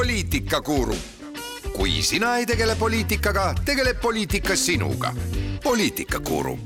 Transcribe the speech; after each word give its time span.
poliitikakuru. 0.00 0.94
kui 1.76 1.90
sina 2.02 2.36
ei 2.36 2.46
tegele 2.46 2.76
poliitikaga, 2.78 3.54
tegeleb 3.64 4.00
poliitika 4.00 4.56
sinuga. 4.56 5.12
poliitikakuru. 5.64 6.58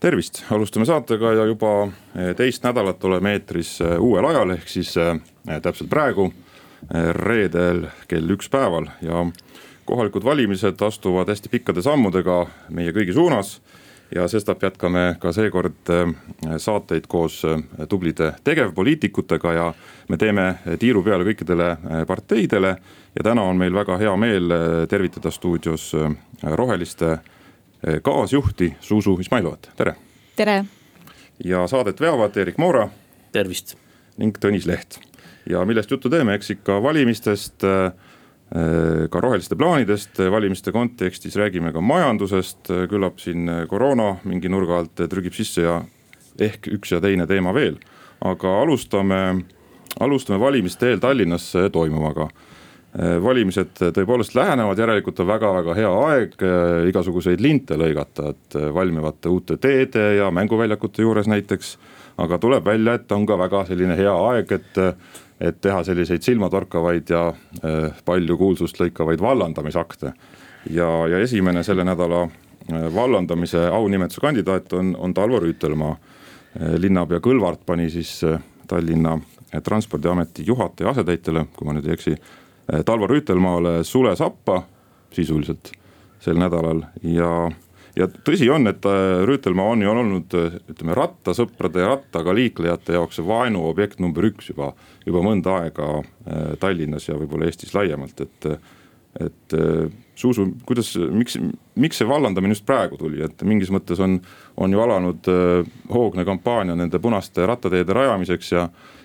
tervist, 0.00 0.44
alustame 0.50 0.86
saatega 0.86 1.32
ja 1.32 1.44
juba 1.44 1.84
eh, 1.84 2.36
teist 2.36 2.64
nädalat 2.64 3.04
oleme 3.04 3.32
eetris 3.32 3.80
eh, 3.80 4.00
uuel 4.00 4.24
ajal, 4.24 4.50
ehk 4.56 4.68
siis 4.68 4.96
eh, 4.96 5.20
täpselt 5.62 5.90
praegu, 5.90 6.32
reedel 7.12 7.84
kell 8.08 8.32
üks 8.32 8.48
päeval 8.48 8.88
ja 9.02 9.26
kohalikud 9.84 10.24
valimised 10.24 10.80
astuvad 10.80 11.28
hästi 11.28 11.52
pikkade 11.52 11.84
sammudega 11.84 12.46
meie 12.72 12.96
kõigi 12.96 13.12
suunas 13.12 13.58
ja 14.14 14.28
sestap 14.28 14.62
jätkame 14.62 15.16
ka 15.20 15.32
seekord 15.32 15.90
äh, 15.90 16.12
saateid 16.56 17.06
koos 17.08 17.42
äh, 17.44 17.60
tublide 17.88 18.32
tegevpoliitikutega 18.44 19.52
ja 19.52 19.72
me 20.08 20.16
teeme 20.16 20.54
tiiru 20.78 21.02
peale 21.02 21.26
kõikidele 21.28 21.70
äh, 21.70 22.06
parteidele. 22.06 22.76
ja 23.14 23.24
täna 23.24 23.42
on 23.42 23.56
meil 23.56 23.74
väga 23.74 23.98
hea 23.98 24.16
meel 24.16 24.52
tervitada 24.88 25.30
stuudios 25.30 25.92
roheliste 26.42 27.18
kaasjuhti 28.02 28.76
Zuzu 28.82 29.18
Izmailovat, 29.20 29.70
tere. 29.76 29.94
tere. 30.36 30.64
ja 31.44 31.66
saadet 31.66 32.00
veavad 32.00 32.36
Erik 32.36 32.58
Moora. 32.58 32.88
tervist. 33.32 33.76
ning 34.16 34.38
Tõnis 34.38 34.66
Leht 34.66 35.00
ja 35.48 35.64
millest 35.64 35.90
juttu 35.90 36.10
teeme, 36.10 36.34
eks 36.34 36.50
ikka 36.50 36.82
valimistest 36.82 37.64
Äh, 37.64 37.92
ka 38.48 39.20
roheliste 39.20 39.56
plaanidest 39.60 40.20
äh, 40.20 40.30
valimiste 40.32 40.72
kontekstis, 40.72 41.36
räägime 41.36 41.72
ka 41.72 41.82
majandusest, 41.84 42.70
äh, 42.72 42.86
küllap 42.88 43.20
siin 43.20 43.44
koroona 43.68 44.14
mingi 44.24 44.48
nurga 44.48 44.80
alt 44.80 45.02
trügib 45.10 45.36
sisse 45.36 45.66
ja 45.66 45.82
ehk 46.40 46.70
üks 46.72 46.94
ja 46.94 47.00
teine 47.04 47.26
teema 47.28 47.52
veel. 47.52 47.76
aga 48.24 48.52
alustame, 48.62 49.18
alustame 50.00 50.40
valimiste 50.40 50.88
eel 50.88 50.98
Tallinnas 50.98 51.52
toimuvaga. 51.72 52.28
valimised 53.22 53.76
tõepoolest 53.94 54.34
lähenevad, 54.34 54.78
järelikult 54.78 55.20
on 55.20 55.26
väga-väga 55.28 55.74
hea 55.76 55.90
aeg 56.08 56.32
igasuguseid 56.88 57.40
linte 57.40 57.76
lõigata, 57.76 58.30
et 58.30 58.56
valmivate 58.74 59.28
uute 59.28 59.56
teede 59.56 60.14
ja 60.16 60.30
mänguväljakute 60.30 61.02
juures 61.02 61.28
näiteks. 61.28 61.76
aga 62.18 62.38
tuleb 62.38 62.64
välja, 62.64 62.94
et 62.94 63.12
on 63.12 63.26
ka 63.26 63.38
väga 63.38 63.64
selline 63.66 63.96
hea 63.96 64.14
aeg, 64.30 64.52
et 64.52 64.80
et 65.40 65.60
teha 65.60 65.82
selliseid 65.84 66.22
silmatorkavaid 66.22 67.10
ja 67.10 67.28
äh, 67.28 67.96
palju 68.04 68.36
kuulsust 68.36 68.80
lõikavaid 68.80 69.22
vallandamisakte. 69.22 70.12
ja, 70.70 70.88
ja 71.06 71.18
esimene 71.18 71.62
selle 71.62 71.84
nädala 71.84 72.22
äh, 72.24 72.94
vallandamise 72.94 73.68
aunimetuse 73.68 74.20
kandidaat 74.20 74.72
on, 74.72 74.96
on 74.96 75.14
Talvo 75.14 75.40
Rüütelmaa. 75.40 75.96
Äh, 76.60 76.74
linnapea 76.78 77.20
Kõlvart 77.20 77.66
pani 77.66 77.90
siis 77.90 78.20
Tallinna 78.68 79.18
transpordiameti 79.64 80.44
juhataja 80.46 80.90
asetäitjale, 80.90 81.46
kui 81.56 81.66
ma 81.66 81.72
nüüd 81.72 81.86
ei 81.88 81.94
eksi, 81.96 82.16
Talvo 82.84 83.06
Rüütelmaale 83.08 83.78
sule 83.84 84.12
sappa 84.16 84.62
sisuliselt 85.14 85.70
sel 86.20 86.36
nädalal 86.36 86.82
ja 87.02 87.48
ja 87.96 88.08
tõsi 88.08 88.48
on, 88.52 88.68
et 88.70 88.86
äh, 88.88 89.20
Rüütelmaa 89.28 89.74
on 89.74 89.84
ju 89.84 89.92
olnud 89.92 90.34
ütleme 90.72 90.96
rattasõprade 90.98 91.82
ja 91.82 91.92
rattaga 91.94 92.34
liiklejate 92.36 92.96
jaoks 92.98 93.22
vaenuobjekt 93.26 94.02
number 94.02 94.28
üks 94.30 94.52
juba, 94.52 94.72
juba 95.06 95.22
mõnda 95.24 95.60
aega 95.62 95.94
äh, 96.00 96.50
Tallinnas 96.60 97.08
ja 97.08 97.16
võib-olla 97.18 97.48
Eestis 97.48 97.74
laiemalt, 97.76 98.26
et. 98.26 98.52
et 99.20 99.56
äh, 99.56 99.88
Zuzu, 100.18 100.48
kuidas, 100.66 100.88
miks, 101.14 101.36
miks 101.78 102.00
see 102.00 102.06
vallandamine 102.10 102.50
just 102.50 102.64
praegu 102.66 102.96
tuli, 102.98 103.20
et 103.22 103.42
mingis 103.46 103.68
mõttes 103.70 104.00
on, 104.02 104.16
on 104.58 104.72
ju 104.74 104.80
alanud 104.82 105.28
hoogne 105.94 106.24
kampaania 106.26 106.74
nende 106.74 106.98
punaste 106.98 107.46
rattateede 107.46 107.94
rajamiseks 107.94 108.50
ja. 108.50 108.64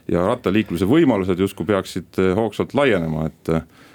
ja 0.10 0.24
rattaliikluse 0.26 0.90
võimalused 0.90 1.38
justkui 1.38 1.70
peaksid 1.70 2.18
hoogsalt 2.34 2.74
laienema, 2.74 3.28
et 3.30 3.54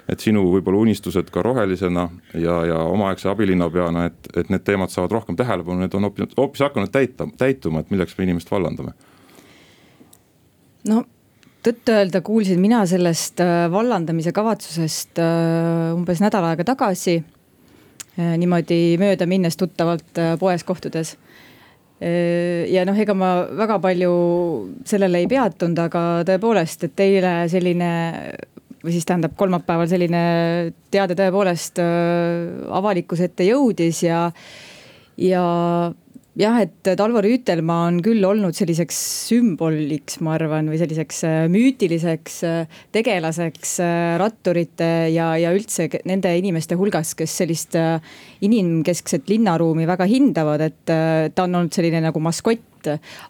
et 0.09 0.23
sinu 0.23 0.45
võib-olla 0.53 0.81
unistused 0.85 1.29
ka 1.33 1.43
rohelisena 1.45 2.07
ja, 2.33 2.55
ja 2.69 2.79
omaaegse 2.89 3.29
abilinnapeana, 3.29 4.07
et, 4.09 4.31
et 4.37 4.49
need 4.49 4.65
teemad 4.65 4.93
saavad 4.93 5.13
rohkem 5.19 5.37
tähelepanu, 5.39 5.83
need 5.83 5.95
on 5.97 6.09
hoopis, 6.09 6.33
hoopis 6.37 6.65
hakanud 6.65 6.91
täita, 6.93 7.29
täituma, 7.37 7.83
et 7.83 7.93
milleks 7.93 8.17
me 8.17 8.27
inimest 8.27 8.51
vallandame? 8.51 8.95
no 10.89 11.03
tõtt-öelda 11.65 12.21
kuulsin 12.23 12.59
mina 12.61 12.83
sellest 12.87 13.41
äh, 13.43 13.65
vallandamise 13.71 14.31
kavatsusest 14.35 15.19
äh, 15.19 15.91
umbes 15.95 16.21
nädal 16.23 16.47
aega 16.47 16.65
tagasi. 16.71 17.19
Äh, 18.15 18.35
niimoodi 18.39 18.97
mööda 19.01 19.27
minnes 19.29 19.59
tuttavalt 19.59 20.23
poes 20.39 20.65
kohtudes 20.67 21.17
ja 21.99 22.85
noh, 22.87 22.95
ega 22.95 23.11
ma 23.11 23.29
väga 23.59 23.75
palju 23.83 24.11
sellele 24.87 25.19
ei 25.19 25.25
peatunud, 25.27 25.81
aga 25.83 26.03
tõepoolest, 26.29 26.85
et 26.87 27.01
eile 27.03 27.33
selline 27.51 27.89
või 28.83 28.95
siis 28.95 29.07
tähendab 29.07 29.35
kolmapäeval 29.39 29.89
selline 29.91 30.21
teade 30.91 31.17
tõepoolest 31.19 31.81
äh, 31.83 32.67
avalikkuse 32.79 33.29
ette 33.29 33.47
jõudis 33.47 34.03
ja, 34.05 34.27
ja 35.19 35.43
jah, 36.39 36.59
et 36.63 36.91
Talvo 36.97 37.21
Rüütelmaa 37.23 37.87
on 37.89 37.99
küll 38.05 38.23
olnud 38.25 38.55
selliseks 38.57 38.99
sümboliks, 39.29 40.19
ma 40.25 40.35
arvan, 40.37 40.69
või 40.71 40.79
selliseks 40.81 41.21
äh, 41.27 41.41
müütiliseks 41.51 42.39
äh, 42.47 42.79
tegelaseks 42.95 43.75
ratturite 44.21 44.89
ja, 45.13 45.33
ja 45.39 45.53
üldse 45.55 45.89
nende 46.09 46.31
inimeste 46.39 46.77
hulgas, 46.79 47.13
kes 47.19 47.35
sellist 47.41 47.75
inimkeskset 48.45 49.29
linnaruumi 49.29 49.87
väga 49.89 50.07
hindavad, 50.09 50.63
et 50.63 50.83
ta 51.35 51.45
on 51.45 51.59
olnud 51.59 51.75
selline 51.75 52.01
nagu 52.03 52.21
maskott. 52.23 52.65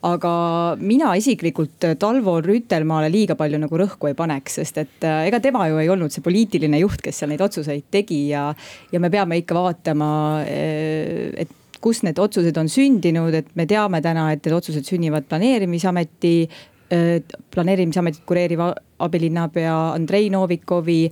Aga 0.05 0.31
mina 0.77 1.15
isiklikult 1.17 1.87
Talvo 1.99 2.35
Rüütelmaale 2.43 3.09
liiga 3.11 3.37
palju 3.39 3.59
nagu 3.61 3.79
rõhku 3.81 4.09
ei 4.09 4.17
paneks, 4.17 4.59
sest 4.59 4.77
et 4.81 5.07
äh, 5.07 5.25
ega 5.29 5.39
tema 5.43 5.65
ju 5.69 5.79
ei 5.81 5.89
olnud 5.89 6.13
see 6.13 6.25
poliitiline 6.25 6.81
juht, 6.83 7.01
kes 7.01 7.21
seal 7.21 7.33
neid 7.33 7.41
otsuseid 7.41 7.87
tegi 7.91 8.27
ja, 8.29 8.49
ja 8.93 9.01
me 9.01 9.09
peame 9.09 9.39
ikka 9.41 9.57
vaatama, 9.57 10.11
äh, 10.45 11.33
et 11.45 11.55
kus 11.81 12.03
need 12.03 12.19
otsused 12.19 12.57
on 12.59 12.71
sündinud, 12.71 13.35
et 13.35 13.53
me 13.55 13.67
teame 13.69 14.01
täna, 14.05 14.29
et 14.33 14.43
need 14.45 14.55
otsused 14.55 14.87
sünnivad 14.87 15.29
planeerimisameti 15.29 16.33
äh, 16.45 17.19
planeerimisametit 17.55 18.25
kureeriva 18.27 18.73
abilinnapea 18.99 19.77
Andrei 19.93 20.29
Novikovi, 20.29 21.03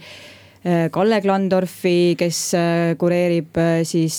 Kalle 0.91 1.21
Klandorfi, 1.23 2.17
kes 2.19 2.39
kureerib 2.99 3.55
siis 3.87 4.17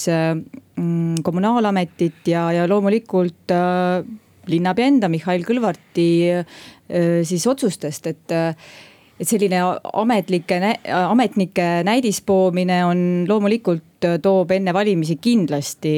Mm, 0.79 1.23
kommunaalametit 1.27 2.29
ja, 2.31 2.45
ja 2.55 2.67
loomulikult 2.71 3.51
äh, 3.51 4.05
linnapea 4.47 4.87
enda 4.93 5.09
Mihhail 5.11 5.43
Kõlvarti 5.47 6.11
äh, 6.31 6.61
siis 7.27 7.47
otsustest, 7.51 8.07
et 8.07 8.35
äh, 8.35 8.69
et 9.19 9.29
selline 9.29 9.61
ametlike, 9.99 10.61
ametnike 10.95 11.69
näidispoomine 11.87 12.83
on 12.87 13.01
loomulikult 13.29 14.06
toob 14.23 14.53
enne 14.55 14.75
valimisi 14.75 15.19
kindlasti 15.21 15.95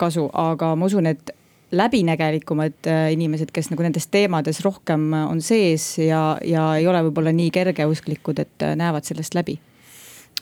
kasu, 0.00 0.28
aga 0.36 0.74
ma 0.76 0.88
usun, 0.90 1.08
et 1.08 1.32
läbinägelikumad 1.72 2.88
inimesed, 3.14 3.48
kes 3.54 3.70
nagu 3.72 3.84
nendes 3.84 4.06
teemades 4.12 4.60
rohkem 4.64 5.08
on 5.22 5.40
sees 5.40 5.94
ja, 6.04 6.36
ja 6.44 6.66
ei 6.76 6.86
ole 6.88 7.00
võib-olla 7.08 7.32
nii 7.32 7.48
kergeusklikud, 7.54 8.44
et 8.44 8.66
näevad 8.76 9.08
sellest 9.08 9.38
läbi. 9.38 9.56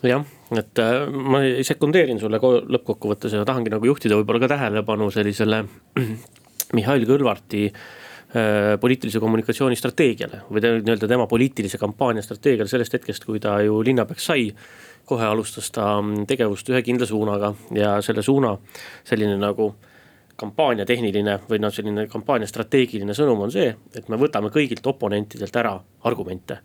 Jah, 0.03 0.25
et 0.56 0.81
äh, 0.81 1.06
ma 1.12 1.42
sekundeerin 1.66 2.19
sulle 2.19 2.41
lõppkokkuvõttes 2.41 3.34
ja 3.37 3.44
tahangi 3.47 3.71
nagu 3.71 3.84
juhtida 3.84 4.16
võib-olla 4.16 4.41
ka 4.42 4.54
tähelepanu 4.54 5.10
sellisele 5.12 5.62
Mihhail 6.77 7.04
Kõlvarti 7.06 7.66
äh, 7.69 7.82
poliitilise 8.80 9.18
kommunikatsiooni 9.18 9.76
strateegiale 9.76 10.44
või 10.50 10.62
nii-öelda 10.62 11.08
tema 11.10 11.26
poliitilise 11.26 11.78
kampaania 11.78 12.22
strateegiale 12.22 12.70
sellest 12.70 12.94
hetkest, 12.94 13.24
kui 13.26 13.41
ta 13.42 13.56
ju 13.64 13.80
linnapeaks 13.82 14.26
sai. 14.30 14.52
kohe 15.04 15.26
alustas 15.26 15.70
ta 15.74 15.96
mm, 16.00 16.26
tegevust 16.30 16.68
ühe 16.70 16.82
kindla 16.86 17.06
suunaga 17.06 17.54
ja 17.74 17.96
selle 18.02 18.22
suuna 18.22 18.52
selline 19.04 19.34
nagu 19.36 19.74
kampaania 20.36 20.86
tehniline 20.86 21.41
või 21.48 21.58
noh, 21.58 21.72
selline 21.74 22.06
kampaania 22.06 22.46
strateegiline 22.46 23.14
sõnum 23.14 23.41
on 23.42 23.50
see, 23.50 23.74
et 23.94 24.08
me 24.08 24.16
võtame 24.16 24.52
kõigilt 24.54 24.86
oponentidelt 24.86 25.56
ära 25.56 25.74
argumente 26.04 26.60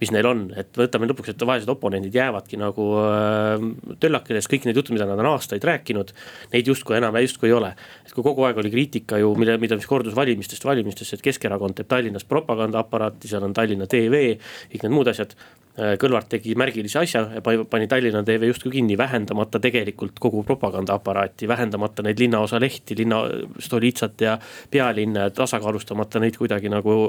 mis 0.00 0.12
neil 0.14 0.26
on, 0.30 0.44
et 0.58 0.78
võtame 0.78 1.08
lõpuks, 1.10 1.32
et 1.32 1.44
vaesed 1.48 1.70
oponendid 1.72 2.14
jäävadki 2.14 2.58
nagu 2.60 2.86
äh, 3.02 3.66
töllakile, 4.02 4.40
sest 4.42 4.52
kõik 4.52 4.68
need 4.68 4.78
jutud, 4.78 4.94
mida 4.94 5.08
nad 5.08 5.18
on 5.18 5.30
aastaid 5.32 5.64
rääkinud. 5.66 6.12
Neid 6.54 6.70
justkui 6.70 6.98
enam 6.98 7.16
justkui 7.18 7.50
ei 7.50 7.56
ole, 7.56 7.72
et 8.06 8.14
kui 8.14 8.24
kogu 8.26 8.46
aeg 8.46 8.60
oli 8.62 8.70
kriitika 8.72 9.18
ju, 9.18 9.32
mille, 9.38 9.58
mida, 9.60 9.78
mis 9.78 9.88
kordus 9.90 10.16
valimistest 10.16 10.66
valimistesse, 10.66 11.18
et 11.18 11.24
Keskerakond 11.24 11.78
teeb 11.78 11.88
Tallinnas 11.90 12.26
propagandaaparaati, 12.28 13.30
seal 13.30 13.46
on 13.46 13.56
Tallinna 13.56 13.88
TV, 13.90 14.36
kõik 14.72 14.84
need 14.86 14.94
muud 14.94 15.10
asjad 15.10 15.34
äh, 15.34 15.96
Kõlvart 15.98 16.30
tegi 16.30 16.54
märgilise 16.58 17.02
asja 17.02 17.24
ja 17.34 17.42
pani 17.42 17.88
Tallinna 17.90 18.22
TV 18.26 18.52
justkui 18.52 18.76
kinni, 18.76 18.98
vähendamata 18.98 19.58
tegelikult 19.62 20.20
kogu 20.22 20.44
propagandaaparaati, 20.46 21.48
vähendamata 21.50 22.06
neid 22.06 22.22
linnaosa 22.22 22.60
lehti, 22.62 22.94
linna 23.02 23.24
Stolitsat 23.58 24.22
ja 24.22 24.38
pealinna, 24.70 25.26
tasakaalustamata 25.34 26.22
neid 26.22 26.38
kuidagi 26.38 26.70
nagu 26.70 27.00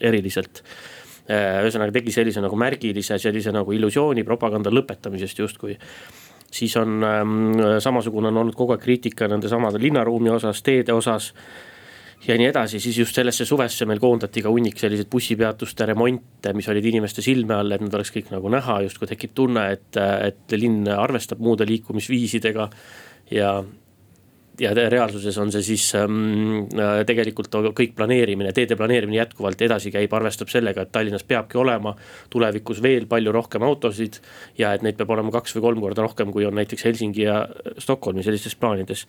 eriliselt 0.00 0.62
ühesõnaga 1.28 1.92
tegi 1.92 2.14
sellise 2.14 2.40
nagu 2.40 2.56
märgilise 2.56 3.18
sellise 3.20 3.52
nagu 3.52 3.74
illusiooni 3.76 4.24
propaganda 4.24 4.72
lõpetamisest 4.72 5.42
justkui 5.44 5.76
siis 6.50 6.76
on 6.76 7.02
ähm, 7.04 7.32
samasugune 7.78 8.28
on 8.28 8.42
olnud 8.42 8.56
kogu 8.56 8.74
aeg 8.74 8.82
kriitika 8.82 9.28
nende 9.28 9.50
samade 9.50 9.80
linnaruumi 9.82 10.30
osas, 10.32 10.62
teede 10.64 10.94
osas. 10.96 11.32
ja 12.26 12.34
nii 12.34 12.48
edasi, 12.50 12.80
siis 12.82 12.96
just 12.98 13.14
sellesse 13.14 13.44
suvesse 13.46 13.86
meil 13.86 14.00
koondati 14.02 14.42
ka 14.42 14.50
hunnik 14.50 14.78
selliseid 14.80 15.06
bussipeatuste 15.10 15.86
remonte, 15.86 16.52
mis 16.52 16.68
olid 16.68 16.84
inimeste 16.90 17.22
silme 17.22 17.54
all, 17.54 17.70
et 17.72 17.84
need 17.84 17.94
oleks 17.94 18.10
kõik 18.10 18.32
nagu 18.32 18.50
näha, 18.50 18.80
justkui 18.88 19.06
tekib 19.06 19.36
tunne, 19.38 19.68
et, 19.76 20.00
et 20.00 20.56
linn 20.58 20.88
arvestab 20.90 21.38
muude 21.38 21.68
liikumisviisidega. 21.68 22.68
ja, 23.30 23.52
ja 24.60 24.72
reaalsuses 24.74 25.38
on 25.38 25.52
see 25.54 25.62
siis 25.62 25.84
ähm, 25.98 26.66
tegelikult 27.06 27.52
kõik 27.76 27.94
planeerimine, 27.98 28.52
teede 28.56 28.76
planeerimine 28.78 29.20
jätkuvalt 29.20 29.60
edasi 29.62 29.92
käib, 29.94 30.12
arvestab 30.14 30.50
sellega, 30.52 30.84
et 30.84 30.92
Tallinnas 30.94 31.24
peabki 31.28 31.58
olema 31.60 31.94
tulevikus 32.30 32.82
veel 32.82 33.06
palju 33.10 33.32
rohkem 33.34 33.64
autosid. 33.66 34.18
ja 34.58 34.72
et 34.74 34.82
neid 34.82 34.98
peab 34.98 35.10
olema 35.14 35.32
kaks 35.34 35.56
või 35.56 35.64
kolm 35.68 35.84
korda 35.86 36.02
rohkem, 36.02 36.32
kui 36.34 36.46
on 36.46 36.56
näiteks 36.58 36.84
Helsingi 36.84 37.22
ja 37.26 37.40
Stockholmi 37.78 38.22
sellistes 38.26 38.56
plaanides. 38.56 39.06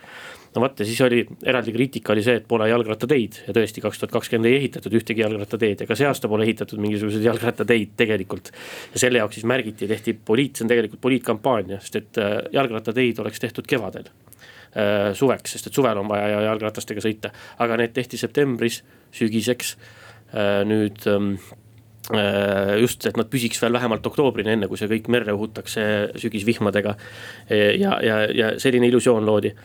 no 0.55 0.61
vot 0.61 0.79
ja 0.79 0.85
siis 0.85 1.01
oli 1.01 1.25
eraldi 1.45 1.73
kriitika 1.73 2.13
oli 2.13 2.23
see, 2.23 2.39
et 2.41 2.47
pole 2.47 2.69
jalgrattateid 2.69 3.43
ja 3.47 3.53
tõesti 3.53 3.81
kaks 3.81 3.99
tuhat 3.99 4.15
kakskümmend 4.17 4.51
ei 4.51 4.61
ehitatud 4.61 4.93
ühtegi 5.01 5.25
jalgrattateed 5.25 5.83
ja 5.83 5.89
ka 5.89 5.97
see 5.97 6.07
aasta 6.09 6.29
pole 6.29 6.45
ehitatud 6.45 6.79
mingisuguseid 6.79 7.25
jalgrattateid 7.25 7.97
tegelikult. 7.97 8.51
ja 8.93 9.05
selle 9.05 9.23
jaoks 9.23 9.39
siis 9.39 9.45
märgiti, 9.49 9.87
tehti 9.87 10.13
poliit, 10.13 10.55
see 10.55 10.65
on 10.65 10.73
tegelikult 10.73 11.01
poliitkampaania, 11.01 11.81
sest 11.81 12.01
et 12.01 12.21
äh, 12.21 12.39
jalgrattateid 12.53 13.19
oleks 13.19 13.39
tehtud 13.39 13.67
kevadel 13.69 14.09
Äh, 14.09 14.28
suveks, 15.17 15.55
sest 15.55 15.67
et 15.67 15.73
suvel 15.73 15.97
on 15.97 16.07
vaja 16.09 16.43
jalgratastega 16.45 17.01
sõita, 17.01 17.31
aga 17.63 17.77
need 17.81 17.95
tehti 17.95 18.19
septembris, 18.21 18.83
sügiseks. 19.15 19.75
Äh, 20.29 20.61
nüüd 20.69 21.07
ähm, 21.09 21.31
äh, 22.13 22.75
just, 22.83 23.05
et 23.09 23.17
nad 23.17 23.29
püsiks 23.33 23.57
veel 23.63 23.73
vähemalt 23.73 24.05
oktoobrini, 24.05 24.53
enne 24.53 24.67
kui 24.69 24.77
see 24.77 24.89
kõik 24.91 25.09
merre 25.09 25.33
uhutakse 25.33 25.83
sügisvihmadega. 26.21 26.95
ja, 27.49 27.95
ja, 28.05 28.19
ja 28.29 28.51
selline 28.61 28.91
illusioon 28.91 29.25
loodi 29.25 29.55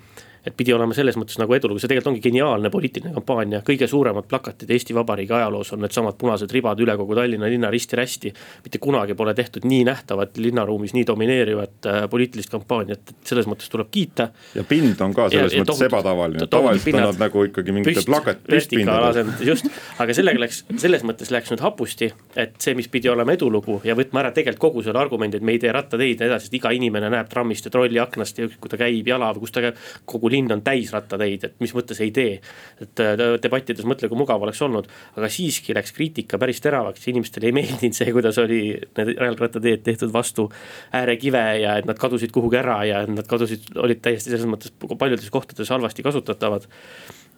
et 0.47 0.57
pidi 0.57 0.75
olema 0.77 0.95
selles 0.97 1.17
mõttes 1.17 1.39
nagu 1.41 1.55
edulugu, 1.57 1.81
see 1.81 1.89
tegelikult 1.89 2.13
ongi 2.13 2.23
geniaalne 2.25 2.71
poliitiline 2.73 3.15
kampaania, 3.17 3.63
kõige 3.65 3.89
suuremad 3.89 4.27
plakatid 4.29 4.71
Eesti 4.75 4.97
Vabariigi 4.97 5.33
ajaloos 5.33 5.73
on 5.73 5.81
needsamad 5.85 6.19
punased 6.21 6.53
ribad 6.53 6.81
üle 6.85 6.97
kogu 7.01 7.17
Tallinna 7.17 7.49
linna 7.49 7.71
risti-rästi. 7.73 8.33
mitte 8.65 8.79
kunagi 8.79 9.15
pole 9.15 9.35
tehtud 9.35 9.65
nii 9.65 9.85
nähtavat 9.89 10.37
linnaruumis 10.37 10.93
nii 10.95 11.07
domineerivat 11.07 11.89
äh, 11.89 12.01
poliitilist 12.11 12.53
kampaaniat, 12.53 13.15
et 13.15 13.33
selles 13.33 13.49
mõttes 13.49 13.71
tuleb 13.73 13.89
kiita. 13.91 14.29
ja 14.55 14.65
pind 14.69 15.01
on 15.01 15.15
ka 15.15 15.31
selles 15.33 15.57
ja, 15.57 15.63
mõttes 15.63 15.81
tohut, 15.81 15.87
ebatavaline, 15.89 16.47
tavaliselt 16.51 17.01
on 17.01 17.07
nad 17.09 17.25
nagu 17.25 17.47
ikkagi 17.49 17.73
mingite 17.73 18.05
plakat, 18.07 18.45
püstpindadel. 18.49 19.33
just, 19.49 19.71
aga 19.99 20.17
sellega 20.17 20.45
läks, 20.45 20.65
selles 20.77 21.07
mõttes 21.09 21.33
läks 21.33 21.55
nüüd 21.55 21.65
hapusti, 21.65 22.11
et 22.37 22.61
see, 22.61 22.77
mis 22.77 22.91
pidi 22.93 23.09
olema 23.09 23.33
edulugu 23.33 23.81
ja 23.85 23.97
võtma 23.97 24.25
ära 24.27 24.35
tegelikult 24.37 24.65
kogu 24.65 24.85
selle 24.85 25.01
argumendi, 25.01 25.41
et 25.41 25.45
me 25.45 25.57
ei 25.57 25.63
tee 25.63 25.73
rattateid 25.73 26.21
edasi, 26.25 26.49
sest 26.49 26.55
iga 26.61 26.73
inimene 26.75 27.09
näeb 27.13 27.29
trammist 27.33 27.65
ja 27.65 27.73
trolli 27.73 28.01
aknast 28.01 28.39
ja 28.39 28.49
kui 28.49 28.71
ta 28.71 28.79
käib 28.81 29.09
jala 29.09 29.33
või 29.35 29.45
kus 29.45 29.55
ta 29.55 29.65
käib, 29.65 29.81
kogu 30.09 30.31
linn 30.35 30.53
on 30.53 30.63
täis 30.67 30.93
rattateid, 30.95 31.49
et 31.49 31.57
mis 31.63 31.75
mõttes 31.77 32.01
ei 32.05 32.13
tee. 32.15 32.37
et 32.83 33.03
äh, 33.03 33.15
debattides 33.43 33.87
mõtle, 33.89 34.11
kui 34.11 34.19
mugav 34.19 34.43
oleks 34.43 34.63
olnud, 34.67 34.91
aga 35.17 35.31
siiski 35.33 35.77
läks 35.77 35.95
kriitika 35.97 36.39
päris 36.43 36.63
teravaks, 36.65 37.07
inimestele 37.11 37.51
ei 37.51 37.57
meeldinud 37.57 37.97
see, 37.97 38.13
kuidas 38.15 38.39
oli 38.43 38.63
need 38.99 39.15
jalgrattateed 39.15 39.85
tehtud 39.87 40.13
vastu 40.15 40.49
äärekive 40.95 41.45
ja 41.63 41.79
et 41.81 41.89
nad 41.89 41.99
kadusid 42.01 42.35
kuhugi 42.35 42.61
ära 42.61 42.81
ja 42.89 43.05
nad 43.09 43.29
kadusid, 43.31 43.71
olid 43.81 44.03
täiesti 44.05 44.35
selles 44.35 44.49
mõttes 44.51 44.75
paljudes 44.99 45.31
kohtades 45.35 45.71
halvasti 45.73 46.05
kasutatavad 46.07 46.69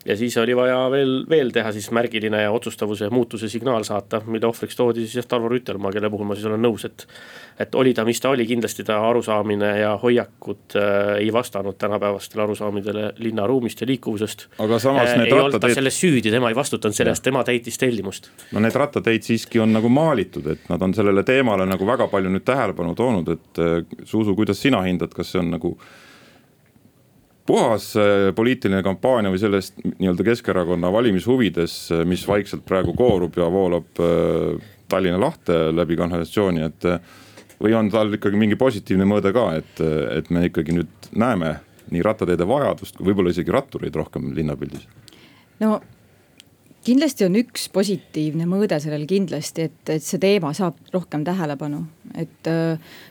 ja 0.06 0.16
siis 0.16 0.36
oli 0.36 0.56
vaja 0.56 0.78
veel, 0.90 1.24
veel 1.30 1.50
teha 1.54 1.72
siis 1.74 1.88
märgiline 1.94 2.42
ja 2.42 2.50
otsustavuse 2.54 3.08
muutuse 3.10 3.48
signaal 3.48 3.84
saata, 3.86 4.20
mille 4.26 4.46
ohvriks 4.46 4.76
toodi 4.78 5.04
siis 5.04 5.18
jah 5.18 5.26
Tarvo 5.28 5.50
Rüütelmaa, 5.50 5.92
kelle 5.94 6.10
puhul 6.10 6.28
ma 6.28 6.36
siis 6.38 6.46
olen 6.46 6.62
nõus, 6.62 6.86
et. 6.86 7.06
et 7.58 7.74
oli 7.74 7.94
ta, 7.94 8.04
mis 8.04 8.20
ta 8.20 8.30
oli, 8.30 8.46
kindlasti 8.46 8.84
ta 8.86 8.98
arusaamine 9.08 9.72
ja 9.80 9.94
hoiakud 10.02 10.76
äh, 10.78 11.16
ei 11.24 11.32
vastanud 11.32 11.78
tänapäevastele 11.78 12.42
arusaamidele 12.42 13.12
linnaruumist 13.18 13.80
ja 13.80 13.86
liikuvusest. 13.86 14.46
aga 14.58 14.78
samas 14.78 15.10
äh, 15.10 15.18
need 15.18 15.32
rattateid. 15.32 15.36
ei 15.36 15.42
olnud 15.42 15.60
ta 15.66 15.74
selles 15.74 16.00
süüdi, 16.00 16.30
tema 16.30 16.52
ei 16.52 16.58
vastutanud 16.58 16.96
selle 16.96 17.14
eest, 17.14 17.24
tema 17.26 17.44
täitis 17.44 17.78
tellimust. 17.82 18.30
no 18.52 18.62
need 18.62 18.78
rattateid 18.78 19.26
siiski 19.26 19.60
on 19.62 19.74
nagu 19.74 19.90
maalitud, 19.90 20.46
et 20.54 20.70
nad 20.70 20.82
on 20.82 20.94
sellele 20.94 21.26
teemale 21.26 21.66
nagu 21.66 21.86
väga 21.86 22.08
palju 22.12 22.30
nüüd 22.30 22.46
tähelepanu 22.46 22.94
toonud, 22.94 23.34
et 23.34 23.62
äh, 23.62 23.78
Zuzu, 24.06 24.36
kuidas 24.38 24.62
sina 24.62 24.82
hindad, 24.86 25.14
kas 25.16 25.34
see 25.34 25.42
on 25.42 25.50
nagu 25.56 25.76
puhas 27.46 27.90
äh, 27.96 28.34
poliitiline 28.34 28.82
kampaania 28.82 29.30
või 29.32 29.40
sellest 29.40 29.78
nii-öelda 29.84 30.26
Keskerakonna 30.26 30.90
valimishuvides, 30.92 31.76
äh, 31.94 32.02
mis 32.08 32.26
vaikselt 32.28 32.66
praegu 32.66 32.94
koorub 32.96 33.38
ja 33.38 33.48
voolab 33.52 34.02
äh, 34.02 34.72
Tallinna 34.88 35.20
lahte 35.20 35.56
läbi 35.74 35.96
kanalisatsiooni, 35.98 36.62
et. 36.62 36.84
või 37.56 37.72
on 37.74 37.88
tal 37.90 38.12
ikkagi 38.12 38.36
mingi 38.36 38.56
positiivne 38.60 39.06
mõõde 39.08 39.32
ka, 39.32 39.46
et, 39.56 39.80
et 40.12 40.28
me 40.30 40.44
ikkagi 40.46 40.74
nüüd 40.76 41.08
näeme 41.16 41.54
nii 41.90 42.02
rattateede 42.04 42.46
vajadust 42.46 43.00
võib-olla 43.00 43.32
isegi 43.32 43.50
rattureid 43.50 43.96
rohkem 43.96 44.28
linnapildis? 44.36 44.84
no 45.64 45.80
kindlasti 46.86 47.26
on 47.26 47.38
üks 47.40 47.66
positiivne 47.72 48.46
mõõde 48.46 48.78
sellel 48.82 49.06
kindlasti, 49.08 49.70
et, 49.70 49.80
et 49.88 50.04
see 50.04 50.20
teema 50.22 50.52
saab 50.54 50.78
rohkem 50.92 51.24
tähelepanu. 51.26 51.86
et 52.14 52.52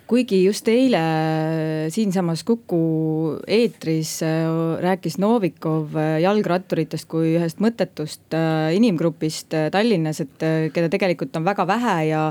kuigi 0.10 0.44
just 0.44 0.68
eile 0.69 1.02
siinsamas 1.94 2.44
Kuku 2.46 2.81
eetris 3.48 4.19
äh, 4.25 4.46
rääkis 4.84 5.18
Novikov 5.22 5.96
äh, 5.98 6.19
jalgratturitest 6.25 7.10
kui 7.10 7.36
ühest 7.40 7.63
mõttetust 7.63 8.38
inimgrupist 8.75 9.56
Tallinnas, 9.74 10.22
et 10.24 10.48
keda 10.74 10.92
tegelikult 10.92 11.36
on 11.38 11.46
väga 11.48 11.68
vähe 11.69 11.98
ja 12.12 12.30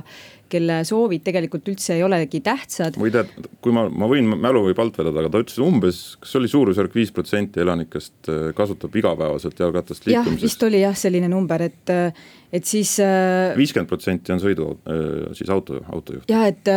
kelle 0.55 0.81
soovid 0.87 1.25
tegelikult 1.25 1.69
üldse 1.73 1.97
ei 1.97 2.05
olegi 2.05 2.41
tähtsad. 2.45 2.99
muide, 3.01 3.25
kui 3.65 3.75
ma, 3.75 3.87
ma 3.91 4.09
võin, 4.11 4.29
mälu 4.29 4.65
võib 4.69 4.81
alt 4.83 4.99
vedada, 5.01 5.23
aga 5.23 5.33
ta 5.33 5.43
ütles 5.45 5.61
umbes, 5.63 6.03
kas 6.23 6.35
oli 6.41 6.51
suurusjärk 6.51 6.95
viis 6.97 7.13
protsenti 7.15 7.63
elanikest 7.65 8.31
äh, 8.31 8.47
kasutab 8.57 8.95
igapäevaselt 9.01 9.61
jalgratast 9.65 10.07
liikumiseks? 10.07 10.37
jah, 10.37 10.43
vist 10.45 10.67
oli 10.69 10.83
jah 10.85 10.99
selline 10.99 11.31
number, 11.33 11.67
et, 11.71 11.83
äh, 11.93 12.27
et 12.55 12.69
siis. 12.69 12.97
Äh, 13.03 13.55
viiskümmend 13.59 13.91
protsenti 13.91 14.35
on 14.35 14.43
sõidu, 14.43 14.71
siis 15.39 15.51
auto, 15.53 15.81
autojuht. 15.95 16.29
jah, 16.31 16.47
et, 16.51 16.71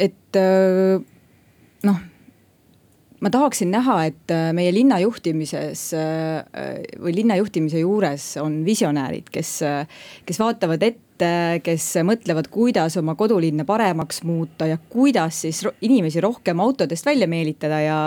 et 0.00 0.40
noh 1.84 2.00
ma 3.20 3.30
tahaksin 3.32 3.70
näha, 3.72 3.98
et 4.08 4.32
meie 4.56 4.72
linna 4.72 4.96
juhtimises 5.02 5.90
või 5.92 7.14
linna 7.18 7.36
juhtimise 7.40 7.82
juures 7.82 8.32
on 8.40 8.62
visionäärid, 8.64 9.28
kes, 9.32 9.52
kes 10.26 10.40
vaatavad 10.40 10.84
ette, 10.86 11.32
kes 11.64 11.86
mõtlevad, 12.08 12.48
kuidas 12.52 12.96
oma 12.96 13.14
kodulinna 13.20 13.66
paremaks 13.68 14.22
muuta 14.24 14.70
ja 14.70 14.78
kuidas 14.80 15.42
siis 15.44 15.62
inimesi 15.84 16.22
rohkem 16.24 16.64
autodest 16.64 17.06
välja 17.06 17.28
meelitada 17.28 17.82
ja 17.84 17.98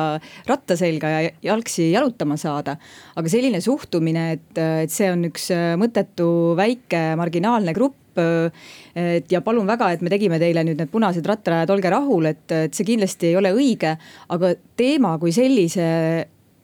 ratta 0.50 0.78
selga 0.80 1.13
ja 1.13 1.34
jalgsi 1.51 1.92
jalutama 1.92 2.38
saada. 2.42 2.78
aga 3.16 3.30
selline 3.30 3.62
suhtumine, 3.62 4.31
et, 4.39 4.57
et 4.57 4.92
see 4.92 5.12
on 5.13 5.30
üks 5.30 5.51
mõttetu 5.78 6.57
väike 6.57 7.12
marginaalne 7.19 7.78
grupp 7.78 8.02
et 8.19 9.31
ja 9.31 9.42
palun 9.42 9.68
väga, 9.68 9.92
et 9.94 10.04
me 10.06 10.12
tegime 10.13 10.39
teile 10.42 10.63
nüüd 10.68 10.80
need 10.81 10.92
punased 10.92 11.25
rattarajad, 11.25 11.74
olge 11.74 11.89
rahul, 11.93 12.29
et, 12.29 12.46
et 12.51 12.74
see 12.74 12.88
kindlasti 12.88 13.32
ei 13.32 13.39
ole 13.39 13.53
õige. 13.55 13.98
aga 14.34 14.53
teema 14.77 15.17
kui 15.22 15.34
sellise 15.36 15.89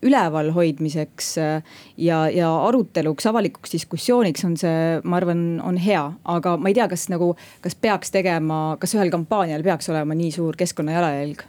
ülevalhoidmiseks 0.01 1.38
äh, 1.38 1.63
ja, 1.98 2.29
ja 2.29 2.50
aruteluks, 2.68 3.25
avalikuks 3.27 3.74
diskussiooniks 3.74 4.46
on 4.48 4.56
see, 4.60 5.00
ma 5.03 5.20
arvan, 5.20 5.44
on 5.65 5.77
hea, 5.82 6.03
aga 6.32 6.56
ma 6.58 6.72
ei 6.72 6.77
tea, 6.77 6.88
kas 6.91 7.08
nagu, 7.12 7.34
kas 7.63 7.75
peaks 7.75 8.13
tegema, 8.15 8.77
kas 8.79 8.96
ühel 8.96 9.12
kampaanial 9.13 9.63
peaks 9.65 9.91
olema 9.91 10.18
nii 10.18 10.32
suur 10.36 10.60
keskkonna 10.60 10.96
jalajälg? 10.96 11.44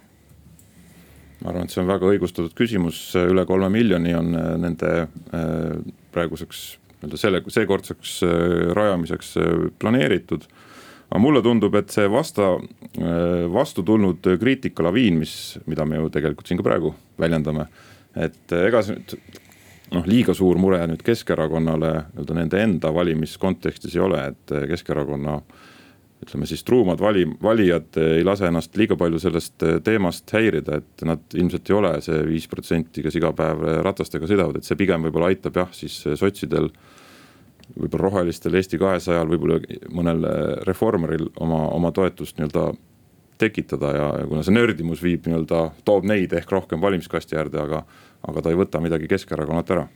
ma 1.40 1.52
arvan, 1.52 1.64
et 1.64 1.72
see 1.72 1.82
on 1.82 1.88
väga 1.88 2.10
õigustatud 2.10 2.56
küsimus, 2.58 3.00
üle 3.16 3.46
kolme 3.48 3.70
miljoni 3.72 4.14
on 4.18 4.34
äh, 4.36 4.52
nende 4.60 4.94
äh, 5.06 5.92
praeguseks 6.12 6.66
nii-öelda 7.00 7.20
selle, 7.20 7.42
seekordseks 7.48 8.16
rajamiseks 8.76 9.34
planeeritud. 9.80 10.44
aga 11.10 11.18
mulle 11.18 11.42
tundub, 11.42 11.74
et 11.74 11.90
see 11.90 12.06
vasta, 12.06 12.52
vastu 13.50 13.82
tulnud 13.82 14.26
kriitikalaviin, 14.40 15.16
mis, 15.18 15.32
mida 15.66 15.84
me 15.84 15.96
ju 15.96 16.10
tegelikult 16.14 16.46
siin 16.46 16.60
ka 16.60 16.68
praegu 16.68 16.94
väljendame 17.18 17.66
et 18.18 18.54
ega 18.56 18.82
see 18.82 18.96
nüüd 18.96 19.16
noh, 19.94 20.06
liiga 20.08 20.34
suur 20.36 20.58
mure 20.60 20.80
nüüd 20.90 21.02
Keskerakonnale 21.06 21.92
nii-öelda 22.10 22.38
nende 22.38 22.62
enda 22.64 22.92
valimiskontekstis 22.94 23.96
ei 23.96 24.04
ole, 24.04 24.22
et 24.32 24.54
Keskerakonna 24.70 25.40
ütleme 26.20 26.44
siis 26.44 26.60
truumad 26.68 27.00
vali, 27.00 27.24
valijad 27.42 27.96
ei 28.02 28.24
lase 28.26 28.50
ennast 28.50 28.74
liiga 28.76 28.96
palju 29.00 29.18
sellest 29.22 29.62
teemast 29.86 30.28
häirida, 30.36 30.82
et 30.82 31.04
nad 31.08 31.22
ilmselt 31.32 31.70
ei 31.70 31.76
ole 31.78 31.92
see 32.04 32.18
viis 32.28 32.48
protsenti, 32.50 33.04
kes 33.06 33.16
iga 33.16 33.32
päev 33.36 33.62
ratastega 33.86 34.28
sõidavad, 34.28 34.60
et 34.60 34.68
see 34.68 34.76
pigem 34.76 35.06
võib-olla 35.06 35.30
aitab 35.32 35.56
jah, 35.62 35.70
siis 35.72 36.02
sotsidel. 36.20 36.68
Võib-olla 37.76 38.08
rohelistel 38.08 38.56
Eesti 38.58 38.78
kahesajal, 38.80 39.28
võib-olla 39.30 39.60
mõnel 39.94 40.24
reformeril 40.68 41.28
oma, 41.40 41.66
oma 41.76 41.92
toetust 41.96 42.38
nii-öelda 42.38 42.70
tekitada 43.40 43.94
ja, 43.96 44.08
ja 44.20 44.28
kuna 44.28 44.44
see 44.44 44.54
nördimus 44.54 45.02
viib 45.04 45.26
nii-öelda, 45.26 45.62
toob 45.88 46.06
neid 46.08 46.34
ehk 46.36 46.52
rohkem 46.52 46.82
valimiskasti 46.82 47.38
äärde, 47.40 47.62
aga, 47.62 47.84
aga 48.28 48.44
ta 48.44 48.52
ei 48.52 48.60
võta 48.60 48.82
midagi 48.84 49.08
Keskerakonnalt 49.10 49.74
ära 49.76 49.88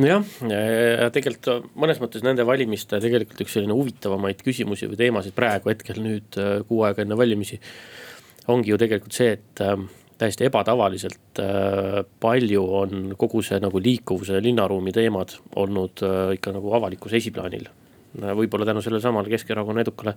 nojah, 0.00 0.26
ja 0.46 1.08
tegelikult 1.12 1.70
mõnes 1.78 2.00
mõttes 2.02 2.24
nende 2.24 2.44
valimiste 2.46 3.00
tegelikult 3.02 3.42
üks 3.44 3.56
selline 3.56 3.74
huvitavamaid 3.76 4.42
küsimusi 4.46 4.88
või 4.90 5.00
teemasid 5.00 5.34
praegu 5.36 5.72
hetkel 5.72 5.98
nüüd 6.02 6.38
kuu 6.68 6.84
aega 6.86 7.04
enne 7.04 7.18
valimisi. 7.18 7.60
ongi 8.48 8.70
ju 8.72 8.78
tegelikult 8.80 9.14
see, 9.14 9.34
et 9.36 9.62
täiesti 10.20 10.44
ebatavaliselt 10.48 11.40
palju 12.20 12.64
on 12.82 13.14
kogu 13.18 13.40
see 13.46 13.60
nagu 13.62 13.80
liikuvuse 13.80 14.40
linnaruumi 14.44 14.92
teemad 14.92 15.32
olnud 15.56 16.04
ikka 16.36 16.52
nagu 16.56 16.74
avalikkuse 16.76 17.16
esiplaanil. 17.16 17.64
võib-olla 18.36 18.66
tänu 18.68 18.82
sellele 18.82 19.00
samale 19.00 19.32
Keskerakonna 19.32 19.80
edukale 19.80 20.14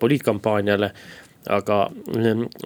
poliitkampaaniale 0.00 0.90
aga, 1.52 1.78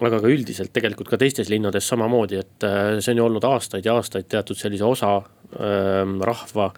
aga 0.01 0.21
ka 0.21 0.31
üldiselt 0.31 0.71
tegelikult 0.75 1.09
ka 1.11 1.19
teistes 1.19 1.49
linnades 1.51 1.87
samamoodi, 1.89 2.39
et 2.39 2.67
see 3.03 3.13
on 3.13 3.21
ju 3.21 3.25
olnud 3.25 3.47
aastaid 3.49 3.87
ja 3.87 3.97
aastaid 3.99 4.29
teatud 4.31 4.59
sellise 4.59 4.87
osa 4.87 5.15
äh, 5.19 6.03
rahva 6.31 6.71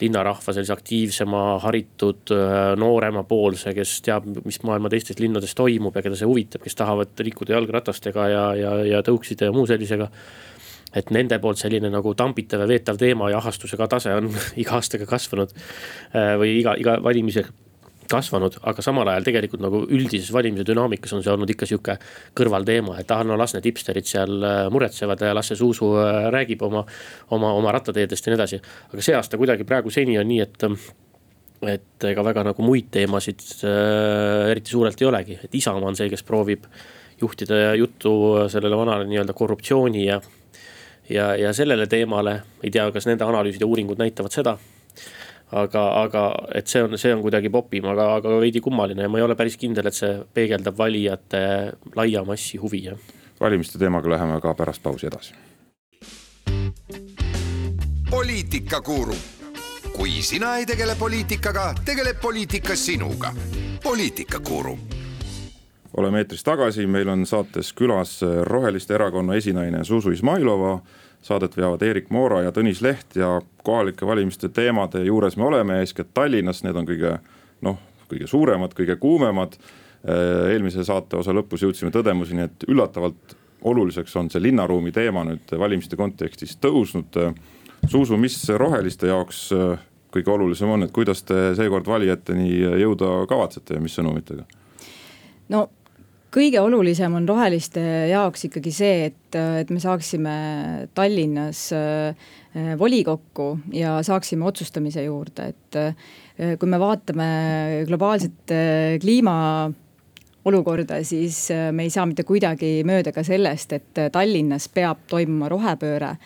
linnarahva 0.00 0.54
sellise 0.54 0.74
aktiivsema, 0.74 1.42
haritud, 1.62 2.32
äh, 2.34 2.72
nooremapoolse, 2.80 3.74
kes 3.76 3.98
teab, 4.06 4.28
mis 4.46 4.60
maailma 4.66 4.90
teistes 4.92 5.20
linnades 5.22 5.54
toimub 5.58 5.96
ja 5.96 6.04
keda 6.04 6.18
see 6.18 6.28
huvitab, 6.28 6.64
kes 6.64 6.78
tahavad 6.78 7.26
liikuda 7.26 7.56
jalgratastega 7.56 8.28
ja, 8.32 8.46
ja, 8.58 8.72
ja 8.96 9.02
tõukside 9.06 9.50
ja 9.50 9.54
muu 9.54 9.68
sellisega 9.70 10.10
et 10.96 11.08
nende 11.14 11.38
poolt 11.40 11.60
selline 11.60 11.88
nagu 11.92 12.12
tambitav 12.18 12.64
ja 12.64 12.68
veetav 12.68 12.98
teema 13.00 13.30
ja 13.32 13.38
ahastusega 13.40 13.88
tase 13.88 14.12
on 14.18 14.28
iga 14.62 14.76
aastaga 14.78 15.08
kasvanud. 15.08 15.54
Äh, 16.12 16.34
või 16.40 16.58
iga, 16.60 16.76
iga 16.80 16.98
valimise 17.04 17.46
kasvanud, 18.12 18.58
aga 18.68 18.84
samal 18.84 19.08
ajal 19.12 19.26
tegelikult 19.26 19.62
nagu 19.64 19.82
üldises 19.88 20.30
valimise 20.34 20.66
dünaamikas 20.68 21.14
on 21.16 21.24
see 21.24 21.32
olnud 21.32 21.50
ikka 21.54 21.68
sihuke 21.68 21.96
kõrvalteema, 22.38 22.98
et 23.00 23.12
ah 23.14 23.22
no 23.26 23.38
las 23.40 23.56
need 23.56 23.68
hipsterid 23.70 24.08
seal 24.08 24.42
äh, 24.46 24.64
muretsevad 24.72 25.24
ja 25.24 25.32
las 25.36 25.52
see 25.52 25.60
Zuzu 25.60 25.92
äh, 26.00 26.26
räägib 26.34 26.64
oma, 26.66 26.84
oma, 27.34 27.52
oma 27.58 27.72
rattateedest 27.78 28.26
ja 28.26 28.34
nii 28.34 28.40
edasi. 28.40 28.60
aga 28.92 29.06
see 29.06 29.16
aasta 29.18 29.40
kuidagi 29.40 29.66
praegu 29.68 29.92
seni 29.94 30.18
on 30.20 30.28
nii, 30.28 30.42
et 30.44 30.68
et 31.72 32.04
ega 32.08 32.24
väga 32.26 32.42
nagu 32.48 32.64
muid 32.66 32.90
teemasid 32.94 33.44
äh, 33.68 34.50
eriti 34.50 34.74
suurelt 34.74 35.00
ei 35.02 35.08
olegi, 35.08 35.38
et 35.44 35.54
Isamaa 35.54 35.92
on 35.92 35.98
see, 35.98 36.10
kes 36.10 36.26
proovib 36.26 36.66
juhtida 37.22 37.74
juttu 37.78 38.12
sellele 38.50 38.76
vanale 38.76 39.06
nii-öelda 39.06 39.34
korruptsiooni 39.38 40.06
ja, 40.08 40.20
ja, 41.08 41.32
ja 41.38 41.52
sellele 41.54 41.86
teemale. 41.86 42.40
ei 42.62 42.70
tea, 42.70 42.90
kas 42.90 43.06
nende 43.06 43.24
analüüsid 43.24 43.62
ja 43.62 43.70
uuringud 43.70 44.00
näitavad 44.02 44.34
seda 44.34 44.56
aga, 45.52 45.82
aga 46.02 46.22
et 46.54 46.68
see 46.68 46.82
on, 46.82 46.96
see 46.98 47.12
on 47.14 47.22
kuidagi 47.24 47.50
popim, 47.52 47.86
aga, 47.92 48.08
aga 48.18 48.36
veidi 48.42 48.62
kummaline 48.64 49.06
ja 49.06 49.12
ma 49.12 49.20
ei 49.20 49.26
ole 49.26 49.36
päris 49.38 49.58
kindel, 49.60 49.88
et 49.88 49.96
see 49.96 50.14
peegeldab 50.34 50.78
valijate 50.78 51.42
laia 51.96 52.24
massi 52.28 52.60
huvi, 52.62 52.84
jah. 52.88 53.12
valimiste 53.40 53.78
teemaga 53.78 54.10
läheme 54.10 54.40
ka 54.40 54.54
pärast 54.54 54.82
pausi 54.82 55.08
edasi. 55.10 55.34
poliitikakuru, 58.10 59.16
kui 59.96 60.22
sina 60.22 60.56
ei 60.56 60.66
tegele 60.66 60.96
poliitikaga, 60.98 61.72
tegeleb 61.84 62.20
poliitika 62.20 62.76
sinuga. 62.76 63.32
poliitikakuru 63.84 64.78
oleme 65.96 66.22
eetris 66.22 66.44
tagasi, 66.44 66.86
meil 66.86 67.08
on 67.08 67.26
saates 67.26 67.72
külas 67.76 68.20
Roheliste 68.48 68.94
Erakonna 68.94 69.34
esinaine 69.36 69.84
Zuzu 69.84 70.10
Izmailova 70.10 70.78
saadet 71.22 71.56
veavad 71.56 71.82
Erik 71.86 72.10
Moora 72.10 72.42
ja 72.42 72.52
Tõnis 72.54 72.82
Leht 72.82 73.16
ja 73.16 73.36
kohalike 73.62 74.06
valimiste 74.06 74.48
teemade 74.48 75.04
juures 75.06 75.36
me 75.36 75.46
oleme, 75.46 75.78
eeskätt 75.80 76.10
Tallinnas, 76.14 76.62
need 76.66 76.76
on 76.76 76.88
kõige 76.88 77.16
noh, 77.62 77.78
kõige 78.10 78.26
suuremad, 78.30 78.74
kõige 78.78 78.96
kuumemad. 79.00 79.56
eelmise 80.50 80.82
saate 80.84 81.16
osa 81.16 81.30
lõpus 81.30 81.62
jõudsime 81.62 81.92
tõdemuseni, 81.94 82.42
et 82.42 82.64
üllatavalt 82.68 83.36
oluliseks 83.62 84.16
on 84.16 84.30
see 84.30 84.42
linnaruumi 84.42 84.90
teema 84.92 85.22
nüüd 85.24 85.52
valimiste 85.58 85.96
kontekstis 85.96 86.56
tõusnud. 86.58 87.18
Zuzu, 87.86 88.16
mis 88.18 88.34
roheliste 88.58 89.06
jaoks 89.06 89.44
kõige 90.12 90.30
olulisem 90.30 90.70
on, 90.74 90.82
et 90.82 90.92
kuidas 90.92 91.22
te 91.22 91.52
seekord 91.54 91.86
valijateni 91.86 92.48
jõuda 92.82 93.22
kavatsete 93.30 93.78
ja 93.78 93.80
mis 93.80 93.94
sõnumitega? 93.94 94.44
no 95.48 95.68
kõige 96.32 96.60
olulisem 96.64 97.12
on 97.16 97.26
roheliste 97.28 97.82
jaoks 98.10 98.46
ikkagi 98.48 98.72
see, 98.74 99.08
et, 99.10 99.36
et 99.36 99.70
me 99.72 99.80
saaksime 99.82 100.34
Tallinnas 100.96 101.66
äh, 101.76 102.32
volikokku 102.80 103.48
ja 103.76 103.98
saaksime 104.04 104.46
otsustamise 104.48 105.04
juurde, 105.04 105.52
et 105.52 105.78
äh, 105.80 106.54
kui 106.58 106.70
me 106.70 106.80
vaatame 106.80 107.28
globaalset 107.88 108.54
äh, 108.54 108.98
kliima 109.02 109.36
olukorda, 110.48 110.96
siis 111.06 111.52
me 111.70 111.84
ei 111.86 111.90
saa 111.94 112.02
mitte 112.10 112.24
kuidagi 112.26 112.80
mööda 112.88 113.12
ka 113.14 113.22
sellest, 113.22 113.76
et 113.76 114.00
Tallinnas 114.10 114.66
peab 114.74 115.04
toimuma 115.10 115.46
rohepööre. 115.52 116.16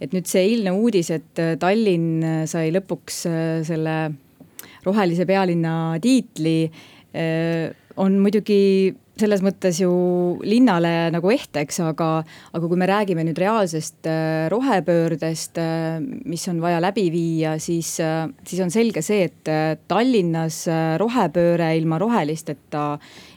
et 0.00 0.12
nüüd 0.12 0.28
see 0.28 0.46
eilne 0.46 0.72
uudis, 0.72 1.10
et 1.12 1.42
Tallinn 1.60 2.46
sai 2.48 2.70
lõpuks 2.72 3.18
selle 3.68 3.96
rohelise 4.84 5.26
pealinna 5.28 5.74
tiitli, 6.00 6.70
on 8.00 8.16
muidugi 8.20 8.94
selles 9.16 9.40
mõttes 9.44 9.78
ju 9.80 9.90
linnale 10.44 11.08
nagu 11.14 11.30
ehteks, 11.32 11.78
aga, 11.86 12.08
aga 12.52 12.68
kui 12.68 12.80
me 12.80 12.88
räägime 12.88 13.24
nüüd 13.24 13.38
reaalsest 13.40 14.08
äh, 14.10 14.46
rohepöördest, 14.52 15.60
äh, 15.60 16.00
mis 16.28 16.44
on 16.52 16.60
vaja 16.60 16.82
läbi 16.84 17.06
viia, 17.12 17.56
siis, 17.62 17.94
äh, 18.04 18.26
siis 18.46 18.60
on 18.64 18.72
selge 18.72 19.02
see, 19.04 19.30
et 19.30 19.52
Tallinnas 19.88 20.64
rohepööre 21.00 21.70
ilma 21.78 21.98
rohelisteta 22.02 22.84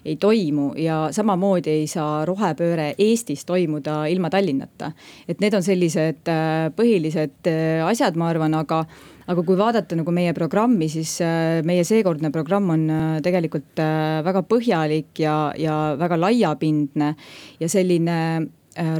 ei 0.07 0.17
toimu 0.19 0.71
ja 0.79 1.01
samamoodi 1.15 1.71
ei 1.81 1.87
saa 1.91 2.23
rohepööre 2.27 2.93
Eestis 2.99 3.45
toimuda 3.47 4.01
ilma 4.11 4.31
Tallinnata. 4.33 4.91
et 5.27 5.39
need 5.39 5.53
on 5.53 5.63
sellised 5.63 6.27
põhilised 6.75 7.49
asjad, 7.85 8.17
ma 8.19 8.29
arvan, 8.33 8.55
aga 8.57 8.83
aga 9.29 9.43
kui 9.45 9.57
vaadata 9.59 9.97
nagu 9.97 10.13
meie 10.13 10.33
programmi, 10.37 10.89
siis 10.91 11.19
äh, 11.21 11.59
meie 11.67 11.83
seekordne 11.87 12.31
programm 12.33 12.71
on 12.73 12.85
äh, 12.89 13.17
tegelikult 13.25 13.81
äh, 13.81 14.21
väga 14.25 14.41
põhjalik 14.49 15.21
ja, 15.21 15.35
ja 15.57 15.75
väga 15.99 16.17
laiapindne. 16.19 17.13
Ja 17.61 17.69
selline 17.69 18.15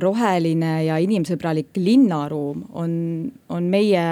roheline 0.02 0.72
ja 0.84 0.98
inimsõbralik 1.00 1.78
linnaruum 1.78 2.66
on, 2.82 2.94
on 3.54 3.68
meie 3.72 4.04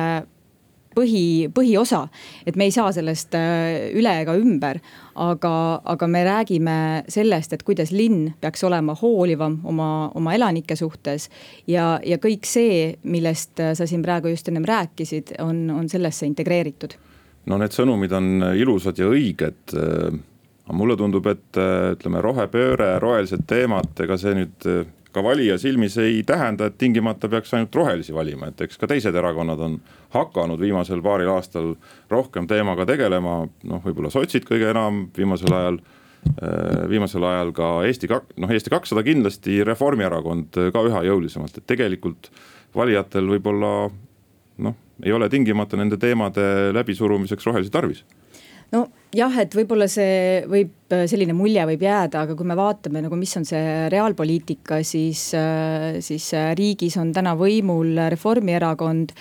põhi, 0.97 1.47
põhiosa. 1.53 2.07
et 2.45 2.57
me 2.57 2.67
ei 2.67 2.73
saa 2.73 2.91
sellest 2.95 3.35
äh, 3.37 3.89
üle 3.97 4.13
ega 4.23 4.35
ümber, 4.37 4.79
aga, 5.15 5.53
aga 5.85 6.07
me 6.11 6.23
räägime 6.27 6.77
sellest, 7.11 7.53
et 7.53 7.65
kuidas 7.67 7.93
linn 7.95 8.31
peaks 8.41 8.63
olema 8.67 8.95
hoolivam 8.97 9.59
oma, 9.65 9.89
oma 10.15 10.35
elanike 10.37 10.75
suhtes. 10.75 11.29
ja, 11.67 11.97
ja 12.03 12.17
kõik 12.21 12.47
see, 12.49 12.95
millest 13.03 13.59
äh, 13.63 13.75
sa 13.77 13.87
siin 13.89 14.05
praegu 14.05 14.33
just 14.33 14.49
ennem 14.49 14.65
rääkisid, 14.67 15.37
on, 15.43 15.67
on 15.73 15.89
sellesse 15.89 16.25
integreeritud. 16.29 16.97
no 17.45 17.61
need 17.61 17.75
sõnumid 17.75 18.13
on 18.17 18.49
ilusad 18.57 18.97
ja 18.99 19.09
õiged 19.11 19.77
aga 20.67 20.75
mulle 20.75 20.97
tundub, 20.99 21.27
et 21.31 21.57
ütleme, 21.95 22.19
rohepööre, 22.19 22.97
rohelised 22.99 23.45
teemad, 23.47 23.93
ega 24.03 24.17
see 24.19 24.33
nüüd 24.35 24.65
ka 25.17 25.23
valija 25.25 25.57
silmis 25.61 25.97
ei 26.01 26.21
tähenda, 26.27 26.69
et 26.69 26.77
tingimata 26.77 27.29
peaks 27.31 27.53
ainult 27.57 27.75
rohelisi 27.75 28.15
valima, 28.15 28.51
et 28.51 28.61
eks 28.67 28.77
ka 28.79 28.89
teised 28.89 29.15
erakonnad 29.17 29.61
on 29.65 29.77
hakanud 30.13 30.61
viimasel 30.61 31.01
paaril 31.05 31.31
aastal 31.33 31.73
rohkem 32.13 32.47
teemaga 32.49 32.85
tegelema, 32.89 33.39
noh, 33.47 33.85
võib-olla 33.85 34.11
sotsid 34.13 34.45
kõige 34.47 34.69
enam 34.71 35.07
viimasel 35.17 35.55
ajal 35.57 35.79
äh, 35.81 36.83
viimasel 36.91 37.25
ajal 37.27 37.53
ka 37.57 37.71
Eesti, 37.89 38.11
noh 38.43 38.53
Eesti 38.53 38.73
kakssada 38.73 39.05
kindlasti, 39.07 39.63
Reformierakond 39.67 40.61
ka 40.73 40.85
üha 40.91 41.03
jõulisemalt, 41.09 41.57
et 41.57 41.67
tegelikult 41.69 42.31
valijatel 42.77 43.33
võib-olla 43.33 43.73
noh, 44.63 44.77
ei 45.03 45.13
ole 45.13 45.29
tingimata 45.33 45.77
nende 45.79 45.97
teemade 46.01 46.45
läbisurumiseks 46.77 47.49
rohelisi 47.49 47.73
tarvis 47.73 48.05
nojah, 48.71 49.37
et 49.39 49.55
võib-olla 49.55 49.87
see 49.91 50.41
võib, 50.49 50.73
selline 50.87 51.33
mulje 51.35 51.63
võib 51.67 51.81
jääda, 51.83 52.21
aga 52.23 52.35
kui 52.37 52.47
me 52.47 52.55
vaatame 52.55 53.01
nagu, 53.03 53.15
mis 53.19 53.33
on 53.39 53.43
see 53.47 53.87
reaalpoliitika, 53.91 54.79
siis, 54.87 55.23
siis 56.03 56.27
riigis 56.55 56.95
on 56.99 57.11
täna 57.15 57.33
võimul 57.39 57.97
Reformierakond. 58.11 59.11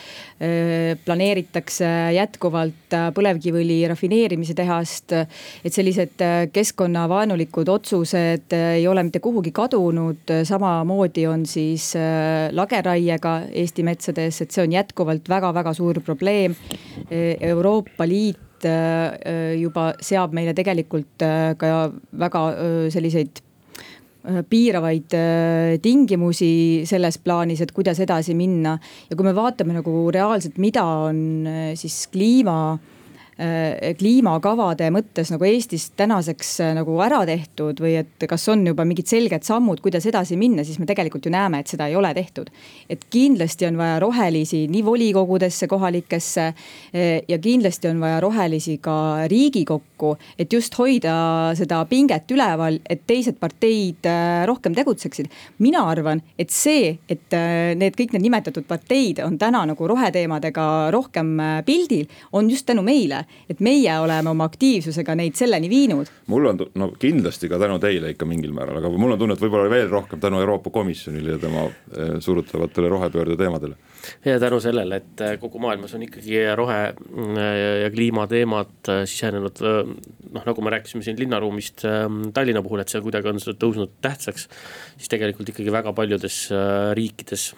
planeeritakse 1.07 1.89
jätkuvalt 2.15 2.95
põlevkiviõli 3.17 3.81
rafineerimise 3.89 4.55
tehast. 4.55 5.13
et 5.65 5.73
sellised 5.73 6.23
keskkonnavaenulikud 6.53 7.69
otsused 7.69 8.53
ei 8.53 8.87
ole 8.87 9.03
mitte 9.03 9.21
kuhugi 9.21 9.51
kadunud, 9.51 10.35
samamoodi 10.45 11.27
on 11.27 11.47
siis 11.47 11.95
lageraiega 12.53 13.37
Eesti 13.53 13.83
metsades, 13.83 14.41
et 14.41 14.51
see 14.51 14.63
on 14.63 14.73
jätkuvalt 14.73 15.29
väga-väga 15.29 15.75
suur 15.75 16.01
probleem. 16.01 16.55
Euroopa 17.11 18.07
Liit 18.07 18.46
Äh, 18.65 19.59
juba 19.61 19.91
seab 20.01 20.33
meile 20.33 20.55
tegelikult 20.57 21.23
äh, 21.23 21.53
ka 21.59 21.91
väga 22.13 22.47
äh, 22.55 22.87
selliseid 22.93 23.43
piiravaid 24.51 25.13
tingimusi 25.79 26.83
selles 26.83 27.15
plaanis, 27.23 27.61
et 27.63 27.71
kuidas 27.71 28.01
edasi 28.03 28.35
minna. 28.35 28.73
ja 29.07 29.15
kui 29.15 29.23
me 29.23 29.31
vaatame 29.37 29.77
nagu 29.77 29.93
reaalselt, 30.11 30.59
mida 30.59 30.83
on 30.83 31.47
siis 31.79 32.09
kliima 32.11 32.57
Äh, 32.75 33.06
kliimakavade 33.37 34.87
mõttes 34.89 35.29
nagu 35.29 35.45
Eestis 35.45 35.91
tänaseks 35.99 36.53
äh, 36.65 36.71
nagu 36.79 36.95
ära 37.05 37.19
tehtud 37.29 37.83
või 37.85 37.99
et 38.01 38.25
kas 38.29 38.47
on 38.49 38.63
juba 38.65 38.87
mingid 38.89 39.11
selged 39.11 39.45
sammud, 39.45 39.83
kuidas 39.85 40.07
edasi 40.09 40.39
minna, 40.41 40.65
siis 40.65 40.79
me 40.81 40.89
tegelikult 40.89 41.29
ju 41.29 41.33
näeme, 41.35 41.61
et 41.61 41.69
seda 41.69 41.91
ei 41.91 41.97
ole 42.01 42.15
tehtud. 42.17 42.49
et 42.89 43.05
kindlasti 43.11 43.67
on 43.67 43.77
vaja 43.77 43.99
rohelisi 44.01 44.63
nii 44.73 44.85
volikogudesse, 44.85 45.69
kohalikesse 45.69 46.47
äh, 46.47 47.21
ja 47.29 47.39
kindlasti 47.39 47.91
on 47.91 48.01
vaja 48.01 48.21
rohelisi 48.25 48.79
ka 48.81 49.27
riigikokku, 49.29 50.17
et 50.39 50.53
just 50.53 50.79
hoida 50.79 51.53
seda 51.55 51.85
pinget 51.85 52.33
üleval, 52.33 52.81
et 52.89 53.05
teised 53.07 53.37
parteid 53.37 54.09
rohkem 54.47 54.75
tegutseksid. 54.75 55.29
mina 55.59 55.85
arvan, 55.91 56.23
et 56.39 56.51
see, 56.51 56.97
et 57.09 57.37
need 57.77 58.01
kõik 58.01 58.17
need 58.17 58.25
nimetatud 58.31 58.65
parteid 58.65 59.21
on 59.21 59.37
täna 59.39 59.67
nagu 59.69 59.89
roheteemadega 59.89 60.91
rohkem 60.91 61.37
pildil, 61.67 62.09
on 62.33 62.49
just 62.51 62.67
tänu 62.67 62.83
meile 62.83 63.26
et 63.51 63.61
meie 63.65 63.99
oleme 64.03 64.31
oma 64.31 64.47
aktiivsusega 64.49 65.17
neid 65.19 65.39
selleni 65.39 65.71
viinud. 65.71 66.11
mul 66.33 66.51
on, 66.53 66.61
no 66.75 66.91
kindlasti 66.99 67.49
ka 67.49 67.59
tänu 67.63 67.79
teile 67.83 68.11
ikka 68.15 68.29
mingil 68.29 68.55
määral, 68.57 68.81
aga 68.81 68.91
mul 68.91 69.17
on 69.17 69.21
tunne, 69.21 69.37
et 69.37 69.43
võib-olla 69.43 69.71
veel 69.71 69.89
rohkem 69.91 70.21
tänu 70.21 70.41
Euroopa 70.41 70.71
Komisjonile 70.71 71.37
ja 71.37 71.43
tema 71.43 71.67
eh, 71.67 72.17
surutavatele 72.21 72.89
rohepöörde 72.93 73.37
teemadele. 73.37 73.77
Ja 74.25 74.39
tänu 74.43 74.61
sellele, 74.63 75.01
et 75.03 75.23
eh, 75.25 75.37
kogu 75.43 75.61
maailmas 75.63 75.95
on 75.97 76.05
ikkagi 76.07 76.43
rohe- 76.59 76.95
mm, 76.95 77.39
ja 77.83 77.91
kliimateemad 77.95 78.93
sisenenud, 79.05 79.63
noh 80.33 80.47
nagu 80.47 80.65
me 80.65 80.73
rääkisime 80.75 81.05
siin 81.07 81.19
linnaruumist 81.21 81.85
Tallinna 82.35 82.63
puhul, 82.63 82.83
et 82.83 82.93
see 82.93 83.03
kuidagi 83.05 83.31
on 83.31 83.41
tõusnud 83.41 83.97
tähtsaks. 84.05 84.49
siis 84.97 85.13
tegelikult 85.13 85.49
ikkagi 85.53 85.73
väga 85.73 85.93
paljudes 85.97 86.49
riikides, 86.97 87.55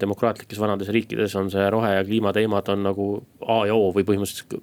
demokraatlikes 0.00 0.60
vanades 0.60 0.88
riikides 0.88 1.36
on 1.36 1.50
see 1.50 1.70
rohe- 1.70 1.94
ja 1.96 2.04
kliimateemad 2.04 2.68
on 2.74 2.82
nagu 2.82 3.06
A 3.46 3.66
ja 3.66 3.74
O 3.74 3.92
või 3.94 4.04
põhimõtteliselt 4.04 4.58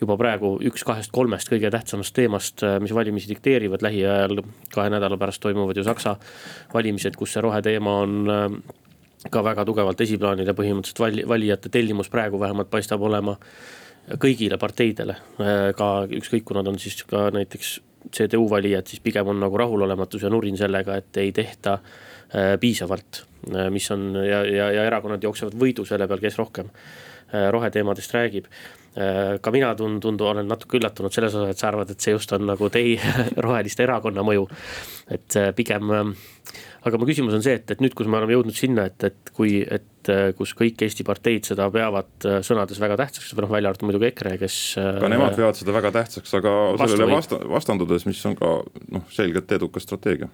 juba 0.00 0.16
praegu 0.20 0.54
üks 0.64 0.84
kahest-kolmest 0.86 1.50
kõige 1.52 1.70
tähtsamast 1.72 2.14
teemast, 2.16 2.64
äh, 2.64 2.78
mis 2.82 2.94
valimisi 2.96 3.30
dikteerivad, 3.30 3.84
lähiajal 3.84 4.42
kahe 4.72 4.92
nädala 4.92 5.18
pärast 5.20 5.42
toimuvad 5.44 5.76
ju 5.76 5.84
Saksa 5.84 6.16
valimised, 6.72 7.16
kus 7.20 7.34
see 7.34 7.44
roheteema 7.44 7.96
on 8.04 8.16
äh, 8.32 8.46
ka 9.30 9.42
väga 9.44 9.66
tugevalt 9.68 10.00
esiplaanil 10.00 10.48
ja 10.48 10.56
põhimõtteliselt 10.56 11.02
vali, 11.02 11.26
valijate 11.28 11.68
tellimus 11.72 12.08
praegu 12.08 12.40
vähemalt 12.40 12.70
paistab 12.72 13.02
olema 13.04 13.36
kõigile 14.20 14.56
parteidele, 14.58 15.16
äh, 15.42 15.70
ka 15.76 15.90
ükskõik, 16.08 16.46
kui 16.48 16.56
nad 16.56 16.68
on 16.70 16.78
siis 16.80 17.02
ka 17.04 17.28
näiteks 17.34 17.78
CDU 18.16 18.46
valijad, 18.48 18.88
siis 18.88 19.02
pigem 19.04 19.28
on 19.28 19.42
nagu 19.42 19.58
rahulolematus 19.60 20.24
ja 20.24 20.30
nurin 20.32 20.56
sellega, 20.56 20.96
et 20.96 21.16
ei 21.20 21.32
tehta 21.36 21.78
piisavalt. 22.60 23.24
mis 23.74 23.90
on 23.90 24.14
ja, 24.14 24.44
ja, 24.46 24.68
ja 24.70 24.84
erakonnad 24.86 25.22
jooksevad 25.22 25.56
võidu 25.58 25.82
selle 25.84 26.06
peal, 26.06 26.20
kes 26.22 26.36
rohkem 26.38 26.68
roheteemadest 27.50 28.14
räägib 28.14 28.46
Äh, 28.96 29.38
ka 29.38 29.52
mina 29.54 29.70
tund-, 29.78 30.00
tundu, 30.02 30.26
olen 30.26 30.48
natuke 30.50 30.74
üllatunud 30.80 31.14
selles 31.14 31.34
osas, 31.38 31.52
et 31.52 31.60
sa 31.62 31.68
arvad, 31.68 31.92
et 31.92 32.02
see 32.02 32.10
just 32.10 32.32
on 32.34 32.42
nagu 32.48 32.66
teie 32.74 32.98
roheliste 33.44 33.84
erakonna 33.86 34.24
mõju. 34.26 34.48
et 35.14 35.36
äh, 35.38 35.52
pigem, 35.54 35.92
ähm, 35.94 36.10
aga 36.86 36.98
mu 37.00 37.06
küsimus 37.08 37.34
on 37.36 37.42
see, 37.44 37.58
et, 37.58 37.68
et 37.74 37.82
nüüd, 37.82 37.94
kus 37.96 38.08
me 38.08 38.18
oleme 38.18 38.34
jõudnud 38.36 38.56
sinna, 38.56 38.86
et, 38.88 39.04
et 39.04 39.32
kui, 39.36 39.58
et 39.60 40.10
äh, 40.12 40.30
kus 40.36 40.54
kõik 40.56 40.80
Eesti 40.86 41.04
parteid 41.06 41.48
seda 41.48 41.66
peavad 41.72 42.26
sõnades 42.46 42.80
väga 42.80 42.96
tähtsaks, 43.02 43.34
noh 43.36 43.52
välja 43.52 43.72
arvatud 43.72 43.90
muidugi 43.90 44.08
EKRE, 44.10 44.34
kes. 44.40 44.56
ka 44.76 45.10
nemad 45.12 45.36
peavad 45.36 45.60
seda 45.60 45.74
väga 45.76 45.92
tähtsaks, 45.98 46.34
aga 46.40 46.54
sellele 46.80 47.10
vasta, 47.12 47.40
vastandudes, 47.52 48.06
mis 48.08 48.22
on 48.30 48.38
ka 48.38 48.54
noh, 48.96 49.06
selgelt 49.12 49.52
edukas 49.58 49.84
strateegia. 49.88 50.30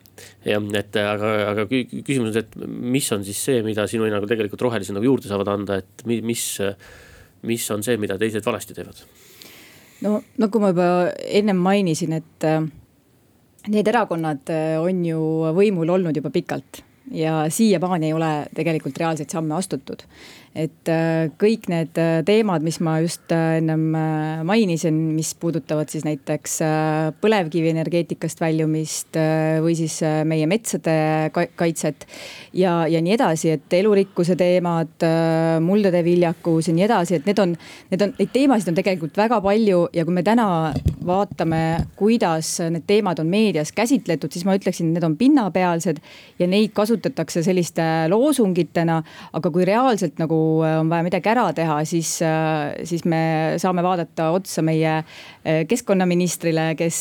jah, 0.47 0.71
et 0.79 1.03
aga, 1.03 1.35
aga 1.53 1.67
küsimus 1.73 2.31
on 2.31 2.37
see, 2.39 2.47
et 2.47 2.59
mis 2.97 3.13
on 3.17 3.27
siis 3.27 3.43
see, 3.51 3.61
mida 3.67 3.89
sinu 3.91 4.07
hinnangul 4.07 4.31
tegelikult 4.31 4.69
rohelised 4.69 4.95
nagu 4.97 5.11
juurde 5.11 5.31
saavad 5.31 5.51
anda, 5.57 5.83
et 5.83 6.07
mis, 6.07 6.49
mis 7.47 7.71
on 7.75 7.87
see, 7.87 7.99
mida 8.01 8.19
teised 8.23 8.47
valesti 8.47 8.77
teevad? 8.77 9.03
no 10.05 10.21
nagu 10.41 10.61
ma 10.61 10.73
juba 10.73 10.89
ennem 11.27 11.59
mainisin, 11.63 12.17
et 12.21 12.47
äh, 12.47 12.61
need 13.69 13.89
erakonnad 13.89 14.53
äh, 14.53 14.77
on 14.83 15.05
ju 15.07 15.21
võimul 15.57 15.91
olnud 15.97 16.17
juba 16.17 16.31
pikalt 16.35 16.83
ja 17.11 17.45
siiamaani 17.51 18.11
ei 18.11 18.13
ole 18.17 18.31
tegelikult 18.55 18.99
reaalseid 18.99 19.31
samme 19.31 19.55
astutud 19.55 20.03
et 20.57 20.89
äh, 20.89 21.29
kõik 21.37 21.69
need 21.69 21.99
äh, 22.01 22.23
teemad, 22.27 22.65
mis 22.65 22.79
ma 22.85 22.97
just 23.05 23.33
äh, 23.35 23.59
ennem 23.61 23.85
mainisin, 24.49 24.97
mis 25.17 25.35
puudutavad 25.39 25.91
siis 25.93 26.07
näiteks 26.07 26.57
põlevkivienergeetikast 27.21 28.41
väljumist 28.41 29.17
või 29.63 29.75
siis 29.79 29.99
meie 30.29 30.47
metsade 30.49 30.95
kaitset 31.33 32.07
ja, 32.57 32.87
ja 32.91 33.01
nii 33.05 33.15
edasi, 33.17 33.53
et 33.57 33.77
elurikkuse 33.79 34.37
teemad, 34.39 35.05
muldade 35.65 36.03
viljakus 36.07 36.71
ja 36.71 36.77
nii 36.77 36.87
edasi, 36.87 37.19
et 37.19 37.29
need 37.29 37.41
on, 37.43 37.55
need 37.93 38.07
on, 38.07 38.15
neid 38.19 38.33
teemasid 38.35 38.73
on 38.73 38.79
tegelikult 38.79 39.19
väga 39.19 39.41
palju 39.45 39.83
ja 39.97 40.05
kui 40.07 40.17
me 40.17 40.25
täna 40.27 40.49
vaatame, 41.07 41.63
kuidas 41.99 42.57
need 42.73 42.87
teemad 42.89 43.21
on 43.23 43.31
meedias 43.31 43.73
käsitletud, 43.77 44.33
siis 44.35 44.47
ma 44.49 44.57
ütleksin, 44.59 44.93
need 44.95 45.07
on 45.07 45.17
pinnapealsed 45.19 46.01
ja 46.41 46.51
neid 46.51 46.75
kasutatakse 46.77 47.45
selliste 47.47 47.85
loosungitena, 48.13 49.01
aga 49.37 49.53
kui 49.55 49.67
reaalselt 49.69 50.21
nagu 50.23 50.46
on 50.63 50.91
vaja 50.91 51.07
midagi 51.07 51.31
ära 51.33 51.47
teha, 51.57 51.79
siis, 51.89 52.17
äh, 52.25 52.75
siis 52.89 53.05
me 53.09 53.21
saame 53.63 53.85
vaadata 53.87 54.31
otsa 54.37 54.65
meie 54.67 54.99
äh, 54.99 55.65
keskkonnaministrile, 55.69 56.73
kes 56.79 57.01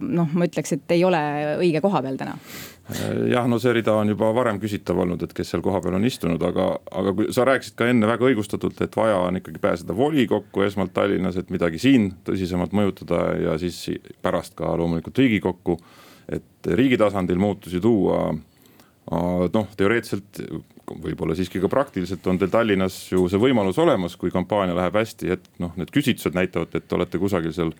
noh, 0.00 0.34
ma 0.34 0.48
ütleks, 0.48 0.76
et 0.76 0.96
ei 0.96 1.04
ole 1.06 1.20
õige 1.60 1.82
koha 1.84 2.02
peal 2.04 2.18
täna 2.20 2.36
jah, 3.30 3.46
no 3.46 3.58
see 3.62 3.72
rida 3.76 3.94
on 3.98 4.10
juba 4.10 4.30
varem 4.34 4.58
küsitav 4.62 4.98
olnud, 5.04 5.22
et 5.22 5.32
kes 5.36 5.52
seal 5.52 5.62
kohapeal 5.62 5.96
on 5.98 6.06
istunud, 6.08 6.42
aga, 6.42 6.66
aga 7.00 7.14
kui 7.16 7.30
sa 7.34 7.46
rääkisid 7.46 7.76
ka 7.78 7.88
enne 7.90 8.08
väga 8.10 8.26
õigustatult, 8.30 8.80
et 8.82 8.96
vaja 8.98 9.20
on 9.28 9.38
ikkagi 9.40 9.62
pääseda 9.62 9.96
volikokku 9.96 10.64
esmalt 10.66 10.94
Tallinnas, 10.96 11.38
et 11.40 11.52
midagi 11.54 11.80
siin 11.82 12.10
tõsisemalt 12.26 12.74
mõjutada 12.76 13.22
ja 13.38 13.56
siis 13.62 13.82
pärast 14.22 14.56
ka 14.58 14.74
loomulikult 14.80 15.18
Riigikokku. 15.22 15.78
et 16.30 16.68
riigi 16.78 16.98
tasandil 16.98 17.38
muutusi 17.42 17.80
tuua 17.82 18.30
noh, 19.10 19.70
teoreetiliselt 19.76 20.42
võib-olla 21.02 21.36
siiski 21.38 21.60
ka 21.62 21.70
praktiliselt 21.70 22.26
on 22.30 22.38
teil 22.40 22.50
Tallinnas 22.52 22.96
ju 23.12 23.26
see 23.30 23.40
võimalus 23.40 23.78
olemas, 23.82 24.16
kui 24.20 24.32
kampaania 24.34 24.76
läheb 24.76 24.98
hästi, 25.00 25.32
et 25.36 25.48
noh, 25.62 25.72
need 25.78 25.92
küsitlused 25.94 26.36
näitavad, 26.36 26.74
et 26.74 26.86
te 26.88 26.98
olete 26.98 27.20
kusagil 27.22 27.54
seal. 27.56 27.74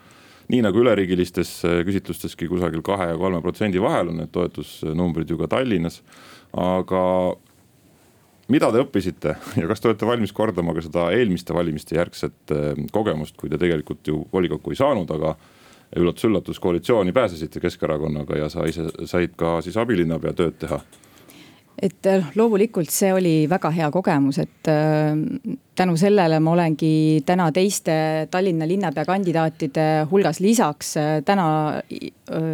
nii 0.51 0.65
nagu 0.67 0.81
üleriigilistes 0.83 1.51
küsitlusteski 1.87 2.49
kusagil 2.51 2.83
kahe 2.83 3.13
ja 3.13 3.19
kolme 3.19 3.39
protsendi 3.41 3.79
vahel 3.79 4.09
on 4.11 4.17
need 4.19 4.33
toetusnumbrid 4.35 5.31
ju 5.31 5.39
ka 5.39 5.47
Tallinnas, 5.47 6.01
aga 6.59 7.03
mida 8.51 8.71
te 8.73 8.83
õppisite 8.83 9.37
ja 9.61 9.69
kas 9.71 9.81
te 9.81 9.91
olete 9.91 10.09
valmis 10.09 10.33
kordama 10.35 10.75
ka 10.75 10.83
seda 10.83 11.11
eelmiste 11.15 11.55
valimiste 11.55 11.97
järgset 11.97 12.55
äh, 12.55 12.73
kogemust, 12.93 13.37
kui 13.37 13.51
te 13.51 13.59
tegelikult 13.59 14.07
ju 14.07 14.25
volikokku 14.33 14.75
ei 14.75 14.81
saanud, 14.81 15.11
aga 15.15 15.37
üllatus-üllatus, 15.97 16.59
koalitsiooni 16.63 17.13
pääsesite 17.13 17.61
Keskerakonnaga 17.61 18.39
ja 18.39 18.49
sa 18.51 18.67
ise 18.67 18.87
said 19.11 19.35
ka 19.39 19.59
siis 19.65 19.79
abilinnapea 19.81 20.35
tööd 20.39 20.59
teha 20.63 20.79
et 21.81 22.07
äh, 22.07 22.31
loomulikult 22.37 22.91
see 22.93 23.13
oli 23.15 23.35
väga 23.51 23.71
hea 23.73 23.89
kogemus, 23.93 24.39
et 24.43 24.69
äh, 24.69 25.15
tänu 25.81 25.97
sellele 25.97 26.41
ma 26.43 26.53
olengi 26.53 27.23
täna 27.27 27.49
teiste 27.57 27.95
Tallinna 28.31 28.69
linnapea 28.69 29.07
kandidaatide 29.09 29.87
hulgas 30.11 30.43
lisaks 30.45 30.93
äh, 31.01 31.13
täna 31.25 31.47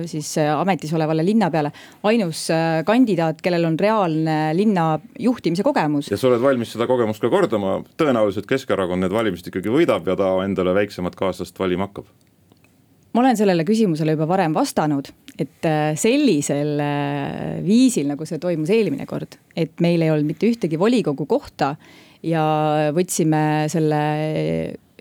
siis 0.09 0.31
ametis 0.41 0.93
olevale 0.97 1.25
linnapeale 1.27 1.73
ainus 2.09 2.47
kandidaat, 2.89 3.43
kellel 3.45 3.67
on 3.69 3.77
reaalne 3.79 4.37
linna 4.57 4.87
juhtimise 5.21 5.67
kogemus. 5.67 6.09
ja 6.11 6.17
sa 6.17 6.31
oled 6.31 6.41
valmis 6.41 6.73
seda 6.73 6.87
kogemust 6.89 7.21
ka 7.21 7.33
kordama, 7.33 7.81
tõenäoliselt 8.01 8.49
Keskerakond 8.49 9.05
need 9.05 9.13
valimised 9.13 9.51
ikkagi 9.51 9.73
võidab 9.73 10.09
ja 10.09 10.17
ta 10.17 10.33
endale 10.47 10.75
väiksemat 10.79 11.19
kaaslast 11.19 11.59
valima 11.61 11.91
hakkab 11.91 12.09
ma 13.17 13.23
olen 13.23 13.39
sellele 13.39 13.65
küsimusele 13.65 14.13
juba 14.13 14.27
varem 14.29 14.53
vastanud, 14.53 15.09
et 15.41 15.65
äh, 15.65 15.95
sellisel 15.97 16.77
äh, 16.85 17.63
viisil, 17.65 18.11
nagu 18.11 18.27
see 18.29 18.41
toimus 18.43 18.69
eelmine 18.75 19.07
kord, 19.09 19.39
et 19.57 19.73
meil 19.81 20.05
ei 20.05 20.13
olnud 20.13 20.29
mitte 20.29 20.49
ühtegi 20.51 20.77
volikogu 20.77 21.25
kohta 21.29 21.73
ja 22.27 22.45
võtsime 22.93 23.71
selle 23.73 24.03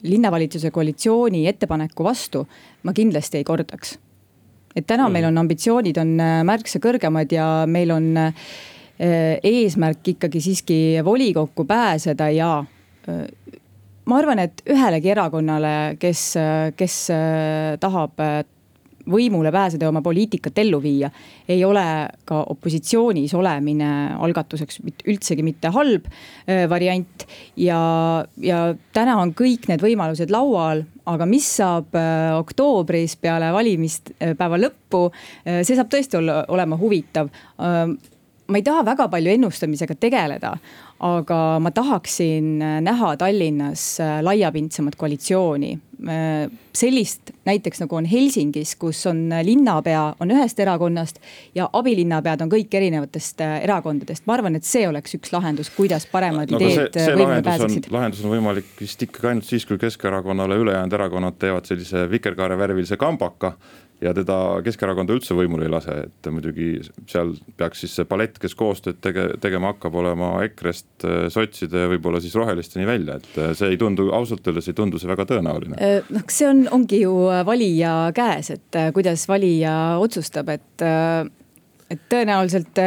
linnavalitsuse 0.06 0.72
koalitsiooni 0.72 1.44
ettepaneku 1.52 2.08
vastu, 2.08 2.46
ma 2.88 2.96
kindlasti 2.96 3.42
ei 3.42 3.48
kordaks. 3.48 3.98
et 4.76 4.88
täna 4.88 5.10
mm. 5.10 5.14
meil 5.14 5.28
on 5.28 5.44
ambitsioonid 5.44 6.00
on 6.00 6.16
äh, 6.24 6.40
märksa 6.48 6.80
kõrgemad 6.80 7.36
ja 7.36 7.50
meil 7.68 7.92
on 7.92 8.14
eesmärk 8.96 10.08
ikkagi 10.14 10.40
siiski 10.40 10.76
volikokku 11.04 11.66
pääseda 11.68 12.30
ja 12.32 12.52
ma 14.10 14.20
arvan, 14.22 14.42
et 14.44 14.66
ühelegi 14.70 15.14
erakonnale, 15.14 15.96
kes, 16.02 16.28
kes 16.78 16.98
äh, 17.14 17.78
tahab 17.82 18.22
äh, 18.22 18.38
võimule 19.06 19.52
pääseda 19.54 19.86
ja 19.86 19.92
oma 19.92 20.02
poliitikat 20.06 20.58
ellu 20.64 20.80
viia, 20.82 21.12
ei 21.50 21.60
ole 21.66 21.84
ka 22.26 22.40
opositsioonis 22.56 23.36
olemine 23.38 23.90
algatuseks 24.26 24.80
üldsegi 25.06 25.46
mitte 25.46 25.70
halb 25.74 26.08
äh, 26.10 26.66
variant. 26.70 27.28
ja, 27.58 27.80
ja 28.42 28.64
täna 28.94 29.20
on 29.22 29.36
kõik 29.38 29.70
need 29.70 29.86
võimalused 29.86 30.34
laual, 30.34 30.86
aga 31.06 31.30
mis 31.30 31.48
saab 31.60 31.94
oktoobris 32.40 33.14
peale 33.22 33.52
valimispäeva 33.54 34.58
lõppu, 34.58 35.04
see 35.46 35.78
saab 35.78 35.92
tõesti 35.94 36.18
olla, 36.18 36.40
olema 36.50 36.78
huvitav 36.82 37.30
ma 38.48 38.60
ei 38.60 38.66
taha 38.66 38.84
väga 38.86 39.08
palju 39.10 39.32
ennustamisega 39.34 39.96
tegeleda, 39.98 40.54
aga 41.00 41.60
ma 41.60 41.72
tahaksin 41.76 42.60
näha 42.60 43.16
Tallinnas 43.18 43.98
laiapindsemat 44.22 44.96
koalitsiooni 44.96 45.74
sellist 46.76 47.32
näiteks 47.46 47.80
nagu 47.80 47.96
on 47.96 48.06
Helsingis, 48.06 48.76
kus 48.80 49.06
on 49.08 49.30
linnapea 49.44 50.02
on 50.20 50.32
ühest 50.32 50.60
erakonnast 50.60 51.20
ja 51.56 51.70
abilinnapead 51.74 52.44
on 52.44 52.52
kõik 52.52 52.74
erinevatest 52.76 53.42
erakondadest. 53.42 54.26
ma 54.28 54.36
arvan, 54.36 54.56
et 54.56 54.68
see 54.68 54.88
oleks 54.88 55.16
üks 55.18 55.32
lahendus, 55.34 55.72
kuidas 55.76 56.08
paremad 56.12 56.52
no, 56.52 56.60
ideed 56.60 57.00
võimule 57.16 57.42
pääseksid. 57.46 57.90
lahendus 57.92 58.26
on 58.26 58.36
võimalik 58.36 58.68
vist 58.80 59.02
ikkagi 59.08 59.32
ainult 59.32 59.48
siis, 59.48 59.66
kui 59.66 59.80
Keskerakonnale 59.82 60.60
ülejäänud 60.66 60.94
erakonnad 61.00 61.40
teevad 61.40 61.66
sellise 61.70 62.10
vikerkaarevärvilise 62.12 62.98
kambaka 62.98 63.56
ja 64.06 64.14
teda 64.16 64.38
Keskerakonda 64.66 65.16
üldse 65.16 65.36
võimule 65.38 65.66
ei 65.68 65.72
lase, 65.72 65.96
et 66.08 66.30
muidugi 66.34 66.70
seal 67.10 67.34
peaks 67.58 67.84
siis 67.84 67.96
see 67.98 68.08
palett, 68.10 68.38
kes 68.42 68.56
koostööd 68.58 69.00
tege-, 69.04 69.28
tegema 69.44 69.74
hakkab, 69.74 69.98
olema 70.02 70.32
EKRE-st, 70.46 71.08
äh, 71.08 71.26
sotside 71.34 71.86
ja 71.86 71.92
võib-olla 71.92 72.22
siis 72.24 72.36
rohelisteni 72.38 72.88
välja, 72.90 73.18
et 73.22 73.40
äh, 73.42 73.54
see 73.58 73.74
ei 73.74 73.80
tundu, 73.82 74.10
ausalt 74.16 74.46
öeldes 74.48 74.70
ei 74.72 74.78
tundu 74.78 75.02
see 75.02 75.10
väga 75.12 75.28
tõenäoline. 75.32 75.80
Äh, 75.80 76.12
noh, 76.14 76.28
see 76.32 76.50
on, 76.50 76.66
ongi 76.76 77.02
ju 77.02 77.16
valija 77.48 77.96
käes, 78.16 78.52
et 78.56 78.80
kuidas 78.96 79.26
valija 79.32 79.74
otsustab, 80.04 80.54
et 80.54 80.88
et 81.86 82.02
tõenäoliselt 82.10 82.80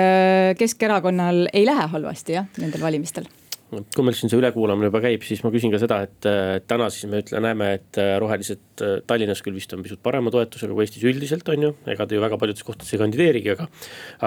Keskerakonnal 0.59 1.45
ei 1.55 1.63
lähe 1.69 1.85
halvasti 1.93 2.35
jah, 2.35 2.49
nendel 2.59 2.83
valimistel 2.83 3.29
kui 3.69 4.05
meil 4.05 4.17
siin 4.17 4.31
see 4.33 4.39
ülekuulamine 4.41 4.89
juba 4.89 5.01
käib, 5.05 5.25
siis 5.27 5.43
ma 5.45 5.51
küsin 5.53 5.73
ka 5.73 5.81
seda, 5.83 5.99
et 6.07 6.29
täna 6.71 6.87
siis 6.93 7.09
me 7.11 7.21
ütle, 7.21 7.41
näeme, 7.45 7.69
et 7.77 7.99
äh, 8.01 8.15
rohelised 8.21 8.83
äh, 8.85 8.95
Tallinnas 9.09 9.43
küll 9.45 9.57
vist 9.59 9.73
on 9.77 9.83
pisut 9.85 10.01
parema 10.05 10.33
toetusega 10.33 10.73
kui 10.73 10.87
Eestis 10.87 11.05
üldiselt 11.09 11.49
on 11.53 11.67
ju, 11.67 11.73
ega 11.93 12.07
ta 12.09 12.17
ju 12.17 12.23
väga 12.23 12.39
paljudes 12.41 12.65
kohtades 12.65 12.95
ei 12.95 13.03
kandideerigi, 13.03 13.53
aga. 13.57 13.69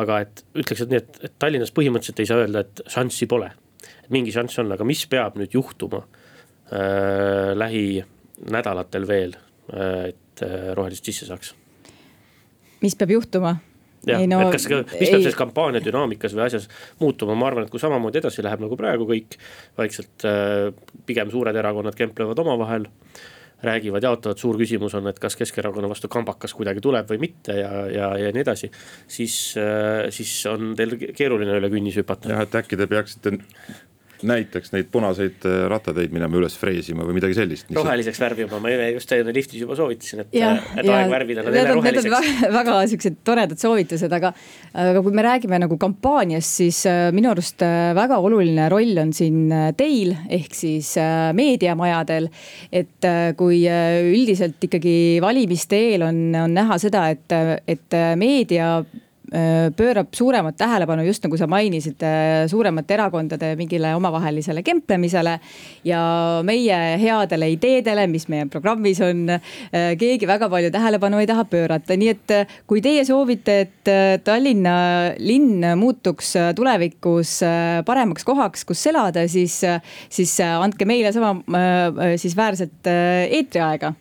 aga 0.04 0.20
et 0.28 0.44
ütleks, 0.54 0.84
et 0.86 0.94
nii, 0.94 1.02
et, 1.02 1.22
et 1.26 1.36
Tallinnas 1.42 1.74
põhimõtteliselt 1.74 2.22
ei 2.22 2.30
saa 2.30 2.44
öelda, 2.44 2.66
et 2.68 2.84
šanssi 2.94 3.30
pole. 3.32 3.50
mingi 4.14 4.34
šanss 4.36 4.62
on, 4.62 4.76
aga 4.76 4.86
mis 4.86 5.02
peab 5.10 5.40
nüüd 5.42 5.58
juhtuma 5.58 6.04
äh, 6.06 7.56
lähinädalatel 7.58 9.10
veel 9.10 9.36
äh,, 9.74 10.12
et 10.12 10.46
äh, 10.46 10.70
rohelised 10.78 11.10
sisse 11.10 11.30
saaks? 11.32 11.56
mis 12.86 12.98
peab 13.00 13.18
juhtuma? 13.18 13.58
Jah, 14.08 14.24
no, 14.30 14.40
et 14.46 14.56
kas, 14.56 14.68
mis 14.70 14.94
peab 14.94 15.26
selles 15.26 15.38
kampaania 15.38 15.84
dünaamikas 15.84 16.36
või 16.38 16.46
asjas 16.48 16.70
muutuma, 17.02 17.36
ma 17.38 17.52
arvan, 17.52 17.68
et 17.68 17.74
kui 17.74 17.82
samamoodi 17.82 18.22
edasi 18.22 18.46
läheb 18.46 18.64
nagu 18.64 18.78
praegu 18.80 19.08
kõik. 19.10 19.38
vaikselt 19.78 20.26
äh, 20.28 20.72
pigem 21.06 21.32
suured 21.34 21.56
erakonnad 21.56 21.98
kemplevad 21.98 22.40
omavahel 22.42 22.90
räägivad, 23.62 24.04
jaotavad, 24.04 24.40
suur 24.42 24.58
küsimus 24.58 24.96
on, 24.98 25.06
et 25.12 25.20
kas 25.22 25.36
Keskerakonna 25.38 25.90
vastu 25.90 26.10
kambakas 26.10 26.56
kuidagi 26.58 26.82
tuleb 26.82 27.10
või 27.12 27.20
mitte 27.22 27.60
ja, 27.60 27.70
ja, 27.94 28.08
ja 28.18 28.32
nii 28.34 28.42
edasi. 28.42 28.72
siis, 29.08 29.36
äh, 29.62 30.10
siis 30.10 30.34
on 30.50 30.74
teil 30.78 30.98
keeruline 30.98 31.60
üle 31.62 31.70
künnise 31.70 32.02
hüpata. 32.02 32.34
jah, 32.34 32.46
et 32.48 32.62
äkki 32.64 32.80
te 32.80 32.90
peaksite 32.90 33.38
näiteks 34.28 34.74
neid 34.74 34.90
punaseid 34.92 35.46
äh, 35.48 35.58
rattateid 35.72 36.14
minema 36.14 36.38
üles 36.40 36.56
freesima 36.60 37.06
või 37.08 37.18
midagi 37.18 37.36
sellist. 37.38 37.72
roheliseks 37.76 38.22
värvima, 38.22 38.60
ma 38.62 38.72
just 38.92 39.14
liftis 39.32 39.64
juba 39.64 39.78
soovitasin, 39.80 40.24
et, 40.24 40.36
et 40.36 40.90
aeg 40.90 41.12
värvida 41.12 41.46
nad 41.46 41.58
jälle 41.58 41.76
roheliseks. 41.78 42.10
Need 42.12 42.48
on 42.48 42.56
väga 42.56 42.78
siuksed 42.94 43.20
toredad 43.28 43.62
soovitused, 43.62 44.16
aga, 44.18 44.34
aga 44.86 45.04
kui 45.06 45.18
me 45.18 45.26
räägime 45.26 45.62
nagu 45.66 45.78
kampaaniast, 45.82 46.58
siis 46.62 46.82
äh, 46.90 47.04
minu 47.16 47.32
arust 47.34 47.64
äh, 47.66 47.92
väga 47.98 48.22
oluline 48.24 48.70
roll 48.72 49.04
on 49.04 49.14
siin 49.16 49.54
teil 49.78 50.16
ehk 50.30 50.56
siis 50.58 50.94
meediamajadel. 51.38 52.28
et 52.72 53.06
kui 53.38 53.64
üldiselt 53.68 54.64
ikkagi 54.64 55.20
valimiste 55.24 55.78
eel 55.92 56.06
on, 56.06 56.20
on 56.44 56.54
näha 56.56 56.78
seda, 56.82 57.08
et, 57.14 57.34
et 57.70 57.98
meedia 58.20 58.82
Äh, 58.82 59.11
pöörab 59.76 60.08
suuremat 60.12 60.58
tähelepanu, 60.60 61.06
just 61.08 61.24
nagu 61.24 61.38
sa 61.40 61.48
mainisid, 61.48 62.04
äh, 62.04 62.48
suuremate 62.52 62.94
erakondade 62.98 63.54
mingile 63.56 63.94
omavahelisele 63.96 64.64
kemplemisele. 64.64 65.40
ja 65.84 66.42
meie 66.44 66.98
headele 67.00 67.48
ideedele, 67.52 68.08
mis 68.08 68.28
meie 68.28 68.46
programmis 68.46 69.00
on, 69.02 69.30
äh, 69.30 69.96
keegi 69.98 70.28
väga 70.28 70.50
palju 70.50 70.72
tähelepanu 70.72 71.20
ei 71.20 71.28
taha 71.28 71.46
pöörata, 71.46 71.96
nii 71.96 72.10
et 72.10 72.36
kui 72.68 72.82
teie 72.82 73.06
soovite, 73.06 73.60
et 73.62 74.24
Tallinna 74.24 75.16
linn 75.18 75.64
muutuks 75.80 76.34
tulevikus 76.56 77.40
paremaks 77.86 78.24
kohaks, 78.24 78.66
kus 78.66 78.86
elada, 78.88 79.28
siis, 79.28 79.62
siis 80.10 80.40
andke 80.44 80.86
meile 80.86 81.14
sama 81.14 81.36
siis 82.18 82.36
väärset 82.38 82.88
eetriaega 83.32 83.94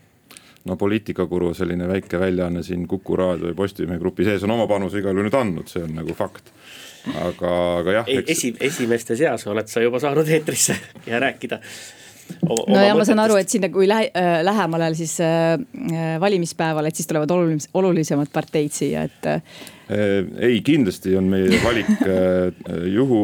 no 0.69 0.77
poliitikakuru 0.77 1.55
selline 1.57 1.89
väike 1.89 2.21
väljaanne 2.21 2.63
siin 2.67 2.87
Kuku 2.89 3.17
raadio 3.17 3.53
ja 3.53 3.57
Postimehe 3.57 3.99
grupi 3.99 4.27
sees 4.29 4.45
on 4.45 4.55
oma 4.57 4.67
panuse 4.71 5.01
igal 5.01 5.17
juhul 5.17 5.29
nüüd 5.29 5.39
andnud, 5.39 5.71
see 5.71 5.85
on 5.87 5.95
nagu 5.97 6.15
fakt. 6.17 6.53
aga, 7.15 7.55
aga 7.81 7.97
jah. 8.01 8.13
Eks... 8.19 8.31
esi, 8.37 8.53
esimeste 8.61 9.17
seas 9.17 9.47
oled 9.49 9.73
sa 9.73 9.81
juba 9.81 10.01
saanud 10.03 10.29
eetrisse 10.29 10.77
ja 11.07 11.21
rääkida 11.23 11.61
no 12.47 12.83
ja 12.85 12.95
ma 12.95 13.05
saan 13.09 13.25
aru, 13.25 13.41
et 13.41 13.49
sinna, 13.49 13.71
kui 13.73 13.89
lähe, 13.89 14.13
äh, 14.15 14.39
lähemale 14.45 14.93
siis 14.95 15.17
äh, 15.25 15.57
valimispäevale, 16.21 16.93
et 16.93 17.01
siis 17.01 17.09
tulevad 17.11 17.31
olulis, 17.35 17.71
olulisemad 17.75 18.29
parteid 18.33 18.77
siia, 18.77 19.09
et 19.09 19.27
äh, 19.27 19.41
Äh, 19.41 19.80
ei, 19.91 20.61
kindlasti 20.67 21.15
on 21.19 21.29
meie 21.33 21.61
valik 21.65 21.91
äh, 22.05 22.51
juhu, 22.93 23.21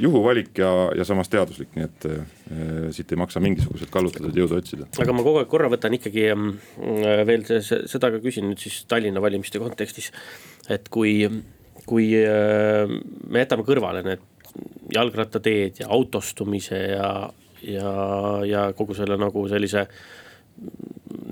juhuvalik 0.00 0.58
ja, 0.58 0.70
ja 0.98 1.06
samas 1.08 1.30
teaduslik, 1.32 1.70
nii 1.76 1.86
et 1.86 2.06
äh, 2.10 2.18
siit 2.94 3.12
ei 3.14 3.20
maksa 3.20 3.42
mingisuguseid 3.44 3.92
kallutatud 3.94 4.36
jõudu 4.36 4.58
otsida. 4.60 4.88
aga 5.00 5.16
ma 5.16 5.24
kogu 5.26 5.40
aeg 5.40 5.50
korra 5.52 5.70
võtan 5.72 5.96
ikkagi 5.96 6.26
veel 7.28 7.46
seda 7.48 8.12
ka 8.12 8.20
küsin 8.24 8.50
nüüd 8.50 8.60
siis 8.62 8.82
Tallinna 8.90 9.22
valimiste 9.24 9.62
kontekstis. 9.62 10.10
et 10.68 10.90
kui, 10.92 11.24
kui 11.88 12.10
me 12.14 13.44
jätame 13.44 13.64
kõrvale 13.66 14.04
need 14.04 14.28
jalgrattateed 14.94 15.80
ja 15.82 15.88
autostumise 15.94 16.78
ja, 16.92 17.08
ja, 17.64 17.94
ja 18.46 18.66
kogu 18.76 18.94
selle 18.96 19.16
nagu 19.20 19.46
sellise 19.50 19.86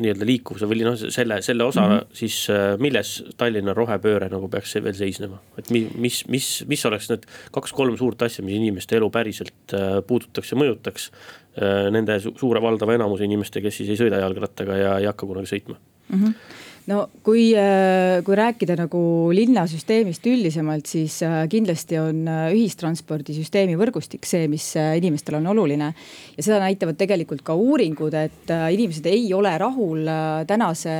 nii-öelda 0.03 0.27
liikuvuse 0.27 0.67
või 0.69 0.83
noh, 0.87 0.97
selle, 0.97 1.39
selle 1.45 1.65
osa 1.65 1.83
mm, 1.83 1.93
-hmm. 1.93 2.17
siis 2.17 2.37
äh, 2.51 2.63
milles 2.83 3.13
Tallinna 3.39 3.75
rohepööre 3.77 4.29
nagu 4.33 4.49
peaks 4.53 4.75
veel 4.79 4.97
seisnema? 4.97 5.41
et 5.59 5.71
mi, 5.75 5.85
mis, 5.95 6.23
mis, 6.33 6.49
mis 6.69 6.87
oleks 6.89 7.11
need 7.13 7.27
kaks-kolm 7.55 7.97
suurt 8.01 8.23
asja, 8.27 8.45
mis 8.45 8.57
inimeste 8.59 8.97
elu 8.99 9.11
päriselt 9.13 9.77
äh, 9.77 10.01
puudutaks 10.07 10.53
ja 10.53 10.59
mõjutaks. 10.59 11.11
Äh, 11.53 11.91
nende 11.93 12.19
suure 12.25 12.63
valdava 12.65 12.97
enamuse 12.97 13.27
inimeste, 13.29 13.61
kes 13.61 13.83
siis 13.83 13.93
ei 13.93 14.01
sõida 14.01 14.23
jalgrattaga 14.23 14.79
ja 14.81 14.99
ei 15.03 15.09
hakka 15.11 15.29
kunagi 15.29 15.53
sõitma 15.55 15.77
mm. 15.77 16.19
-hmm 16.19 16.61
no 16.91 17.05
kui, 17.23 17.53
äh, 17.55 18.21
kui 18.27 18.37
rääkida 18.39 18.75
nagu 18.79 19.03
linnasüsteemist 19.35 20.27
üldisemalt, 20.27 20.89
siis 20.91 21.21
äh, 21.27 21.45
kindlasti 21.51 21.99
on 22.01 22.27
äh, 22.31 22.49
ühistranspordisüsteemi 22.57 23.77
võrgustik 23.79 24.27
see, 24.27 24.49
mis 24.51 24.73
inimestele 24.77 25.39
on 25.39 25.51
oluline. 25.55 25.93
ja 26.37 26.43
seda 26.43 26.61
näitavad 26.65 26.99
tegelikult 26.99 27.45
ka 27.47 27.55
uuringud, 27.55 28.15
et 28.19 28.51
inimesed 28.75 29.07
ei 29.11 29.29
ole 29.35 29.53
rahul 29.59 30.07
tänase 30.49 30.95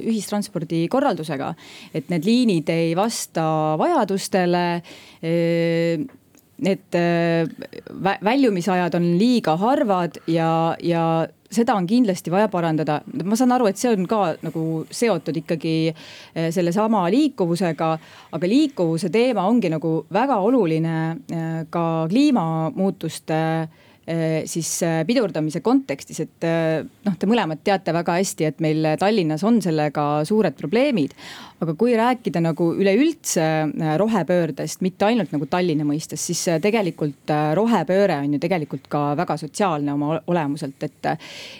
ühistranspordi 0.00 0.86
korraldusega. 0.92 1.54
et 1.94 2.08
need 2.12 2.24
liinid 2.24 2.68
ei 2.72 2.94
vasta 2.96 3.76
vajadustele 3.78 4.66
need 6.56 6.96
väljumisajad 8.24 8.94
on 8.96 9.10
liiga 9.20 9.56
harvad 9.60 10.16
ja, 10.26 10.76
ja 10.80 11.26
seda 11.50 11.74
on 11.78 11.86
kindlasti 11.86 12.30
vaja 12.32 12.48
parandada, 12.52 13.00
ma 13.24 13.36
saan 13.38 13.54
aru, 13.54 13.68
et 13.70 13.78
see 13.80 13.92
on 13.92 14.06
ka 14.10 14.20
nagu 14.44 14.84
seotud 14.90 15.36
ikkagi 15.42 15.76
eh, 15.90 16.50
sellesama 16.54 17.06
liikuvusega. 17.12 17.90
aga 18.32 18.48
liikuvuse 18.48 19.10
teema 19.10 19.46
ongi 19.46 19.70
nagu 19.72 20.06
väga 20.12 20.36
oluline 20.42 20.96
eh, 21.32 21.64
ka 21.70 22.06
kliimamuutuste 22.10 23.42
siis 24.46 24.68
eh, 24.86 25.00
pidurdamise 25.06 25.60
kontekstis, 25.66 26.20
et 26.22 26.46
eh, 26.46 26.84
noh, 27.06 27.16
te 27.18 27.26
mõlemad 27.26 27.58
teate 27.66 27.90
väga 27.94 28.14
hästi, 28.20 28.46
et 28.46 28.62
meil 28.62 28.92
Tallinnas 29.00 29.42
on 29.46 29.58
sellega 29.64 30.04
suured 30.28 30.54
probleemid. 30.58 31.16
aga 31.56 31.72
kui 31.74 31.94
rääkida 31.96 32.40
nagu 32.44 32.66
üleüldse 32.76 33.42
rohepöördest, 33.96 34.82
mitte 34.84 35.06
ainult 35.08 35.32
nagu 35.32 35.46
Tallinna 35.48 35.86
mõistes, 35.88 36.20
siis 36.20 36.42
tegelikult 36.60 37.32
rohepööre 37.56 38.18
on 38.20 38.36
ju 38.36 38.40
tegelikult 38.42 38.86
ka 38.92 39.14
väga 39.16 39.38
sotsiaalne 39.40 39.94
oma 39.94 40.20
olemuselt, 40.26 40.82
et. 40.82 41.12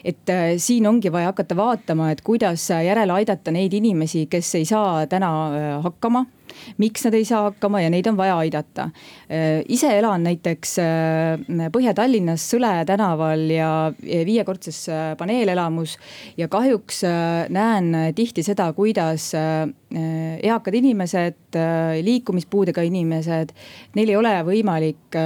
et 0.04 0.34
siin 0.60 0.86
ongi 0.86 1.10
vaja 1.12 1.32
hakata 1.32 1.56
vaatama, 1.56 2.10
et 2.12 2.20
kuidas 2.20 2.68
järele 2.70 3.12
aidata 3.12 3.50
neid 3.50 3.72
inimesi, 3.72 4.26
kes 4.30 4.54
ei 4.60 4.68
saa 4.68 5.06
täna 5.10 5.30
hakkama 5.82 6.26
miks 6.82 7.06
nad 7.06 7.14
ei 7.14 7.24
saa 7.28 7.42
hakkama 7.48 7.80
ja 7.84 7.90
neid 7.92 8.06
on 8.10 8.16
vaja 8.18 8.36
aidata. 8.42 8.88
Äh, 9.30 9.62
ise 9.72 9.90
elan 9.98 10.26
näiteks 10.26 10.76
äh, 10.82 11.66
Põhja-Tallinnas 11.72 12.44
Sõle 12.52 12.72
tänaval 12.88 13.46
ja 13.50 13.70
viiekordses 14.00 14.82
äh, 14.92 15.08
paneelelamus 15.18 15.96
ja 16.36 16.48
kahjuks 16.52 17.02
näen 17.52 17.92
tihti 18.16 18.44
seda, 18.46 18.68
kuidas 18.76 19.32
eakad 19.36 20.74
inimesed, 20.76 21.56
liikumispuudega 22.04 22.82
inimesed, 22.86 23.52
neil 23.96 24.10
ei 24.12 24.18
ole 24.18 24.32
võimalik 24.46 25.18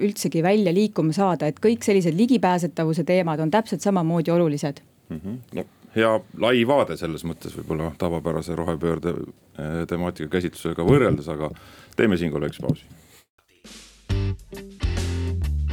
üldsegi 0.00 0.42
välja 0.44 0.72
liikuma 0.74 1.14
saada, 1.16 1.50
et 1.50 1.60
kõik 1.62 1.84
sellised 1.86 2.16
ligipääsetavuse 2.16 3.04
teemad 3.08 3.42
on 3.44 3.52
täpselt 3.52 3.84
samamoodi 3.84 4.32
olulised 4.34 4.80
mm. 5.10 5.20
-hmm. 5.20 5.38
No 5.54 5.79
hea 5.96 6.10
lai 6.38 6.62
vaade 6.66 6.96
selles 6.96 7.24
mõttes 7.26 7.54
võib-olla 7.58 7.90
tavapärase 7.98 8.56
rohepöörde 8.58 9.14
eh, 9.14 9.82
temaatika 9.88 10.30
käsitlusega 10.36 10.86
võrreldes, 10.86 11.28
aga 11.32 11.50
teeme 11.96 12.16
siinkohal 12.16 12.46
väikse 12.46 12.62
pausi. 12.62 12.84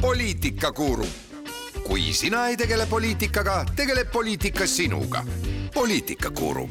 poliitikakuru. 0.00 1.06
kui 1.88 2.12
sina 2.12 2.48
ei 2.48 2.56
tegele 2.56 2.86
poliitikaga, 2.86 3.64
tegeleb 3.76 4.10
poliitika 4.12 4.66
sinuga. 4.66 5.24
poliitikakuru. 5.74 6.68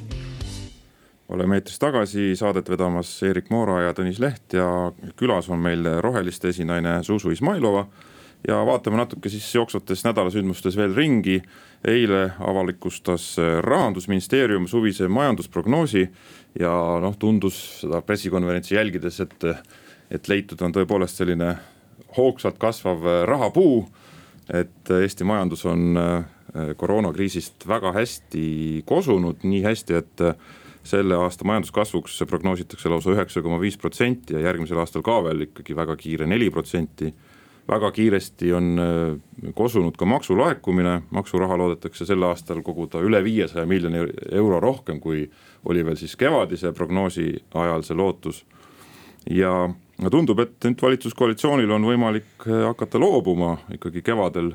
oleme 1.30 1.56
eetris 1.56 1.80
tagasi, 1.80 2.36
saadet 2.36 2.70
vedamas 2.70 3.24
Erik 3.24 3.50
Moora 3.50 3.82
ja 3.82 3.94
Tõnis 3.94 4.20
Leht 4.20 4.54
ja 4.54 4.92
külas 5.16 5.50
on 5.50 5.60
meil 5.60 5.84
roheliste 6.02 6.50
esinaine 6.50 7.04
Zuzu 7.04 7.32
Izmailova 7.32 7.88
ja 8.48 8.60
vaatame 8.66 9.00
natuke 9.00 9.30
siis 9.30 9.48
jooksvates 9.56 10.04
nädalasündmustes 10.06 10.78
veel 10.78 10.96
ringi. 10.96 11.42
eile 11.88 12.32
avalikustas 12.40 13.36
rahandusministeerium 13.62 14.66
suvise 14.68 15.08
majandusprognoosi 15.08 16.08
ja 16.60 16.72
noh, 17.02 17.14
tundus 17.20 17.82
seda 17.82 18.02
pressikonverentsi 18.02 18.76
jälgides, 18.76 19.20
et, 19.20 19.44
et 20.12 20.28
leitud 20.28 20.62
on 20.62 20.74
tõepoolest 20.74 21.22
selline 21.22 21.52
hoogsalt 22.18 22.58
kasvav 22.58 23.06
rahapuu. 23.30 23.88
et 24.54 24.90
Eesti 24.90 25.24
majandus 25.24 25.66
on 25.66 26.00
koroonakriisist 26.78 27.68
väga 27.68 27.92
hästi 27.94 28.84
kosunud, 28.86 29.44
nii 29.44 29.64
hästi, 29.64 29.94
et 29.94 30.24
selle 30.88 31.18
aasta 31.20 31.46
majanduskasvuks 31.46 32.24
prognoositakse 32.28 32.90
lausa 32.90 33.12
üheksa 33.12 33.42
koma 33.44 33.60
viis 33.60 33.78
protsenti 33.78 34.34
ja 34.34 34.46
järgmisel 34.48 34.80
aastal 34.80 35.04
ka 35.06 35.20
veel 35.26 35.50
ikkagi 35.50 35.76
väga 35.76 35.98
kiire 36.00 36.28
neli 36.28 36.50
protsenti 36.50 37.12
väga 37.70 37.92
kiiresti 37.92 38.54
on 38.54 38.80
äh, 38.80 39.52
kosunud 39.56 39.98
ka 39.98 40.06
maksulaekumine, 40.06 41.02
maksuraha 41.10 41.58
loodetakse 41.58 42.06
sel 42.06 42.24
aastal 42.24 42.62
koguda 42.64 43.02
üle 43.04 43.24
viiesaja 43.24 43.66
miljoni 43.68 44.06
euro 44.32 44.60
rohkem, 44.64 45.00
kui 45.04 45.28
oli 45.66 45.84
veel 45.86 45.98
siis 46.00 46.16
kevadise 46.16 46.72
prognoosi 46.74 47.34
ajal 47.54 47.84
see 47.84 47.98
lootus. 47.98 48.46
ja 49.30 49.52
tundub, 50.12 50.40
et 50.40 50.56
nüüd 50.64 50.82
valitsuskoalitsioonil 50.82 51.72
on 51.72 51.90
võimalik 51.90 52.48
äh, 52.48 52.64
hakata 52.70 53.00
loobuma 53.00 53.58
ikkagi 53.76 54.02
kevadel 54.02 54.54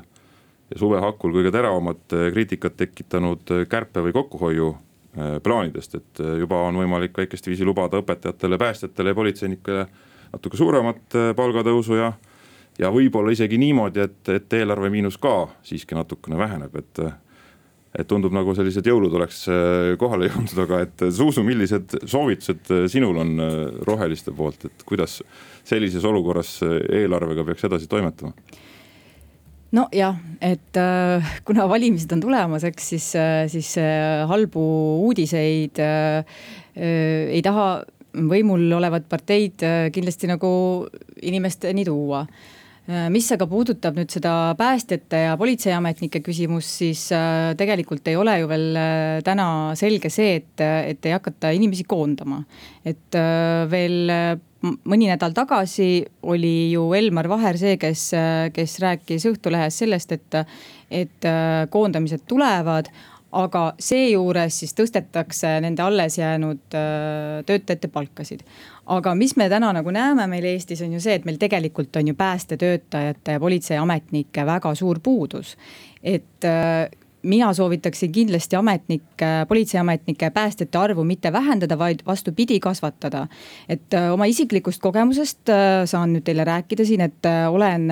ja 0.71 0.79
suve 0.79 1.01
hakul 1.03 1.35
kõige 1.35 1.51
teravamat 1.53 2.17
äh, 2.17 2.31
kriitikat 2.33 2.77
tekitanud 2.77 3.53
kärpe 3.69 4.01
või 4.01 4.15
kokkuhoiu 4.21 4.73
plaanidest, 5.43 5.93
et 5.93 6.19
juba 6.39 6.57
on 6.65 6.79
võimalik 6.79 7.13
väikest 7.13 7.45
viisi 7.45 7.61
lubada 7.61 7.99
õpetajatele, 8.01 8.57
päästjatele 8.57 9.11
ja 9.11 9.17
politseinikele 9.19 9.83
natuke 10.31 10.57
suuremat 10.57 11.17
palgatõusu 11.37 11.99
ja 11.99 12.07
ja 12.79 12.91
võib-olla 12.93 13.33
isegi 13.33 13.59
niimoodi, 13.61 14.07
et, 14.07 14.31
et 14.33 14.55
eelarve 14.57 14.89
miinus 14.93 15.19
ka 15.21 15.47
siiski 15.65 15.97
natukene 15.97 16.39
väheneb, 16.39 16.81
et. 16.81 17.05
et 17.93 18.07
tundub 18.09 18.33
nagu 18.33 18.55
sellised 18.57 18.87
jõulud 18.89 19.13
oleks 19.13 19.43
äh, 19.53 19.91
kohale 20.01 20.25
jõudnud, 20.25 20.59
aga 20.63 20.79
et 20.81 21.01
Zuzu, 21.13 21.43
millised 21.45 21.93
soovitused 22.09 22.71
äh, 22.73 22.85
sinul 22.89 23.19
on 23.21 23.33
äh, 23.37 23.51
roheliste 23.85 24.33
poolt, 24.33 24.65
et 24.65 24.85
kuidas 24.89 25.19
sellises 25.63 26.01
olukorras 26.09 26.55
eelarvega 26.63 27.45
peaks 27.45 27.67
edasi 27.69 27.85
toimetama? 27.91 28.33
nojah, 29.77 30.17
et 30.41 30.79
äh, 30.81 31.35
kuna 31.45 31.67
valimised 31.69 32.11
on 32.17 32.25
tulemas, 32.25 32.65
eks 32.65 32.89
siis 32.95 33.11
äh,, 33.13 33.45
siis 33.53 33.75
äh, 33.77 34.25
halbu 34.29 34.65
uudiseid 35.05 35.77
ei 36.73 37.41
taha 37.45 37.67
võimul 38.33 38.65
olevad 38.73 39.05
parteid 39.09 39.61
kindlasti 39.93 40.29
nagu 40.33 40.49
inimesteni 41.21 41.85
tuua 41.85 42.23
Äh, 42.25 42.62
mis 42.83 43.29
aga 43.31 43.45
puudutab 43.47 43.95
nüüd 43.95 44.11
seda 44.11 44.31
päästjate 44.59 45.21
ja 45.29 45.35
politseiametnike 45.39 46.19
küsimust, 46.25 46.73
siis 46.81 47.05
äh, 47.15 47.53
tegelikult 47.59 48.07
ei 48.11 48.17
ole 48.19 48.35
ju 48.41 48.49
veel 48.51 48.65
äh, 48.75 49.19
täna 49.23 49.45
selge 49.79 50.11
see, 50.11 50.41
et, 50.41 50.63
et 50.63 51.07
ei 51.07 51.15
hakata 51.15 51.53
inimesi 51.55 51.85
koondama. 51.87 52.41
et 52.83 53.15
veel 53.71 54.11
mõni 54.83 55.07
nädal 55.07 55.31
tagasi 55.35 56.03
oli 56.27 56.73
ju 56.73 56.89
Elmar 56.97 57.29
Vaher 57.31 57.55
see, 57.59 57.77
kes, 57.79 58.09
kes 58.55 58.75
rääkis 58.83 59.27
Õhtulehes 59.31 59.79
sellest, 59.79 60.11
et, 60.11 60.37
et 60.91 61.27
koondamised 61.71 62.27
tulevad 62.27 62.91
aga 63.33 63.63
seejuures 63.81 64.59
siis 64.59 64.75
tõstetakse 64.77 65.55
nende 65.65 65.81
alles 65.81 66.17
jäänud 66.17 66.61
töötajate 66.69 67.89
palkasid 67.89 68.43
aga 68.85 69.13
mis 69.15 69.35
me 69.39 69.47
täna 69.51 69.71
nagu 69.75 69.91
näeme 69.95 70.25
meil 70.31 70.45
Eestis 70.53 70.81
on 70.83 70.93
ju 70.93 71.01
see, 71.03 71.15
et 71.17 71.25
meil 71.27 71.39
tegelikult 71.41 71.95
on 71.99 72.11
ju 72.11 72.15
päästetöötajate 72.19 73.37
ja 73.37 73.39
politseiametnike 73.39 74.45
väga 74.45 74.75
suur 74.75 74.99
puudus. 75.03 75.57
et 76.03 76.45
mina 77.23 77.53
soovitaksin 77.53 78.11
kindlasti 78.11 78.55
ametnike, 78.55 79.25
politseiametnike, 79.47 80.29
päästjate 80.29 80.77
arvu 80.77 81.03
mitte 81.03 81.31
vähendada, 81.31 81.77
vaid 81.79 81.99
vastupidi, 82.05 82.59
kasvatada. 82.59 83.27
et 83.69 83.93
äh, 83.93 84.11
oma 84.13 84.25
isiklikust 84.25 84.81
kogemusest 84.81 85.49
äh, 85.49 85.85
saan 85.85 86.13
nüüd 86.13 86.25
teile 86.27 86.43
rääkida 86.43 86.85
siin, 86.85 87.01
et 87.01 87.25
äh, 87.25 87.47
olen 87.51 87.87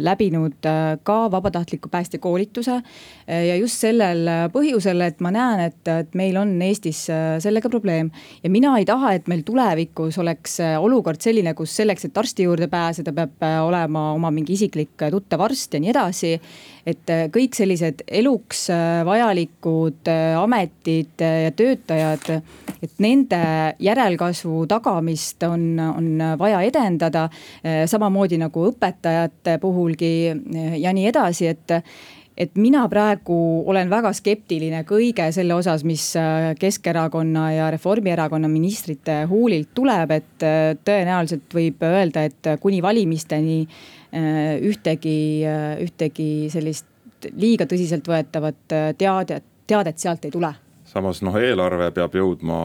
läbinud 0.00 0.68
ka 1.02 1.16
vabatahtliku 1.30 1.88
päästjakoolituse. 1.88 2.82
ja 3.26 3.56
just 3.56 3.80
sellel 3.80 4.28
põhjusel, 4.52 5.00
et 5.00 5.20
ma 5.20 5.30
näen, 5.30 5.60
et, 5.60 5.88
et 5.88 6.14
meil 6.14 6.36
on 6.36 6.52
Eestis 6.62 7.06
sellega 7.38 7.68
probleem. 7.68 8.10
ja 8.42 8.50
mina 8.50 8.76
ei 8.78 8.84
taha, 8.84 9.12
et 9.12 9.28
meil 9.28 9.42
tulevikus 9.42 10.18
oleks 10.18 10.60
olukord 10.80 11.20
selline, 11.20 11.54
kus 11.54 11.76
selleks, 11.76 12.04
et 12.04 12.18
arsti 12.18 12.42
juurde 12.42 12.68
pääseda, 12.68 13.12
peab 13.12 13.48
olema 13.66 14.10
oma 14.12 14.30
mingi 14.30 14.52
isiklik 14.52 15.08
tuttav 15.10 15.40
arst 15.48 15.74
ja 15.74 15.80
nii 15.80 15.90
edasi 15.90 16.36
et 16.86 17.10
äh, 17.10 17.26
kõik 17.34 17.56
sellised 17.58 18.04
eluks 18.06 18.68
äh, 18.70 19.00
vajalikud 19.06 20.10
äh, 20.10 20.34
ametid 20.38 21.22
ja 21.22 21.52
töötajad, 21.56 22.28
et 22.78 22.98
nende 23.02 23.40
järelkasvu 23.82 24.66
tagamist 24.70 25.42
on, 25.48 25.64
on 25.80 26.10
vaja 26.38 26.60
edendada. 26.66 27.26
samamoodi 27.88 28.38
nagu 28.38 28.66
õpetajate 28.68 29.56
puhulgi 29.60 30.10
ja 30.78 30.92
nii 30.92 31.08
edasi, 31.10 31.48
et 31.50 31.74
et 32.36 32.58
mina 32.60 32.82
praegu 32.92 33.36
olen 33.64 33.88
väga 33.88 34.12
skeptiline 34.12 34.82
kõige 34.84 35.30
selle 35.32 35.56
osas, 35.56 35.86
mis 35.88 36.04
Keskerakonna 36.60 37.46
ja 37.54 37.70
Reformierakonna 37.72 38.48
ministrite 38.52 39.22
huulilt 39.30 39.72
tuleb, 39.74 40.12
et 40.12 40.44
tõenäoliselt 40.84 41.56
võib 41.56 41.86
öelda, 41.88 42.26
et 42.28 42.50
kuni 42.60 42.82
valimisteni 42.84 43.62
ühtegi, 44.16 45.18
äh, 45.46 45.74
ühtegi 45.84 46.46
sellist 46.52 46.86
liiga 47.36 47.66
tõsiseltvõetavat 47.68 48.74
äh, 48.76 48.88
teadet, 48.98 49.44
teadet 49.66 49.98
sealt 49.98 50.24
ei 50.24 50.34
tule. 50.34 50.52
samas 50.86 51.22
noh, 51.26 51.34
eelarve 51.36 51.90
peab 51.92 52.14
jõudma 52.14 52.58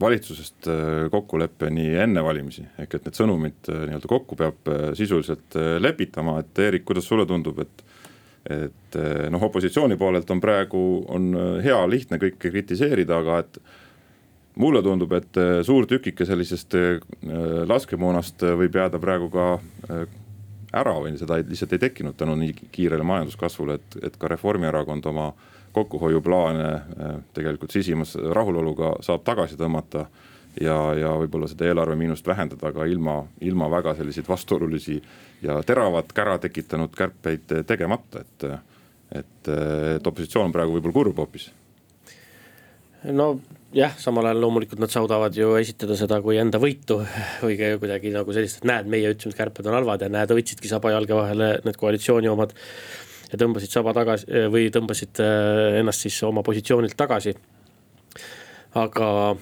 valitsusest 0.00 0.68
kokkuleppeni 1.10 1.88
enne 2.04 2.22
valimisi, 2.22 2.62
ehk 2.78 2.94
et 2.94 3.06
need 3.08 3.16
sõnumid 3.16 3.70
nii-öelda 3.70 4.08
kokku 4.08 4.36
peab 4.36 4.68
sisuliselt 4.94 5.56
lepitama, 5.80 6.38
et 6.40 6.60
Eerik, 6.60 6.84
kuidas 6.84 7.08
sulle 7.08 7.26
tundub, 7.26 7.58
et 7.64 7.84
et 8.46 8.96
noh, 9.32 9.42
opositsiooni 9.42 9.96
poolelt 9.98 10.28
on 10.30 10.38
praegu, 10.38 10.80
on 11.10 11.32
hea 11.64 11.80
lihtne 11.90 12.20
kõike 12.22 12.52
kritiseerida, 12.52 13.16
aga 13.18 13.40
et 13.42 13.58
mulle 14.56 14.82
tundub, 14.82 15.12
et 15.12 15.36
äh, 15.40 15.60
suur 15.66 15.86
tükike 15.88 16.26
sellisest 16.26 16.76
äh, 16.78 17.00
laskemoonast 17.68 18.44
äh, 18.46 18.54
võib 18.58 18.78
jääda 18.78 19.00
praegu 19.02 19.28
ka 19.32 19.48
ära 20.76 20.94
või 21.00 21.14
seda 21.16 21.38
lihtsalt 21.40 21.74
ei 21.76 21.82
tekkinud 21.86 22.16
tänu 22.18 22.34
nii 22.40 22.54
kiirele 22.72 23.04
majanduskasvule, 23.06 23.78
et, 23.78 23.98
et 24.08 24.16
ka 24.20 24.28
Reformierakond 24.28 25.06
oma 25.08 25.30
kokkuhoiuplaane 25.76 26.68
tegelikult 27.36 27.72
sisimas 27.72 28.14
rahuloluga 28.16 28.94
saab 29.04 29.24
tagasi 29.24 29.58
tõmmata. 29.60 30.06
ja, 30.60 30.76
ja 30.96 31.10
võib-olla 31.20 31.48
seda 31.48 31.66
eelarve 31.68 31.96
miinust 32.00 32.26
vähendada 32.26 32.72
ka 32.72 32.84
ilma, 32.88 33.18
ilma 33.40 33.68
väga 33.70 33.94
selliseid 33.94 34.28
vastuolulisi 34.28 35.02
ja 35.42 35.60
teravat 35.62 36.12
kära 36.16 36.38
tekitanud 36.38 36.96
kärpeid 36.96 37.52
tegemata, 37.66 38.20
et, 38.20 38.48
et, 39.12 39.48
et 39.96 40.06
opositsioon 40.06 40.48
on 40.48 40.56
praegu 40.56 40.78
võib-olla 40.78 40.96
kurb 40.96 41.20
hoopis 41.24 41.50
no 43.12 43.38
jah, 43.74 43.94
samal 43.98 44.28
ajal 44.28 44.40
loomulikult 44.44 44.80
nad 44.82 44.92
saadavad 44.92 45.34
ju 45.36 45.54
esitada 45.58 45.96
seda 45.98 46.20
kui 46.22 46.38
enda 46.40 46.60
võitu 46.62 47.00
või 47.42 47.56
kuidagi 47.80 48.12
nagu 48.14 48.34
sellist, 48.36 48.60
et 48.60 48.68
näed, 48.68 48.90
meie 48.90 49.10
ütlesime, 49.10 49.34
et 49.34 49.40
kärped 49.40 49.66
on 49.66 49.78
halvad 49.78 50.04
ja 50.06 50.10
näed, 50.12 50.34
võtsidki 50.36 50.70
saba 50.70 50.92
jalge 50.94 51.16
vahele 51.16 51.50
need 51.66 51.80
koalitsiooni 51.80 52.30
omad. 52.30 52.54
ja 53.32 53.38
tõmbasid 53.42 53.72
saba 53.72 53.94
tagasi 53.94 54.46
või 54.52 54.70
tõmbasid 54.70 55.18
äh, 55.22 55.80
ennast 55.80 56.06
siis 56.06 56.22
oma 56.22 56.42
positsioonilt 56.46 56.96
tagasi. 56.96 57.34
aga 58.74 59.34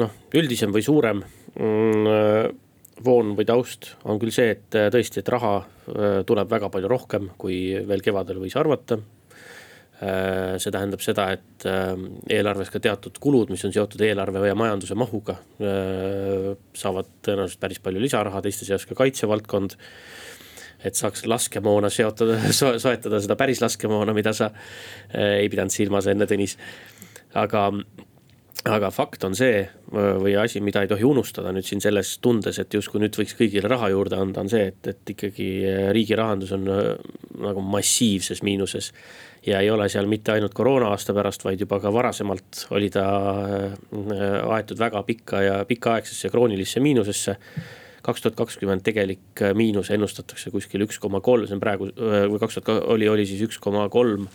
noh, 0.00 0.10
üldisem 0.34 0.72
või 0.72 0.82
suurem 0.82 1.22
mm, 1.58 2.56
voon 3.04 3.36
või 3.36 3.44
taust 3.44 3.96
on 4.04 4.18
küll 4.18 4.32
see, 4.32 4.50
et 4.56 4.74
äh, 4.74 4.88
tõesti, 4.92 5.20
et 5.20 5.28
raha 5.28 5.56
äh, 5.60 6.20
tuleb 6.24 6.48
väga 6.48 6.70
palju 6.70 6.88
rohkem, 6.88 7.30
kui 7.36 7.76
veel 7.86 8.00
kevadel 8.00 8.40
võis 8.40 8.56
arvata 8.56 9.00
Äh, 9.00 9.19
see 10.00 10.72
tähendab 10.72 11.02
seda, 11.04 11.26
et 11.36 11.66
äh, 11.68 11.90
eelarves 12.32 12.70
ka 12.72 12.80
teatud 12.80 13.18
kulud, 13.20 13.50
mis 13.52 13.64
on 13.68 13.74
seotud 13.74 14.00
eelarve 14.06 14.46
ja 14.48 14.56
majanduse 14.56 14.96
mahuga, 14.96 15.36
äh, 15.60 16.54
saavad 16.76 17.10
tõenäoliselt 17.26 17.60
päris 17.60 17.82
palju 17.84 18.00
lisaraha, 18.00 18.40
teiste 18.44 18.68
seas 18.68 18.88
ka 18.88 18.96
kaitsevaldkond. 19.02 19.76
et 20.80 20.96
saaks 20.96 21.26
laskemoona 21.28 21.90
seotada 21.92 22.38
so,, 22.56 22.72
soetada 22.80 23.20
seda 23.20 23.36
päris 23.36 23.60
laskemoona, 23.60 24.14
mida 24.16 24.32
sa 24.32 24.48
ei 25.12 25.48
pidanud 25.52 25.74
silmas 25.74 26.08
enne, 26.08 26.24
Tõnis. 26.24 26.56
aga 27.36 27.66
aga 28.68 28.90
fakt 28.92 29.24
on 29.24 29.34
see 29.36 29.62
või 29.90 30.34
asi, 30.38 30.60
mida 30.60 30.82
ei 30.84 30.90
tohi 30.90 31.06
unustada 31.06 31.52
nüüd 31.54 31.64
siin 31.64 31.80
selles 31.80 32.12
tundes, 32.22 32.58
et 32.60 32.74
justkui 32.76 33.00
nüüd 33.00 33.16
võiks 33.16 33.32
kõigile 33.38 33.70
raha 33.70 33.88
juurde 33.92 34.18
anda, 34.20 34.44
on 34.44 34.50
see, 34.52 34.66
et, 34.72 34.90
et 34.92 35.12
ikkagi 35.14 35.48
riigi 35.96 36.18
rahandus 36.18 36.52
on 36.56 36.68
nagu 37.40 37.64
massiivses 37.64 38.44
miinuses. 38.44 38.92
ja 39.46 39.60
ei 39.64 39.70
ole 39.70 39.88
seal 39.88 40.06
mitte 40.06 40.32
ainult 40.32 40.54
koroona 40.54 40.90
aasta 40.92 41.14
pärast, 41.16 41.44
vaid 41.44 41.60
juba 41.60 41.80
ka 41.80 41.92
varasemalt 41.92 42.66
oli 42.76 42.90
ta 42.92 43.06
aetud 44.56 44.78
väga 44.78 45.02
pikka 45.02 45.42
ja 45.42 45.64
pikaaegsesse 45.64 46.28
kroonilisse 46.28 46.80
miinusesse 46.80 47.36
kaks 48.02 48.22
tuhat 48.22 48.36
kakskümmend 48.36 48.84
tegelik 48.84 49.40
miinus 49.54 49.90
ennustatakse 49.90 50.50
kuskil 50.50 50.84
üks 50.84 50.98
koma 51.00 51.20
kolm, 51.20 51.46
see 51.46 51.56
on 51.56 51.64
praegu 51.64 51.90
või 51.96 52.40
kaks 52.40 52.60
tuhat 52.60 52.88
oli, 52.92 53.08
oli 53.08 53.26
siis 53.28 53.44
üks 53.48 53.60
koma 53.60 53.88
kolm 53.88 54.28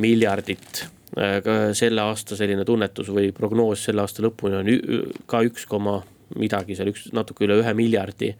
miljardit 0.00 0.84
selle 1.74 2.02
aasta 2.04 2.36
selline 2.38 2.64
tunnetus 2.64 3.08
või 3.10 3.32
prognoos 3.34 3.82
selle 3.88 4.04
aasta 4.04 4.22
lõpuni 4.22 4.60
on 4.60 4.68
ka 5.26 5.40
üks 5.42 5.66
koma 5.66 6.00
midagi 6.38 6.76
seal 6.78 6.92
üks, 6.92 7.08
natuke 7.16 7.46
üle 7.46 7.58
ühe 7.62 7.72
miljardi 7.74 8.34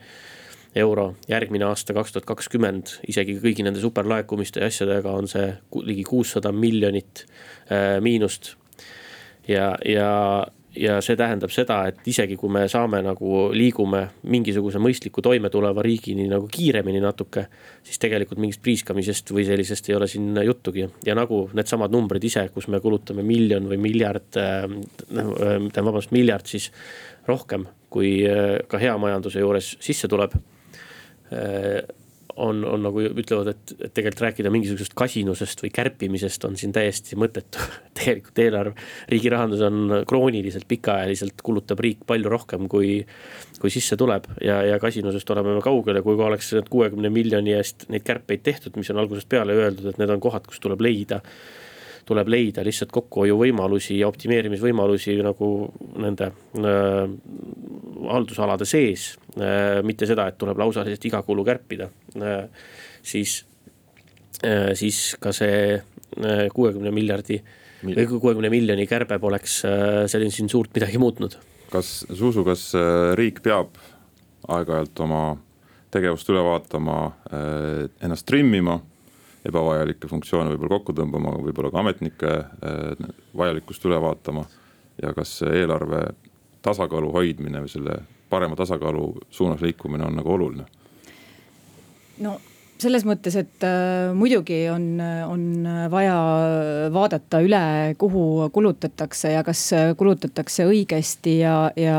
euro. 0.78 1.14
järgmine 1.28 1.66
aasta, 1.66 1.94
kaks 1.96 2.14
tuhat 2.14 2.28
kakskümmend, 2.28 2.94
isegi 3.10 3.38
kõigi 3.42 3.64
nende 3.66 3.82
superlaekumiste 3.82 4.62
ja 4.62 4.68
asjadega 4.70 5.10
on 5.18 5.26
see 5.30 5.48
ligi 5.82 6.04
kuussada 6.06 6.52
miljonit 6.54 7.24
äh, 7.70 7.98
miinust. 8.00 8.54
ja, 9.48 9.74
ja 9.84 10.10
ja 10.76 11.00
see 11.02 11.16
tähendab 11.18 11.50
seda, 11.50 11.80
et 11.90 12.06
isegi 12.08 12.36
kui 12.38 12.50
me 12.52 12.62
saame 12.70 13.00
nagu, 13.02 13.48
liigume 13.54 14.04
mingisuguse 14.30 14.78
mõistliku 14.82 15.22
toimetuleva 15.24 15.82
riigini 15.82 16.28
nagu 16.30 16.46
kiiremini 16.50 17.00
natuke. 17.02 17.46
siis 17.82 17.98
tegelikult 17.98 18.38
mingist 18.38 18.62
priiskamisest 18.62 19.32
või 19.34 19.44
sellisest 19.46 19.88
ei 19.90 19.96
ole 19.96 20.06
siin 20.08 20.36
juttugi 20.44 20.86
ja 21.06 21.14
nagu 21.14 21.48
needsamad 21.52 21.90
numbrid 21.90 22.24
ise, 22.24 22.48
kus 22.54 22.68
me 22.68 22.80
kulutame 22.80 23.22
miljon 23.22 23.66
või 23.68 23.78
miljard 23.78 24.36
äh,, 24.36 24.66
tähendab 25.08 25.84
vabandust, 25.84 26.12
miljard 26.12 26.46
siis 26.46 26.70
rohkem, 27.26 27.66
kui 27.90 28.20
äh, 28.28 28.60
ka 28.68 28.78
hea 28.78 28.96
majanduse 28.98 29.40
juures 29.40 29.76
sisse 29.80 30.08
tuleb 30.08 30.36
äh, 30.36 31.82
on, 32.40 32.62
on 32.64 32.82
nagu 32.86 33.02
ütlevad, 33.04 33.52
et, 33.52 33.74
et 33.78 33.92
tegelikult 33.96 34.24
rääkida 34.26 34.52
mingisugusest 34.52 34.94
kasinusest 34.98 35.62
või 35.64 35.72
kärpimisest 35.76 36.46
on 36.48 36.56
siin 36.60 36.74
täiesti 36.76 37.18
mõttetu. 37.20 37.62
tegelikult 38.00 38.42
eelarve, 38.42 38.74
riigi 39.12 39.32
rahandus 39.32 39.64
on 39.66 39.94
krooniliselt 40.08 40.66
pikaajaliselt 40.70 41.44
kulutab 41.46 41.82
riik 41.84 42.04
palju 42.08 42.32
rohkem, 42.32 42.68
kui, 42.72 43.00
kui 43.60 43.72
sisse 43.72 43.98
tuleb 44.00 44.28
ja, 44.44 44.60
ja 44.66 44.80
kasinusest 44.82 45.30
oleme 45.34 45.56
me 45.58 45.64
kaugel 45.64 46.00
ja 46.00 46.04
kui 46.06 46.18
oleks 46.20 46.52
need 46.56 46.70
kuuekümne 46.72 47.12
miljoni 47.12 47.56
eest 47.58 47.88
neid 47.92 48.06
kärpeid 48.06 48.44
tehtud, 48.46 48.78
mis 48.80 48.90
on 48.92 49.02
algusest 49.02 49.28
peale 49.30 49.56
öeldud, 49.56 49.92
et 49.92 50.00
need 50.00 50.12
on 50.12 50.22
kohad, 50.22 50.48
kus 50.48 50.62
tuleb 50.62 50.82
leida 50.84 51.20
tuleb 52.08 52.30
leida 52.32 52.64
lihtsalt 52.66 52.92
kokkuhoiuvõimalusi 52.94 53.98
ja 54.00 54.08
optimeerimisvõimalusi 54.10 55.16
nagu 55.24 55.50
nende 56.00 56.30
äh, 56.30 57.04
haldusalade 58.10 58.68
sees 58.68 59.12
äh,. 59.36 59.80
mitte 59.86 60.08
seda, 60.08 60.28
et 60.30 60.38
tuleb 60.40 60.58
lausaliselt 60.58 61.04
iga 61.10 61.22
kulu 61.26 61.44
kärpida 61.46 61.90
äh,, 62.16 62.44
siis 63.02 63.40
äh,, 64.44 64.72
siis 64.78 65.16
ka 65.20 65.34
see 65.36 65.74
äh, 65.76 66.46
kuuekümne 66.54 66.92
miljardi 66.94 67.40
või 67.84 68.06
kuuekümne 68.10 68.50
miljoni 68.52 68.86
kärbe 68.88 69.18
poleks 69.20 69.60
äh, 69.64 70.02
selline 70.10 70.34
siin 70.34 70.50
suurt 70.52 70.74
midagi 70.74 70.98
muutnud. 71.00 71.36
kas, 71.70 72.04
Zuzu, 72.12 72.44
kas 72.44 72.70
äh, 72.74 73.12
riik 73.18 73.42
peab 73.44 73.78
aeg-ajalt 74.48 75.00
oma 75.04 75.22
tegevust 75.90 76.28
üle 76.30 76.42
vaatama, 76.44 76.98
äh, 77.32 77.88
ennast 78.04 78.26
trimmima 78.28 78.80
ebavajalikke 79.48 80.08
funktsioone 80.08 80.52
võib-olla 80.52 80.78
kokku 80.78 80.94
tõmbama, 80.96 81.32
võib-olla 81.40 81.70
ka 81.72 81.80
ametnike 81.80 82.32
eh, 82.36 83.06
vajalikkust 83.36 83.86
üle 83.88 84.00
vaatama. 84.02 84.44
ja 85.02 85.14
kas 85.16 85.38
eelarve 85.42 86.02
tasakaalu 86.62 87.12
hoidmine 87.12 87.62
või 87.64 87.72
selle 87.72 87.94
parema 88.30 88.56
tasakaalu 88.56 89.14
suunas 89.30 89.62
liikumine 89.64 90.04
on 90.04 90.16
nagu 90.20 90.32
oluline? 90.34 90.66
no 92.20 92.36
selles 92.80 93.04
mõttes, 93.04 93.36
et 93.36 93.64
äh, 93.66 94.12
muidugi 94.16 94.62
on, 94.72 95.00
on 95.00 95.42
vaja 95.92 96.16
vaadata 96.92 97.42
üle, 97.44 97.64
kuhu 98.00 98.48
kulutatakse 98.52 99.34
ja 99.34 99.42
kas 99.44 99.66
kulutatakse 100.00 100.64
õigesti 100.68 101.40
ja, 101.42 101.56
ja, 101.76 101.98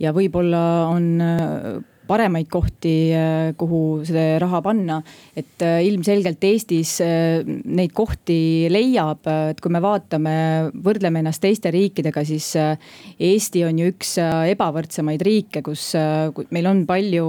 ja 0.00 0.14
võib-olla 0.16 0.62
on 0.92 1.10
äh, 1.20 1.76
paremaid 2.06 2.48
kohti, 2.50 2.94
äh, 3.14 3.52
kuhu 3.58 4.02
see 4.06 4.38
raha 4.42 4.62
panna. 4.64 5.02
et 5.36 5.62
äh, 5.62 5.82
ilmselgelt 5.86 6.42
Eestis 6.44 7.00
äh, 7.04 7.42
neid 7.44 7.92
kohti 7.96 8.68
leiab, 8.72 9.26
et 9.52 9.60
kui 9.60 9.72
me 9.72 9.82
vaatame, 9.84 10.36
võrdleme 10.72 11.20
ennast 11.22 11.42
teiste 11.44 11.70
riikidega, 11.74 12.24
siis 12.24 12.54
Eesti 12.56 13.64
on 13.66 13.80
ju 13.80 13.90
üks 13.92 14.16
ebavõrdsemaid 14.22 15.22
riike, 15.26 15.62
kus 15.66 15.92
meil 16.54 16.68
on 16.70 16.84
palju 16.88 17.26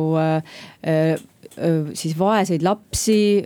siis 1.98 2.14
vaeseid 2.18 2.62
lapsi, 2.62 3.42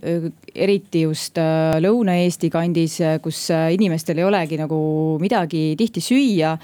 eriti 0.51 1.05
just 1.05 1.37
Lõuna-Eesti 1.39 2.49
kandis, 2.51 2.97
kus 3.23 3.45
inimestel 3.51 4.19
ei 4.19 4.27
olegi 4.27 4.59
nagu 4.59 4.81
midagi 5.21 5.71
tihti 5.79 6.03
süüa 6.03 6.57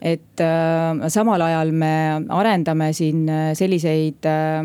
et 0.00 0.40
äh, 0.40 1.08
samal 1.12 1.42
ajal 1.44 1.70
me 1.76 1.92
arendame 2.32 2.88
siin 2.96 3.26
äh, 3.28 3.50
selliseid 3.56 4.24
äh, 4.24 4.64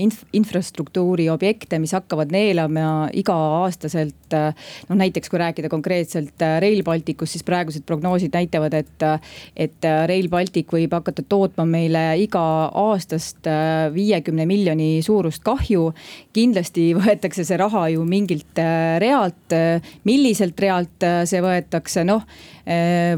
inf 0.00 0.22
infrastruktuuri 0.36 1.28
objekte, 1.32 1.78
mis 1.82 1.92
hakkavad 1.96 2.32
neelama 2.32 3.10
iga-aastaselt. 3.16 4.16
noh, 4.30 4.94
näiteks 4.94 5.30
kui 5.30 5.40
rääkida 5.40 5.68
konkreetselt 5.68 6.38
Rail 6.62 6.84
Balticust, 6.86 7.34
siis 7.34 7.44
praegused 7.44 7.82
prognoosid 7.86 8.30
näitavad, 8.34 8.76
et, 8.78 9.04
et 9.58 9.88
Rail 10.06 10.28
Baltic 10.30 10.70
võib 10.70 10.94
hakata 10.94 11.24
tootma 11.26 11.66
meile 11.66 12.04
iga-aastast 12.22 13.48
viiekümne 13.94 14.46
miljoni 14.46 15.02
suurust 15.02 15.42
kahju. 15.42 15.90
kindlasti 16.32 16.92
võetakse 17.00 17.44
see 17.44 17.58
raha 17.58 17.88
ju 17.96 18.06
mingilt 18.06 18.62
realt, 19.02 19.58
milliselt 20.06 20.62
realt 20.62 21.10
see 21.26 21.42
võetakse, 21.42 22.06
noh 22.06 22.22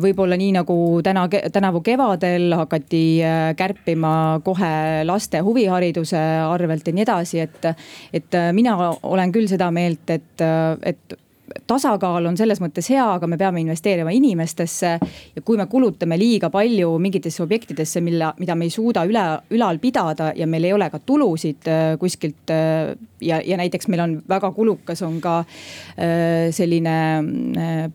võib-olla 0.03 0.37
nii 0.39 0.53
nagu 0.57 0.77
täna 1.05 1.27
tänavu 1.29 1.83
kevadel 1.85 2.55
hakati 2.57 3.03
äh, 3.25 3.41
kärpima 3.57 4.41
kohe 4.45 5.03
laste 5.09 5.43
huvihariduse 5.45 6.21
arvelt 6.47 6.87
ja 6.89 6.97
nii 6.97 7.07
edasi, 7.07 7.43
et. 7.45 7.69
et 8.13 8.35
äh, 8.39 8.51
mina 8.53 8.77
olen 9.03 9.33
küll 9.33 9.49
seda 9.51 9.71
meelt, 9.75 10.09
et, 10.11 10.41
äh, 10.41 10.77
et 10.93 11.19
tasakaal 11.67 12.27
on 12.31 12.37
selles 12.39 12.61
mõttes 12.63 12.89
hea, 12.93 13.05
aga 13.17 13.29
me 13.31 13.39
peame 13.41 13.63
investeerima 13.63 14.13
inimestesse. 14.15 14.93
ja 15.37 15.43
kui 15.45 15.57
me 15.57 15.67
kulutame 15.67 16.19
liiga 16.19 16.51
palju 16.51 16.97
mingitesse 16.99 17.43
objektidesse, 17.43 18.01
mille, 18.01 18.33
mida 18.39 18.55
me 18.55 18.67
ei 18.69 18.75
suuda 18.75 19.05
üle, 19.09 19.25
ülal 19.55 19.79
pidada 19.83 20.33
ja 20.37 20.47
meil 20.47 20.65
ei 20.69 20.73
ole 20.73 20.89
ka 20.91 21.01
tulusid 21.07 21.69
äh, 21.69 21.95
kuskilt. 22.01 22.51
Äh, 22.51 22.95
ja, 23.23 23.39
ja 23.47 23.57
näiteks 23.57 23.87
meil 23.89 24.03
on 24.03 24.17
väga 24.29 24.51
kulukas, 24.53 25.03
on 25.07 25.21
ka 25.23 25.39
äh, 25.43 26.51
selline 26.51 26.97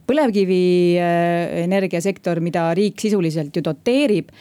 põlevkivi 0.07 0.61
energiasektor, 1.63 2.39
mida 2.43 2.69
riik 2.77 2.99
sisuliselt 3.01 3.55
ju 3.55 3.63
doteerib 3.65 4.31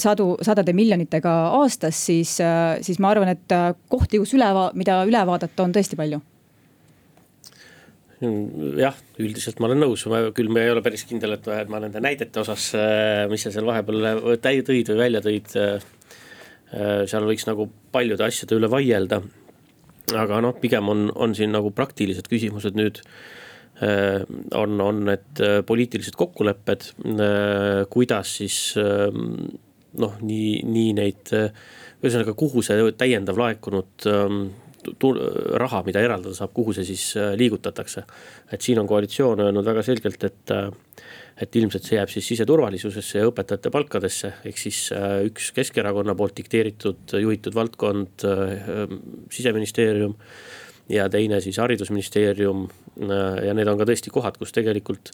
sadu, 0.00 0.32
sadade 0.44 0.72
miljonitega 0.76 1.34
aastas, 1.60 2.00
siis, 2.08 2.36
siis 2.80 3.00
ma 3.02 3.12
arvan, 3.12 3.34
et 3.34 3.56
kohti, 3.92 4.20
kus 4.22 4.34
üle, 4.38 4.48
mida 4.78 5.02
üle 5.08 5.24
vaadata, 5.28 5.66
on 5.66 5.76
tõesti 5.76 5.98
palju 6.00 6.22
jah, 8.20 8.96
üldiselt 9.20 9.60
ma 9.60 9.68
olen 9.70 9.80
nõus, 9.80 10.04
küll 10.36 10.52
ma 10.52 10.64
ei 10.64 10.72
ole 10.74 10.82
päris 10.84 11.06
kindel, 11.08 11.38
et 11.38 11.48
ma 11.72 11.80
nende 11.80 12.02
näidete 12.04 12.42
osas, 12.42 12.70
äh, 12.76 13.24
mis 13.32 13.46
sa 13.46 13.52
seal 13.54 13.68
vahepeal 13.68 14.36
tõid 14.44 14.92
või 14.92 14.98
välja 14.98 15.22
tõid. 15.24 15.52
Äh, 15.56 15.84
äh, 16.74 17.02
seal 17.10 17.28
võiks 17.28 17.48
nagu 17.48 17.68
paljude 17.92 18.26
asjade 18.26 18.58
üle 18.58 18.70
vaielda. 18.70 19.22
aga 20.10 20.40
noh, 20.42 20.56
pigem 20.58 20.88
on, 20.90 21.04
on 21.14 21.34
siin 21.38 21.52
nagu 21.54 21.70
praktilised 21.70 22.26
küsimused 22.26 22.74
nüüd 22.74 22.98
on, 24.58 24.80
on 24.82 25.04
need 25.06 25.40
poliitilised 25.64 26.16
kokkulepped, 26.18 26.88
kuidas 27.88 28.32
siis 28.40 28.56
noh, 28.76 30.16
nii, 30.20 30.50
nii 30.66 30.90
neid, 30.98 31.30
ühesõnaga, 32.02 32.34
kuhu 32.34 32.64
see 32.66 32.90
täiendav 32.98 33.38
laekunud 33.38 34.08
raha, 35.60 35.82
mida 35.86 36.02
eraldada 36.04 36.34
saab, 36.36 36.52
kuhu 36.56 36.74
see 36.76 36.86
siis 36.88 37.04
äh, 37.18 37.32
liigutatakse. 37.38 38.04
et 38.52 38.60
siin 38.60 38.78
on 38.78 38.88
koalitsioon 38.88 39.40
öelnud 39.46 39.66
väga 39.66 39.82
selgelt, 39.82 40.24
et, 40.24 40.54
äh, 40.54 40.70
et 41.40 41.56
ilmselt 41.56 41.84
see 41.84 41.98
jääb 41.98 42.12
siis 42.12 42.26
siseturvalisusesse 42.32 43.18
ja 43.18 43.28
õpetajate 43.28 43.70
palkadesse, 43.70 44.32
ehk 44.44 44.58
siis 44.58 44.90
äh, 44.92 45.20
üks 45.28 45.52
Keskerakonna 45.56 46.14
poolt 46.14 46.36
dikteeritud, 46.36 47.16
juhitud 47.20 47.54
valdkond, 47.54 48.26
siseministeerium 49.30 50.16
ja 50.90 51.08
teine 51.08 51.40
siis 51.40 51.58
haridusministeerium. 51.62 52.68
ja 53.44 53.54
need 53.54 53.68
on 53.68 53.78
ka 53.78 53.86
tõesti 53.86 54.10
kohad, 54.10 54.36
kus 54.36 54.52
tegelikult 54.52 55.12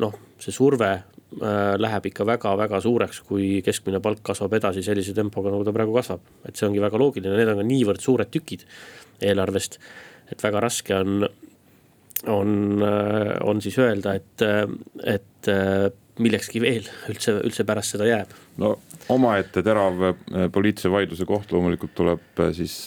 noh, 0.00 0.14
see 0.40 0.52
surve 0.52 0.88
läheb 1.28 2.06
ikka 2.08 2.24
väga-väga 2.24 2.80
suureks, 2.80 3.20
kui 3.28 3.58
keskmine 3.64 4.00
palk 4.00 4.22
kasvab 4.24 4.54
edasi 4.56 4.80
sellise 4.84 5.12
tempoga, 5.16 5.52
nagu 5.52 5.66
ta 5.66 5.74
praegu 5.76 5.92
kasvab. 5.92 6.22
et 6.48 6.56
see 6.56 6.66
ongi 6.68 6.80
väga 6.80 7.00
loogiline, 7.00 7.36
need 7.36 7.52
on 7.52 7.60
ka 7.60 7.66
niivõrd 7.68 8.00
suured 8.00 8.30
tükid 8.32 8.64
eelarvest, 9.20 9.78
et 10.32 10.42
väga 10.42 10.62
raske 10.64 10.96
on, 10.96 11.28
on, 12.32 12.56
äh, 12.80 13.36
on 13.44 13.60
siis 13.60 13.76
öelda, 13.78 14.16
et, 14.16 14.46
et 15.04 15.52
millekski 16.18 16.64
veel 16.64 16.88
üldse, 17.12 17.36
üldse 17.44 17.68
pärast 17.68 17.94
seda 17.94 18.08
jääb. 18.08 18.32
no 18.56 18.78
omaette 19.12 19.62
terav 19.62 20.00
poliitilise 20.52 20.90
vaidluse 20.90 21.28
koht 21.28 21.52
loomulikult 21.52 21.94
tuleb 21.94 22.46
siis 22.56 22.86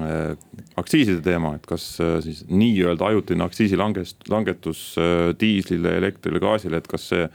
Äh, 0.00 0.34
aktsiiside 0.80 1.20
teema, 1.22 1.52
et 1.54 1.66
kas 1.68 1.84
äh, 2.02 2.16
siis 2.24 2.40
nii-öelda 2.50 3.06
ajutine 3.12 3.44
aktsiisilanges-, 3.44 4.16
langetus 4.32 4.94
äh, 4.98 5.28
diislile, 5.38 5.92
elektrile, 6.00 6.40
gaasile, 6.42 6.80
et 6.80 6.88
kas 6.90 7.04
see 7.12 7.28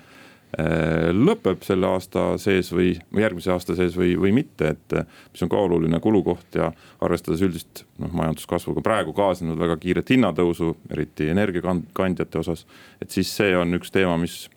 lõpeb 1.15 1.63
selle 1.65 1.87
aasta 1.89 2.23
sees 2.41 2.71
või, 2.73 2.93
või 3.13 3.23
järgmise 3.23 3.51
aasta 3.53 3.75
sees 3.77 3.97
või, 3.97 4.13
või 4.19 4.31
mitte, 4.35 4.73
et 4.75 4.95
mis 5.33 5.43
on 5.45 5.51
ka 5.51 5.59
oluline 5.59 5.99
kulukoht 6.03 6.57
ja 6.59 6.71
arvestades 7.05 7.43
üldist 7.45 7.83
noh, 8.01 8.11
majanduskasvuga 8.15 8.83
praegu 8.85 9.13
kaasnenud 9.17 9.59
väga 9.59 9.77
kiiret 9.81 10.09
hinnatõusu, 10.13 10.73
eriti 10.91 11.29
energiakandjate 11.33 12.41
osas. 12.41 12.65
et 13.01 13.11
siis 13.11 13.31
see 13.35 13.55
on 13.57 13.77
üks 13.79 13.93
teema, 13.93 14.17
mis 14.21 14.47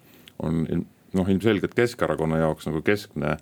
on 0.42 0.64
noh, 1.12 1.28
ilmselgelt 1.28 1.74
Keskerakonna 1.76 2.40
jaoks 2.42 2.68
nagu 2.68 2.82
keskne 2.84 3.36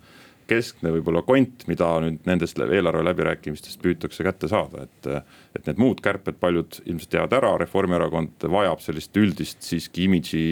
keskne 0.51 0.91
võib-olla 0.97 1.23
kont, 1.25 1.65
mida 1.71 1.87
nüüd 2.03 2.27
nendest 2.27 2.59
eelarve 2.61 3.05
läbirääkimistest 3.07 3.81
püütakse 3.81 4.25
kätte 4.27 4.49
saada, 4.51 4.85
et. 4.87 5.09
et 5.55 5.65
need 5.67 5.79
muud 5.81 5.99
kärped, 6.03 6.37
paljud 6.39 6.77
ilmselt 6.85 7.17
jäävad 7.17 7.33
ära, 7.35 7.49
Reformierakond 7.59 8.45
vajab 8.51 8.83
sellist 8.83 9.17
üldist 9.19 9.65
siiski 9.67 10.05
imidži, 10.07 10.43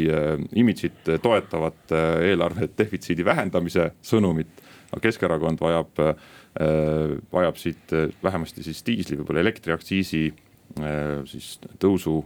imidžit 0.59 1.13
toetavat 1.23 1.93
eelarve 2.27 2.67
defitsiidi 2.77 3.25
vähendamise 3.25 3.91
sõnumit. 4.03 4.65
aga 4.89 5.01
Keskerakond 5.05 5.61
vajab, 5.61 6.03
vajab 7.31 7.57
siit 7.61 7.95
vähemasti 8.23 8.63
siis 8.65 8.83
diisli, 8.85 9.17
võib-olla 9.19 9.43
elektriaktsiisi 9.45 10.23
siis 11.29 11.53
tõusu 11.79 12.19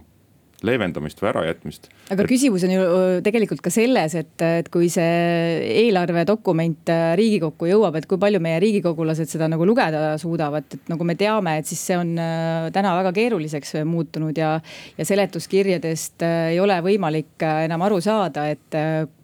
leevendamist 0.63 1.19
või 1.21 1.29
ärajätmist. 1.31 1.87
aga 2.13 2.25
küsimus 2.27 2.63
on 2.67 2.73
ju 2.73 2.83
tegelikult 3.25 3.61
ka 3.63 3.71
selles, 3.73 4.15
et, 4.19 4.33
et 4.43 4.69
kui 4.73 4.89
see 4.91 5.63
eelarvedokument 5.83 6.91
äh, 6.93 7.05
Riigikokku 7.19 7.67
jõuab, 7.69 7.97
et 7.99 8.07
kui 8.09 8.21
palju 8.21 8.39
meie 8.43 8.61
riigikogulased 8.63 9.31
seda 9.31 9.49
nagu 9.51 9.67
lugeda 9.67 10.13
suudavad, 10.21 10.67
et 10.75 10.91
nagu 10.91 11.07
me 11.07 11.17
teame, 11.19 11.57
et 11.59 11.69
siis 11.69 11.83
see 11.89 11.97
on 11.99 12.15
äh, 12.19 12.69
täna 12.75 12.95
väga 13.01 13.13
keeruliseks 13.15 13.77
muutunud 13.89 14.37
ja. 14.39 14.55
ja 14.97 15.09
seletuskirjadest 15.09 16.23
äh, 16.23 16.39
ei 16.53 16.63
ole 16.63 16.79
võimalik 16.85 17.43
enam 17.43 17.83
aru 17.83 17.99
saada, 18.03 18.47
et 18.53 18.79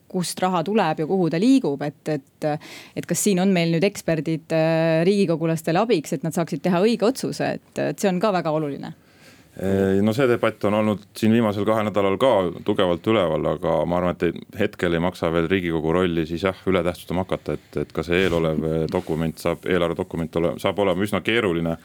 kust 0.09 0.39
raha 0.41 0.63
tuleb 0.65 1.03
ja 1.03 1.05
kuhu 1.07 1.27
ta 1.29 1.37
liigub, 1.39 1.81
et, 1.85 2.01
et. 2.09 2.47
et 2.97 3.05
kas 3.05 3.21
siin 3.27 3.39
on 3.43 3.51
meil 3.53 3.69
nüüd 3.75 3.85
eksperdid 3.85 4.55
riigikogulastele 5.05 5.79
abiks, 5.83 6.15
et 6.15 6.25
nad 6.25 6.33
saaksid 6.33 6.63
teha 6.65 6.81
õige 6.81 7.05
otsuse, 7.05 7.53
et, 7.59 7.69
et 7.83 8.01
see 8.01 8.09
on 8.09 8.17
ka 8.23 8.33
väga 8.33 8.51
oluline 8.57 8.95
no 10.01 10.14
see 10.16 10.28
debatt 10.30 10.64
on 10.70 10.78
olnud 10.80 11.01
siin 11.18 11.34
viimasel 11.36 11.66
kahel 11.68 11.89
nädalal 11.89 12.16
ka 12.22 12.30
tugevalt 12.66 13.07
üleval, 13.12 13.47
aga 13.55 13.74
ma 13.89 13.97
arvan, 13.97 14.16
et 14.16 14.60
hetkel 14.60 14.95
ei 14.95 15.03
maksa 15.03 15.32
veel 15.34 15.49
riigikogu 15.51 15.91
rolli 15.97 16.24
siis 16.30 16.45
jah, 16.47 16.62
üle 16.72 16.84
tähtsustama 16.86 17.26
hakata, 17.26 17.57
et, 17.60 17.82
et 17.84 17.91
ka 17.95 18.05
see 18.07 18.22
eelolev 18.24 18.88
dokument 18.91 19.41
saab, 19.41 19.68
eelarvedokument 19.68 20.39
ole, 20.39 20.53
saab 20.64 20.80
olema 20.80 21.03
üsna 21.03 21.20
keeruline. 21.26 21.76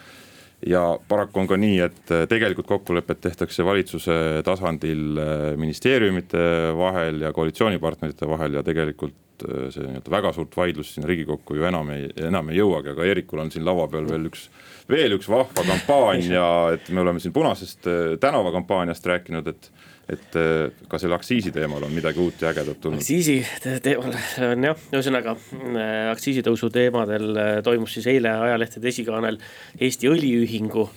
Ja 0.67 0.85
paraku 1.09 1.43
on 1.43 1.51
ka 1.51 1.59
nii, 1.61 1.81
et 1.85 2.15
tegelikult 2.31 2.69
kokkulepped 2.71 3.21
tehtakse 3.25 3.65
valitsuse 3.67 4.17
tasandil 4.47 5.21
ministeeriumite 5.61 6.47
vahel 6.79 7.21
ja 7.27 7.33
koalitsioonipartnerite 7.37 8.29
vahel 8.29 8.61
ja 8.61 8.63
tegelikult 8.67 9.21
see 9.45 9.83
nii-öelda 9.83 10.13
väga 10.15 10.31
suurt 10.33 10.55
vaidlust 10.57 10.95
sinna 10.95 11.09
riigikokku 11.11 11.57
ju 11.59 11.67
enam 11.67 11.91
ei, 11.91 12.07
enam 12.23 12.53
ei 12.53 12.61
jõuagi, 12.61 12.93
aga 12.95 13.09
Eerikul 13.09 13.43
on 13.43 13.51
siin 13.53 13.65
laua 13.67 13.89
peal 13.91 14.07
veel 14.09 14.29
üks 14.31 14.47
veel 14.91 15.17
üks 15.17 15.29
vahva 15.31 15.65
kampaania, 15.67 16.45
et 16.77 16.91
me 16.93 17.03
oleme 17.05 17.23
siin 17.23 17.35
punasest 17.35 17.89
äh, 17.89 18.15
tänavakampaaniast 18.21 19.07
rääkinud, 19.07 19.49
et 19.49 19.71
et 20.11 20.37
äh, 20.37 20.73
ka 20.89 20.99
selle 21.01 21.17
aktsiisi 21.17 21.53
teemal 21.55 21.87
on 21.87 21.95
midagi 21.95 22.21
uut 22.21 22.43
ja 22.43 22.51
ägedat 22.51 22.81
tulnud. 22.81 23.01
aktsiisi 23.01 23.39
teemal 23.85 24.17
on 24.51 24.67
jah, 24.69 24.83
ühesõnaga 24.93 25.37
äh, 25.37 26.11
aktsiisitõusu 26.13 26.71
teemadel 26.75 27.41
toimus 27.65 27.97
siis 27.97 28.11
eile 28.13 28.35
ajalehtede 28.49 28.91
esikaanel 28.93 29.41
Eesti 29.81 30.11
Õliühingu 30.13 30.89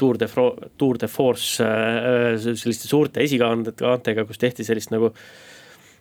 Tour 0.00 0.16
de, 0.16 0.26
Tour 0.80 0.96
de 0.96 1.08
Force 1.12 1.60
selliste 2.40 2.88
suurte 2.88 3.20
esikaantega, 3.20 4.24
kus 4.24 4.40
tehti 4.40 4.64
sellist 4.64 4.94
nagu 4.94 5.10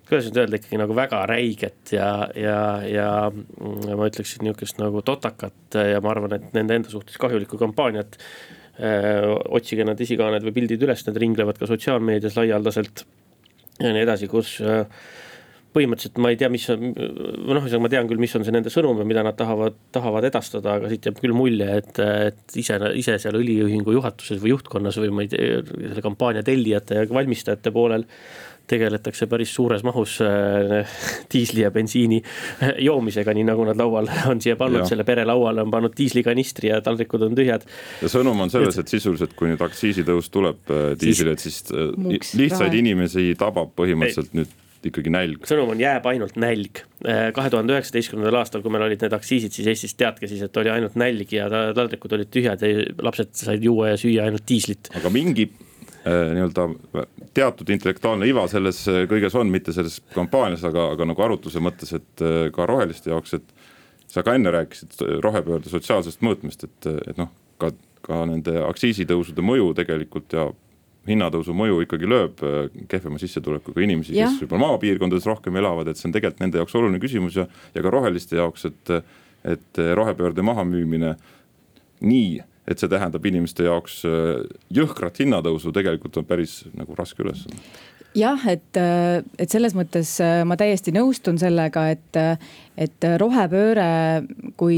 kuidas 0.09 0.25
nüüd 0.25 0.39
öelda, 0.41 0.57
ikkagi 0.57 0.79
nagu 0.81 0.95
väga 0.97 1.19
räiget 1.29 1.91
ja, 1.93 2.09
ja, 2.33 2.59
ja 2.89 3.09
ma 3.29 4.07
ütleksin 4.09 4.41
nihukest 4.47 4.79
nagu 4.81 5.03
totakat 5.05 5.77
ja 5.77 5.99
ma 6.01 6.15
arvan, 6.15 6.33
et 6.39 6.55
nende 6.55 6.79
enda 6.79 6.89
suhtes 6.89 7.19
kahjulikku 7.21 7.59
kampaaniat. 7.61 8.17
Otsige 8.79 9.83
need 9.87 10.01
esikaaned 10.05 10.45
või 10.47 10.55
pildid 10.55 10.83
üles, 10.85 11.05
need 11.07 11.17
ringlevad 11.19 11.59
ka 11.59 11.67
sotsiaalmeedias 11.67 12.37
laialdaselt 12.39 13.03
ja 13.79 13.91
nii 13.95 14.05
edasi, 14.05 14.29
kus 14.31 14.57
põhimõtteliselt 15.69 16.17
ma 16.21 16.31
ei 16.33 16.37
tea, 16.39 16.49
mis 16.51 16.65
on, 16.73 16.93
noh, 17.53 17.67
ma 17.83 17.91
tean 17.91 18.07
küll, 18.09 18.21
mis 18.21 18.33
on 18.37 18.45
see 18.45 18.53
nende 18.55 18.71
sõnum 18.73 19.01
ja 19.01 19.05
mida 19.07 19.23
nad 19.25 19.37
tahavad, 19.37 19.75
tahavad 19.93 20.25
edastada, 20.29 20.77
aga 20.79 20.89
siit 20.89 21.05
jääb 21.05 21.19
küll 21.21 21.35
mulje, 21.37 21.67
et, 21.81 21.99
et 22.31 22.57
ise, 22.57 22.79
ise 22.97 23.19
seal 23.21 23.37
õliühingu 23.37 23.93
juhatuses 23.93 24.41
või 24.41 24.55
juhtkonnas 24.55 24.97
või 25.03 25.13
ma 25.13 25.25
ei 25.25 25.31
tea, 25.31 25.59
selle 25.67 26.05
kampaania 26.05 26.45
tellijate 26.45 26.97
ja 26.97 27.09
valmistajate 27.13 27.73
poolel 27.75 28.07
tegeletakse 28.69 29.27
päris 29.29 29.53
suures 29.55 29.83
mahus 29.87 30.19
äh, 30.25 30.99
diisli 31.31 31.63
ja 31.65 31.71
bensiini 31.73 32.21
äh, 32.21 32.75
joomisega, 32.85 33.33
nii 33.35 33.47
nagu 33.49 33.65
nad 33.67 33.79
laual 33.79 34.09
on 34.31 34.41
siia 34.43 34.57
pannud, 34.59 34.85
selle 34.89 35.05
pere 35.07 35.25
lauale 35.27 35.65
on 35.65 35.73
pannud 35.73 35.95
diislikanistri 35.97 36.71
ja 36.71 36.79
taldrikud 36.85 37.27
on 37.27 37.37
tühjad. 37.37 37.65
ja 38.03 38.11
sõnum 38.11 38.45
on 38.45 38.53
selles, 38.53 38.79
et 38.81 38.91
sisuliselt, 38.91 39.35
kui 39.39 39.51
nüüd 39.51 39.63
aktsiisitõus 39.65 40.31
tuleb 40.33 40.73
äh, 40.73 40.89
diislile, 40.99 41.35
et 41.37 41.45
siis 41.45 41.63
lihtsaid 42.39 42.79
inimesi 42.79 43.31
tabab 43.39 43.75
põhimõtteliselt 43.77 44.33
ei. 44.33 44.41
nüüd 44.43 44.57
ikkagi 44.89 45.11
nälg. 45.11 45.47
sõnum 45.49 45.73
on, 45.73 45.81
jääb 45.81 46.05
ainult 46.07 46.37
nälg. 46.39 46.85
kahe 47.35 47.49
tuhande 47.51 47.75
üheksateistkümnendal 47.75 48.37
aastal, 48.39 48.63
kui 48.63 48.71
meil 48.71 48.85
olid 48.85 49.01
need 49.03 49.15
aktsiisid, 49.15 49.51
siis 49.55 49.67
Eestis 49.71 49.97
teadke 49.99 50.27
siis, 50.27 50.43
et 50.45 50.59
oli 50.59 50.71
ainult 50.71 50.95
nälg 50.99 51.31
ja 51.35 51.49
taldrikud 51.49 52.15
olid 52.15 52.31
tühjad 52.31 52.63
ja 52.63 52.85
lapsed 53.03 53.33
said 53.35 53.63
juua 53.63 53.93
ja 53.93 53.99
süüa 53.99 54.29
ainult 54.29 54.47
diislit. 54.47 54.91
aga 54.95 55.11
mingi 55.11 55.49
Äh, 56.07 56.31
nii-öelda 56.33 56.69
teatud 57.33 57.69
intellektuaalne 57.69 58.27
iva 58.29 58.45
selles 58.51 58.81
äh, 58.89 59.03
kõiges 59.09 59.35
on, 59.39 59.51
mitte 59.53 59.73
selles 59.75 59.99
kampaanias, 60.15 60.63
aga, 60.67 60.89
aga 60.95 61.09
nagu 61.09 61.25
arutluse 61.25 61.61
mõttes, 61.63 61.93
et 61.97 62.23
äh, 62.25 62.47
ka 62.55 62.67
roheliste 62.69 63.13
jaoks, 63.13 63.37
et. 63.39 63.53
sa 64.09 64.23
ka 64.25 64.33
enne 64.33 64.49
rääkisid 64.49 65.21
rohepöörde 65.21 65.69
sotsiaalsest 65.69 66.23
mõõtmest, 66.25 66.63
et, 66.65 66.87
et 67.11 67.17
noh, 67.19 67.29
ka, 67.61 67.69
ka 68.01 68.23
nende 68.25 68.55
aktsiisitõusude 68.65 69.43
mõju 69.45 69.67
tegelikult 69.77 70.33
ja 70.33 70.47
hinnatõusu 71.05 71.53
mõju 71.53 71.83
ikkagi 71.85 72.09
lööb 72.09 72.41
kehvema 72.89 73.21
sissetulekuga 73.21 73.83
inimesi, 73.85 74.15
kes 74.17 74.41
võib-olla 74.41 74.71
maapiirkondades 74.71 75.27
rohkem 75.29 75.55
elavad, 75.61 75.87
et 75.87 75.97
see 75.97 76.09
on 76.09 76.15
tegelikult 76.15 76.41
nende 76.41 76.57
jaoks 76.57 76.75
oluline 76.75 77.01
küsimus 77.01 77.37
ja, 77.37 77.45
ja 77.75 77.85
ka 77.85 77.93
roheliste 77.93 78.39
jaoks, 78.41 78.65
et, 78.65 78.91
et 79.53 79.81
rohepöörde 80.01 80.41
mahamüümine 80.45 81.13
nii 82.01 82.41
et 82.69 82.79
see 82.81 82.89
tähendab 82.91 83.25
inimeste 83.25 83.65
jaoks 83.65 84.01
äh, 84.07 84.43
jõhkrat 84.75 85.21
hinnatõusu, 85.23 85.73
tegelikult 85.75 86.21
on 86.21 86.27
päris 86.29 86.61
nagu 86.77 86.97
raske 86.97 87.25
ülesanne. 87.25 87.57
Jah, 88.17 88.41
et, 88.49 88.77
äh, 88.77 89.19
et 89.37 89.53
selles 89.53 89.75
mõttes 89.77 90.15
äh, 90.23 90.41
ma 90.47 90.57
täiesti 90.57 90.93
nõustun 90.95 91.37
sellega, 91.41 91.89
et, 91.93 92.21
et 92.79 93.05
rohepööre, 93.19 93.87
kui, 94.59 94.77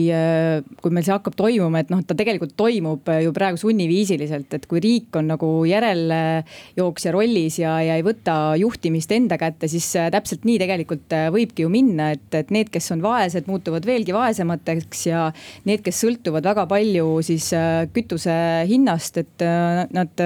kui 0.82 0.94
meil 0.94 1.06
see 1.06 1.14
hakkab 1.14 1.36
toimuma, 1.38 1.84
et 1.84 1.92
noh, 1.94 2.02
ta 2.06 2.16
tegelikult 2.18 2.56
toimub 2.58 3.12
ju 3.22 3.34
praegu 3.36 3.60
sunniviisiliselt, 3.62 4.56
et 4.58 4.66
kui 4.70 4.82
riik 4.82 5.20
on 5.20 5.30
nagu 5.30 5.50
järelejooksja 5.70 7.14
rollis 7.14 7.60
ja, 7.62 7.76
ja 7.86 8.00
ei 8.00 8.06
võta 8.06 8.56
juhtimist 8.58 9.14
enda 9.14 9.38
kätte, 9.42 9.70
siis 9.72 9.86
täpselt 10.14 10.48
nii 10.50 10.58
tegelikult 10.64 11.16
võibki 11.36 11.68
ju 11.68 11.72
minna, 11.74 12.12
et, 12.16 12.26
et 12.38 12.50
need, 12.54 12.74
kes 12.74 12.90
on 12.96 13.06
vaesed, 13.06 13.46
muutuvad 13.52 13.86
veelgi 13.86 14.16
vaesemateks 14.18 15.06
ja 15.12 15.28
need, 15.70 15.86
kes 15.86 16.02
sõltuvad 16.02 16.50
väga 16.50 16.66
palju 16.72 17.22
siis 17.26 17.52
kütuse 17.94 18.36
hinnast, 18.72 19.22
et 19.22 19.46
nad 19.94 20.26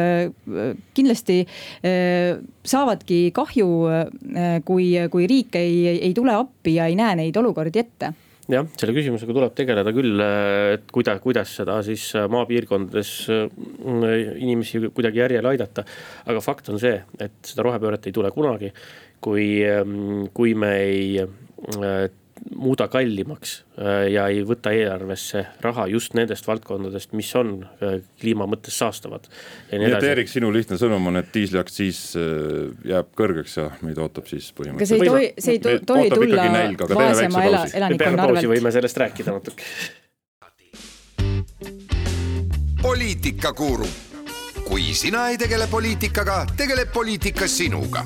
kindlasti 0.96 1.42
saavadki 2.66 3.22
kahju, 3.36 3.70
kui, 4.66 4.92
kui 5.12 5.28
riik 5.30 5.60
ei, 5.60 5.98
ei 6.00 6.14
tule 6.16 6.40
appi 6.40 6.55
ja 6.74 6.88
ei 6.89 6.97
näe 6.97 7.16
neid 7.22 7.38
olukordi 7.38 7.80
ette 7.80 8.13
jah, 8.51 8.68
selle 8.78 8.93
küsimusega 8.95 9.34
tuleb 9.36 9.55
tegeleda 9.57 9.93
küll, 9.95 10.22
et 10.76 10.91
kuidas, 10.93 11.22
kuidas 11.24 11.53
seda 11.61 11.80
siis 11.86 12.07
maapiirkondades 12.32 13.13
äh, 13.34 13.47
inimesi 14.41 14.84
kuidagi 14.89 15.24
järjele 15.24 15.53
aidata. 15.53 15.86
aga 16.26 16.43
fakt 16.43 16.70
on 16.74 16.82
see, 16.82 16.99
et 17.20 17.39
seda 17.45 17.66
rohepööret 17.66 18.05
ei 18.05 18.16
tule 18.16 18.32
kunagi, 18.36 18.72
kui, 19.24 19.47
ähm, 19.66 20.28
kui 20.34 20.53
me 20.57 20.72
ei 20.84 21.07
äh, 21.24 22.05
muuda 22.54 22.88
kallimaks 22.88 23.56
äh, 23.80 24.12
ja 24.14 24.28
ei 24.30 24.43
võta 24.46 24.72
eelarvesse 24.76 25.41
raha 25.64 25.88
just 25.89 26.14
nendest 26.18 26.48
valdkondadest, 26.48 27.16
mis 27.18 27.32
on 27.39 27.58
äh, 27.66 27.98
kliima 28.22 28.46
mõttes 28.50 28.78
saastavad. 28.78 29.26
nii 29.72 29.89
et 29.89 30.06
Eerik, 30.12 30.30
sinu 30.30 30.52
lihtne 30.54 30.78
sõnum 30.82 31.10
on, 31.10 31.20
et 31.22 31.32
diisliaktsiis 31.34 32.02
äh, 32.22 32.70
jääb 32.91 33.12
kõrgeks 33.18 33.58
ja 33.58 33.68
meid 33.82 34.00
ootab 34.02 34.30
siis 34.30 34.52
põhimõtteliselt. 34.58 35.02
aga 35.02 35.41
see 35.41 35.58
ei 35.58 35.60
tohi, 35.60 35.66
see 35.66 35.78
ei 35.80 35.86
tohi 35.89 36.10
tulla 36.14 36.48
nälg, 36.54 36.88
vaesema 36.93 37.46
ela, 37.50 37.66
elanikkonna 37.82 38.28
arvelt. 38.30 38.50
võime 38.54 38.74
sellest 38.76 39.04
rääkida 39.04 39.36
natuke. 39.36 39.70
poliitikakuru, 42.86 43.88
kui 44.68 44.91
sina 44.93 45.30
ei 45.34 45.39
tegele 45.41 45.66
poliitikaga, 45.72 46.43
tegeleb 46.58 46.93
poliitika 46.93 47.50
sinuga. 47.50 48.06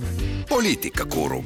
poliitikakuru 0.49 1.43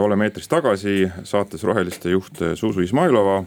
oleme 0.00 0.24
eetris 0.24 0.48
tagasi, 0.48 1.10
saates 1.24 1.64
Roheliste 1.64 2.10
juht 2.10 2.38
Zuzu 2.56 2.80
Izmailova, 2.80 3.42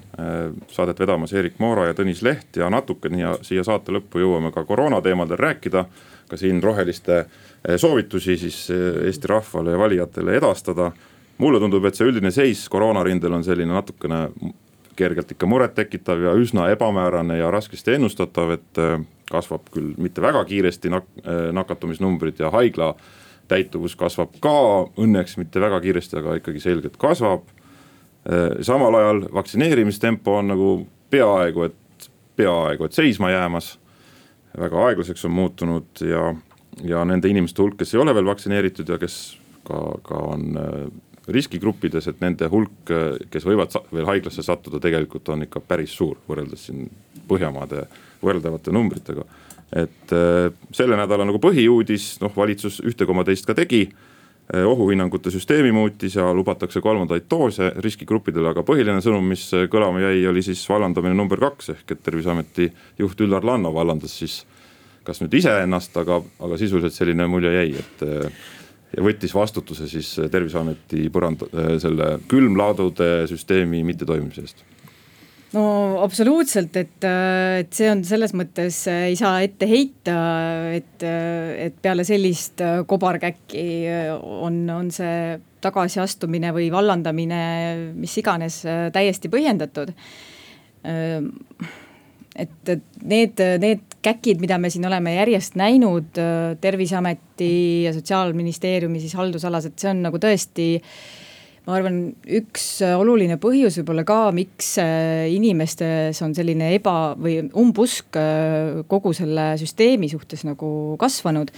saadet 0.70 1.00
vedamas 1.00 1.34
Erik 1.34 1.58
Moora 1.60 1.88
ja 1.90 1.96
Tõnis 1.98 2.22
Leht 2.26 2.60
ja 2.60 2.70
natukene 2.70 3.32
siia 3.46 3.64
saate 3.66 3.96
lõppu 3.96 4.22
jõuame 4.22 4.52
ka 4.54 4.64
koroona 4.66 5.02
teemadel 5.02 5.42
rääkida. 5.42 5.86
ka 6.30 6.38
siin 6.38 6.64
Roheliste 6.64 7.26
soovitusi 7.78 8.38
siis 8.38 8.70
Eesti 9.06 9.28
rahvale 9.28 9.72
ja 9.72 9.78
valijatele 9.78 10.38
edastada. 10.38 10.92
mulle 11.38 11.60
tundub, 11.60 11.86
et 11.86 11.96
see 11.96 12.08
üldine 12.08 12.32
seis 12.32 12.70
koroonarindel 12.70 13.34
on 13.34 13.44
selline 13.44 13.74
natukene 13.74 14.30
kergelt 14.96 15.32
ikka 15.32 15.46
murettekitav 15.46 16.22
ja 16.22 16.34
üsna 16.34 16.70
ebamäärane 16.72 17.38
ja 17.38 17.52
raskesti 17.52 17.92
ennustatav, 17.92 18.52
et 18.52 18.80
kasvab 19.32 19.62
küll 19.72 19.94
mitte 19.98 20.22
väga 20.22 20.46
kiiresti 20.46 20.90
nak-, 20.90 21.12
nakatumisnumbrid 21.52 22.40
ja 22.40 22.50
haigla 22.50 22.96
täituvus 23.48 23.96
kasvab 24.00 24.36
ka 24.44 24.56
õnneks 25.02 25.38
mitte 25.42 25.62
väga 25.62 25.80
kiiresti, 25.84 26.20
aga 26.22 26.40
ikkagi 26.40 26.62
selgelt 26.64 26.98
kasvab. 27.02 27.48
Äh, 28.26 28.60
samal 28.66 28.98
ajal 29.00 29.26
vaktsineerimistempo 29.34 30.40
on 30.40 30.54
nagu 30.54 30.70
peaaegu, 31.14 31.70
et 31.70 32.10
peaaegu, 32.36 32.86
et 32.86 32.94
seisma 32.94 33.32
jäämas. 33.32 33.80
väga 34.56 34.86
aeglaseks 34.88 35.26
on 35.26 35.32
muutunud 35.36 36.00
ja, 36.02 36.30
ja 36.84 37.06
nende 37.06 37.28
inimeste 37.28 37.62
hulk, 37.62 37.76
kes 37.78 37.94
ei 37.94 38.00
ole 38.00 38.14
veel 38.16 38.26
vaktsineeritud 38.26 38.90
ja 38.90 38.98
kes 38.98 39.38
ka, 39.68 39.82
ka 40.04 40.22
on 40.32 40.58
äh, 40.58 40.86
riskigruppides, 41.28 42.08
et 42.08 42.22
nende 42.22 42.48
hulk, 42.48 42.92
kes 43.34 43.46
võivad 43.46 43.74
veel 43.94 44.06
haiglasse 44.06 44.44
sattuda, 44.46 44.80
tegelikult 44.80 45.30
on 45.34 45.44
ikka 45.48 45.60
päris 45.60 45.96
suur 45.98 46.20
võrreldes 46.30 46.68
siin 46.70 46.88
Põhjamaade 47.26 47.88
võrreldavate 48.22 48.70
numbritega 48.70 49.24
et 49.74 50.12
äh, 50.14 50.52
selle 50.76 50.98
nädala 51.00 51.26
nagu 51.28 51.40
põhiuudis, 51.42 52.16
noh 52.22 52.34
valitsus 52.36 52.82
ühte 52.86 53.08
koma 53.10 53.26
teist 53.26 53.48
ka 53.48 53.56
tegi 53.58 53.86
äh, 53.88 54.66
ohuhinnangute 54.68 55.34
süsteemi 55.34 55.72
muutis 55.76 56.18
ja 56.20 56.28
lubatakse 56.36 56.82
kolmandaid 56.84 57.26
doose 57.32 57.72
riskigruppidele, 57.84 58.52
aga 58.54 58.66
põhiline 58.68 59.02
sõnum, 59.04 59.26
mis 59.32 59.48
äh, 59.58 59.66
kõlama 59.72 60.04
jäi, 60.06 60.26
oli 60.30 60.44
siis 60.46 60.64
vallandamine 60.70 61.18
number 61.18 61.42
kaks 61.42 61.74
ehk 61.76 61.96
et 61.96 62.04
terviseameti 62.06 62.70
juht 63.02 63.26
Üllar 63.26 63.46
Lanno 63.46 63.74
vallandas 63.74 64.20
siis. 64.20 64.44
kas 65.06 65.20
nüüd 65.22 65.36
iseennast, 65.38 65.98
aga, 66.02 66.16
aga 66.42 66.58
sisuliselt 66.58 66.94
selline 66.96 67.28
mulje 67.30 67.52
jäi, 67.54 67.76
et 67.78 68.00
ja 68.98 69.04
võttis 69.06 69.36
vastutuse 69.38 69.86
siis 69.86 70.16
terviseameti 70.34 71.12
põrand, 71.14 71.44
selle 71.78 72.08
külmlaadude 72.26 73.28
süsteemi 73.30 73.84
mittetoimimise 73.86 74.42
eest 74.42 74.64
no 75.56 75.64
absoluutselt, 76.04 76.76
et, 76.80 77.08
et 77.62 77.74
see 77.76 77.88
on 77.92 78.04
selles 78.08 78.34
mõttes 78.38 78.82
ei 78.92 79.16
saa 79.20 79.40
ette 79.46 79.68
heita, 79.70 80.18
et, 80.76 81.06
et 81.06 81.78
peale 81.82 82.06
sellist 82.08 82.62
kobarkäkki 82.90 83.66
on, 84.20 84.62
on 84.74 84.92
see 84.94 85.38
tagasiastumine 85.66 86.52
või 86.56 86.70
vallandamine, 86.74 87.42
mis 87.98 88.14
iganes, 88.22 88.62
täiesti 88.94 89.32
põhjendatud. 89.34 89.94
et, 92.36 92.56
et 92.76 93.02
need, 93.02 93.44
need 93.64 94.00
käkid, 94.06 94.42
mida 94.44 94.60
me 94.62 94.70
siin 94.74 94.86
oleme 94.86 95.16
järjest 95.16 95.58
näinud 95.60 96.20
terviseameti 96.62 97.54
ja 97.88 97.94
sotsiaalministeeriumi 97.96 99.02
siis 99.02 99.16
haldusalas, 99.18 99.70
et 99.72 99.80
see 99.80 99.94
on 99.94 100.04
nagu 100.06 100.22
tõesti 100.22 100.74
ma 101.66 101.78
arvan, 101.80 101.98
üks 102.38 102.66
äh, 102.86 102.94
oluline 103.00 103.40
põhjus 103.42 103.80
võib-olla 103.80 104.04
ka, 104.06 104.20
miks 104.36 104.76
äh, 104.82 105.26
inimestes 105.34 106.20
on 106.26 106.36
selline 106.38 106.70
eba 106.76 107.16
või 107.18 107.40
umbusk 107.58 108.20
äh, 108.22 108.84
kogu 108.90 109.16
selle 109.18 109.54
süsteemi 109.58 110.10
suhtes 110.12 110.46
nagu 110.46 110.70
kasvanud. 111.02 111.50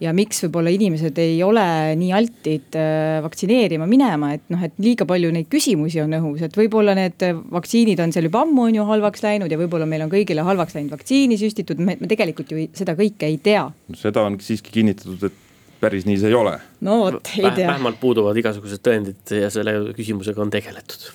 ja 0.00 0.12
miks 0.14 0.44
võib-olla 0.44 0.70
inimesed 0.70 1.18
ei 1.18 1.40
ole 1.42 1.64
nii 1.98 2.12
altid 2.14 2.76
vaktsineerima 3.24 3.88
minema, 3.90 4.34
et 4.36 4.44
noh, 4.52 4.62
et 4.62 4.76
liiga 4.82 5.06
palju 5.08 5.32
neid 5.34 5.48
küsimusi 5.50 6.02
on 6.02 6.14
õhus, 6.18 6.44
et 6.46 6.58
võib-olla 6.58 6.94
need 6.98 7.24
vaktsiinid 7.52 8.02
on 8.04 8.12
seal 8.14 8.28
juba 8.28 8.44
ammu 8.44 8.68
on 8.68 8.78
ju 8.78 8.86
halvaks 8.86 9.24
läinud 9.24 9.50
ja 9.50 9.58
võib-olla 9.58 9.88
meil 9.88 10.04
on 10.06 10.12
kõigile 10.12 10.44
halvaks 10.46 10.76
läinud 10.76 10.94
vaktsiini 10.94 11.40
süstitud, 11.40 11.80
me, 11.82 11.96
tegelikult 12.06 12.52
ju 12.52 12.68
seda 12.76 12.94
kõike 12.98 13.26
ei 13.26 13.40
tea. 13.42 13.66
seda 13.98 14.28
on 14.28 14.38
siiski 14.42 14.74
kinnitatud, 14.78 15.26
et 15.26 15.45
päris 15.80 16.08
nii 16.08 16.18
see 16.22 16.32
ei 16.32 16.38
ole. 16.38 16.56
no 16.86 16.98
vot, 17.04 17.30
ei 17.36 17.50
tea. 17.50 17.68
vähemalt 17.68 18.00
puuduvad 18.00 18.36
igasugused 18.42 18.82
tõendid 18.84 19.36
ja 19.42 19.52
selle 19.52 19.78
küsimusega 19.96 20.44
on 20.44 20.52
tegeletud 20.54 21.10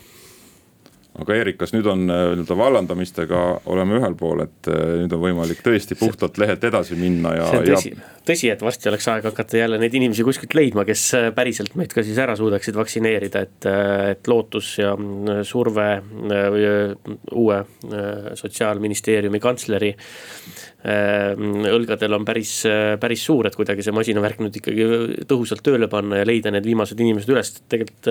aga 1.19 1.35
Eerik, 1.35 1.57
kas 1.59 1.73
nüüd 1.75 1.87
on 1.91 2.05
äh, 2.07 2.21
nii-öelda 2.31 2.55
vallandamistega 2.57 3.41
oleme 3.71 3.97
ühel 3.99 4.15
pool, 4.19 4.45
et 4.45 4.69
äh, 4.71 4.93
nüüd 5.01 5.11
on 5.15 5.21
võimalik 5.25 5.59
tõesti 5.65 5.97
puhtalt 5.99 6.39
lehelt 6.39 6.63
edasi 6.67 6.95
minna 6.99 7.33
ja. 7.35 7.49
see 7.49 7.59
on 7.59 7.67
tõsi 7.67 7.91
ja..., 7.91 8.07
tõsi, 8.31 8.51
et 8.53 8.63
varsti 8.63 8.89
oleks 8.91 9.07
aeg 9.11 9.27
hakata 9.27 9.59
jälle 9.59 9.79
neid 9.81 9.97
inimesi 9.97 10.23
kuskilt 10.23 10.55
leidma, 10.55 10.85
kes 10.87 11.03
äh, 11.19 11.27
päriselt 11.35 11.75
meid 11.79 11.91
ka 11.95 12.05
siis 12.07 12.19
ära 12.21 12.37
suudaksid 12.39 12.79
vaktsineerida, 12.79 13.43
et, 13.43 13.69
et 14.13 14.31
lootus 14.31 14.73
ja 14.79 14.93
surve 15.47 15.89
uue 17.35 17.59
sotsiaalministeeriumi 18.39 19.41
kantsleri 19.43 19.91
õlgadel 20.81 22.17
on 22.17 22.25
päris, 22.25 22.55
päris 22.99 23.25
suur, 23.27 23.45
et 23.45 23.57
kuidagi 23.57 23.85
see 23.85 23.93
masinavärk 23.93 24.39
nüüd 24.41 24.55
ikkagi 24.57 24.87
tõhusalt 25.29 25.61
tööle 25.65 25.89
panna 25.91 26.21
ja 26.21 26.25
leida 26.25 26.53
need 26.53 26.65
viimased 26.65 26.99
inimesed 26.99 27.29
üles, 27.29 27.51
et 27.53 27.67
tegelikult 27.75 28.09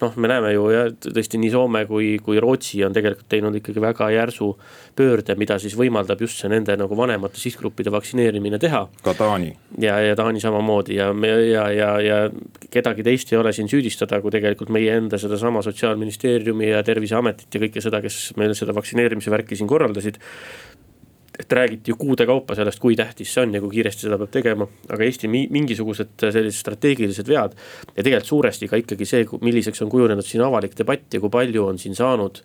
noh, 0.00 0.16
me 0.20 0.30
näeme 0.30 0.52
ju 0.54 0.66
jah, 0.72 0.88
tõesti 1.02 1.38
nii 1.40 1.50
Soome 1.52 1.82
kui, 1.88 2.16
kui 2.24 2.40
Rootsi 2.42 2.82
on 2.86 2.94
tegelikult 2.96 3.28
teinud 3.32 3.56
ikkagi 3.58 3.82
väga 3.82 4.08
järsu 4.12 4.50
pöörde, 4.96 5.36
mida 5.40 5.58
siis 5.62 5.76
võimaldab 5.78 6.20
just 6.24 6.40
see 6.40 6.50
nende 6.52 6.76
nagu 6.78 6.98
vanemate 6.98 7.40
sihtgruppide 7.40 7.92
vaktsineerimine 7.94 8.60
teha. 8.62 8.86
ka 9.04 9.14
Taani. 9.16 9.52
ja, 9.82 9.98
ja 10.04 10.16
Taani 10.18 10.42
samamoodi 10.42 10.98
ja 11.00 11.12
me 11.12 11.32
ja, 11.48 11.68
ja, 11.72 11.90
ja 12.00 12.18
kedagi 12.72 13.04
teist 13.06 13.32
ei 13.32 13.40
ole 13.40 13.52
siin 13.56 13.70
süüdistada, 13.72 14.20
kui 14.20 14.34
tegelikult 14.34 14.72
meie 14.74 14.96
enda 15.00 15.18
sedasama 15.20 15.62
sotsiaalministeeriumi 15.64 16.70
ja 16.72 16.82
terviseametit 16.86 17.54
ja 17.54 17.64
kõike 17.66 17.84
seda, 17.84 18.02
kes 18.04 18.36
meil 18.40 18.54
seda 18.58 18.76
vaktsineerimise 18.76 19.32
värki 19.32 19.58
siin 19.58 19.70
korraldasid 19.70 20.20
et 21.38 21.52
räägiti 21.52 21.90
ju 21.90 21.96
kuude 21.96 22.26
kaupa 22.26 22.54
sellest, 22.56 22.80
kui 22.80 22.96
tähtis 22.96 23.32
see 23.34 23.42
on 23.44 23.54
ja 23.54 23.60
kui 23.60 23.74
kiiresti 23.74 24.06
seda 24.06 24.18
peab 24.20 24.32
tegema, 24.32 24.66
aga 24.88 25.04
Eesti 25.04 25.28
mingisugused 25.28 26.24
sellised 26.24 26.58
strateegilised 26.58 27.28
vead. 27.28 27.56
ja 27.92 28.02
tegelikult 28.02 28.30
suuresti 28.30 28.68
ka 28.70 28.80
ikkagi 28.80 29.08
see, 29.08 29.26
milliseks 29.44 29.84
on 29.84 29.92
kujunenud 29.92 30.24
siin 30.24 30.44
avalik 30.46 30.76
debatt 30.78 31.14
ja 31.14 31.20
kui 31.20 31.32
palju 31.32 31.66
on 31.66 31.78
siin 31.78 31.96
saanud 31.98 32.40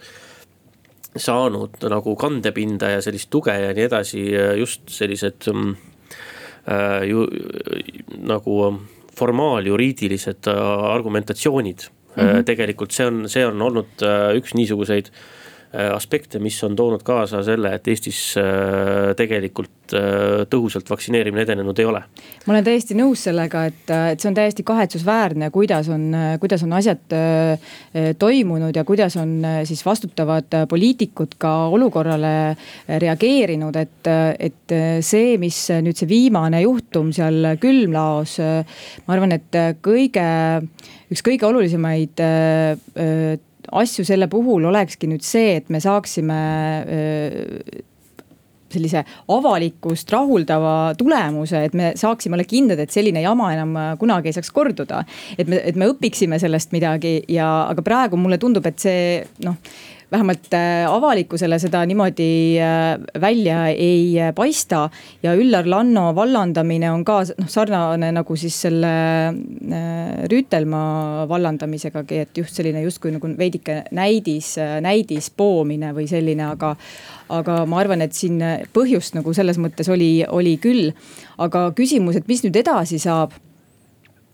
saanud 1.15 1.81
nagu 1.91 2.15
kandepinda 2.15 2.93
ja 2.93 3.01
sellist 3.03 3.29
tuge 3.29 3.55
ja 3.55 3.73
nii 3.75 3.87
edasi, 3.87 4.21
just 4.59 4.87
sellised 4.91 5.47
mm, 5.51 5.73
äh, 6.71 7.01
ju 7.07 7.25
nagu 8.27 8.57
formaaljuriidilised 9.15 10.47
äh, 10.47 10.61
argumentatsioonid 10.95 11.87
mm. 11.87 12.23
-hmm. 12.23 12.43
tegelikult 12.47 12.91
see 12.91 13.07
on, 13.07 13.29
see 13.29 13.45
on 13.45 13.61
olnud 13.61 14.03
äh, 14.03 14.35
üks 14.39 14.55
niisuguseid 14.55 15.11
äh, 15.11 15.13
Äh, 15.15 15.40
aspekte, 15.71 16.39
mis 16.43 16.57
on 16.67 16.75
toonud 16.75 17.03
kaasa 17.07 17.39
selle, 17.47 17.69
et 17.77 17.87
Eestis 17.87 18.19
äh, 18.39 19.13
tegelikult 19.15 19.95
äh, 19.95 20.41
tõhusalt 20.51 20.89
vaktsineerimine 20.91 21.45
edenenud 21.45 21.79
ei 21.79 21.87
ole. 21.87 22.01
ma 22.45 22.55
olen 22.55 22.65
täiesti 22.65 22.97
nõus 22.99 23.23
sellega, 23.29 23.63
et, 23.69 23.83
et 24.11 24.19
see 24.19 24.31
on 24.31 24.35
täiesti 24.35 24.65
kahetsusväärne, 24.67 25.47
kuidas 25.55 25.87
on, 25.93 26.09
kuidas 26.41 26.65
on 26.65 26.75
asjad 26.75 27.15
toimunud 28.19 28.75
ja 28.75 28.83
kuidas 28.87 29.15
on 29.19 29.37
siis 29.67 29.83
vastutavad 29.85 30.51
poliitikud 30.69 31.37
ka 31.39 31.53
olukorrale 31.71 32.33
reageerinud, 32.87 33.75
et, 33.79 34.09
et 34.39 34.75
see, 35.05 35.37
mis 35.41 35.59
nüüd 35.83 35.99
see 35.99 36.09
viimane 36.09 36.61
juhtum 36.65 37.13
seal 37.15 37.53
külmlaos, 37.61 38.35
ma 39.05 39.15
arvan, 39.15 39.37
et 39.37 39.61
kõige, 39.85 40.27
üks 41.11 41.23
kõige 41.25 41.47
olulisemaid 41.47 42.19
asju 43.71 44.05
selle 44.07 44.27
puhul 44.31 44.65
olekski 44.71 45.09
nüüd 45.11 45.23
see, 45.25 45.55
et 45.61 45.71
me 45.71 45.79
saaksime 45.83 46.41
sellise 48.71 49.03
avalikkust 49.31 50.11
rahuldava 50.13 50.93
tulemuse, 50.99 51.63
et 51.67 51.73
me 51.75 51.91
saaksime 51.99 52.37
olla 52.37 52.47
kindlad, 52.47 52.79
et 52.79 52.93
selline 52.93 53.23
jama 53.23 53.51
enam 53.55 53.73
kunagi 53.99 54.31
ei 54.31 54.37
saaks 54.37 54.51
korduda. 54.55 55.03
et 55.37 55.47
me, 55.47 55.59
et 55.59 55.75
me 55.75 55.89
õpiksime 55.91 56.39
sellest 56.39 56.71
midagi 56.71 57.17
ja, 57.31 57.49
aga 57.67 57.83
praegu 57.83 58.19
mulle 58.19 58.39
tundub, 58.41 58.65
et 58.67 58.79
see 58.79 59.19
noh 59.45 59.59
vähemalt 60.11 60.53
äh, 60.53 60.85
avalikkusele 60.91 61.59
seda 61.59 61.81
niimoodi 61.87 62.59
äh, 62.59 63.21
välja 63.21 63.67
ei 63.67 64.19
äh, 64.19 64.33
paista. 64.35 64.89
ja 65.23 65.35
Üllar 65.35 65.69
Lanno 65.69 66.15
vallandamine 66.15 66.91
on 66.91 67.05
ka 67.05 67.21
noh, 67.37 67.47
sarnane 67.47 68.11
nagu 68.11 68.35
siis 68.35 68.61
selle 68.61 68.91
Rüütelmaa 70.31 71.27
vallandamisegagi, 71.29 72.17
et 72.25 72.37
just 72.37 72.57
selline 72.57 72.81
justkui 72.83 73.11
nagu 73.13 73.29
veidike 73.37 73.83
näidis, 73.95 74.55
näidispoomine 74.81 75.93
või 75.95 76.07
selline, 76.11 76.49
aga 76.51 76.75
aga 77.31 77.61
ma 77.69 77.79
arvan, 77.79 78.03
et 78.03 78.15
siin 78.17 78.41
põhjust 78.73 79.15
nagu 79.15 79.33
selles 79.33 79.59
mõttes 79.61 79.87
oli, 79.91 80.25
oli 80.27 80.57
küll. 80.61 80.91
aga 81.37 81.69
küsimus, 81.75 82.19
et 82.19 82.27
mis 82.27 82.43
nüüd 82.43 82.59
edasi 82.59 82.99
saab 82.99 83.31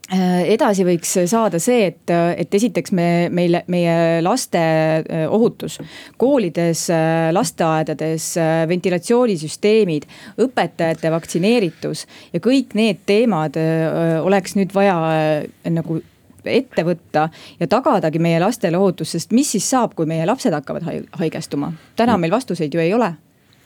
edasi 0.07 0.85
võiks 0.87 1.13
saada 1.27 1.59
see, 1.59 1.89
et, 1.91 2.11
et 2.11 2.53
esiteks 2.59 2.93
me, 2.95 3.07
meile, 3.33 3.63
meie 3.67 4.21
laste 4.23 4.59
äh, 4.59 5.25
ohutus. 5.27 5.79
koolides, 6.17 6.87
äh, 6.93 7.29
lasteaedades, 7.35 8.29
ventilatsioonisüsteemid, 8.69 10.07
õpetajate 10.43 11.11
vaktsineeritus 11.11 12.05
ja 12.33 12.43
kõik 12.43 12.75
need 12.77 13.03
teemad 13.05 13.57
oleks 14.23 14.55
nüüd 14.57 14.73
vaja 14.75 14.97
nagu 15.69 15.99
ette 16.47 16.83
võtta 16.87 17.27
ja 17.59 17.67
tagadagi 17.67 18.19
meie 18.23 18.39
lastele 18.39 18.79
ohutus, 18.79 19.11
sest 19.15 19.35
mis 19.35 19.51
siis 19.51 19.67
saab, 19.69 19.95
kui 19.97 20.07
meie 20.09 20.25
lapsed 20.25 20.53
hakkavad 20.53 20.87
haigestuma? 21.19 21.73
täna 21.99 22.17
meil 22.17 22.31
vastuseid 22.31 22.73
ju 22.73 22.83
ei 22.83 22.93
ole 22.95 23.13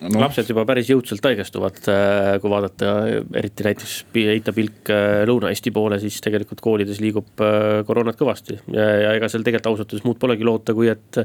no.. 0.01 0.21
lapsed 0.21 0.49
juba 0.49 0.63
päris 0.67 0.89
jõudsalt 0.91 1.25
haigestuvad, 1.25 1.79
äh, 1.91 2.31
kui 2.41 2.51
vaadata 2.51 2.93
eriti 3.37 3.65
näiteks 3.65 3.95
heita 4.15 4.53
pilk 4.55 4.91
äh, 4.93 5.21
Lõuna-Eesti 5.29 5.73
poole, 5.75 5.99
siis 6.01 6.19
tegelikult 6.23 6.63
koolides 6.63 7.01
liigub 7.03 7.43
äh, 7.43 7.81
koroonat 7.87 8.19
kõvasti. 8.19 8.57
ja, 8.73 8.87
ja 9.05 9.13
ega 9.17 9.29
seal 9.31 9.45
tegelikult 9.45 9.71
ausalt 9.73 9.93
öeldes 9.93 10.07
muud 10.07 10.19
polegi 10.21 10.47
loota, 10.47 10.75
kui 10.77 10.89
et, 10.91 11.21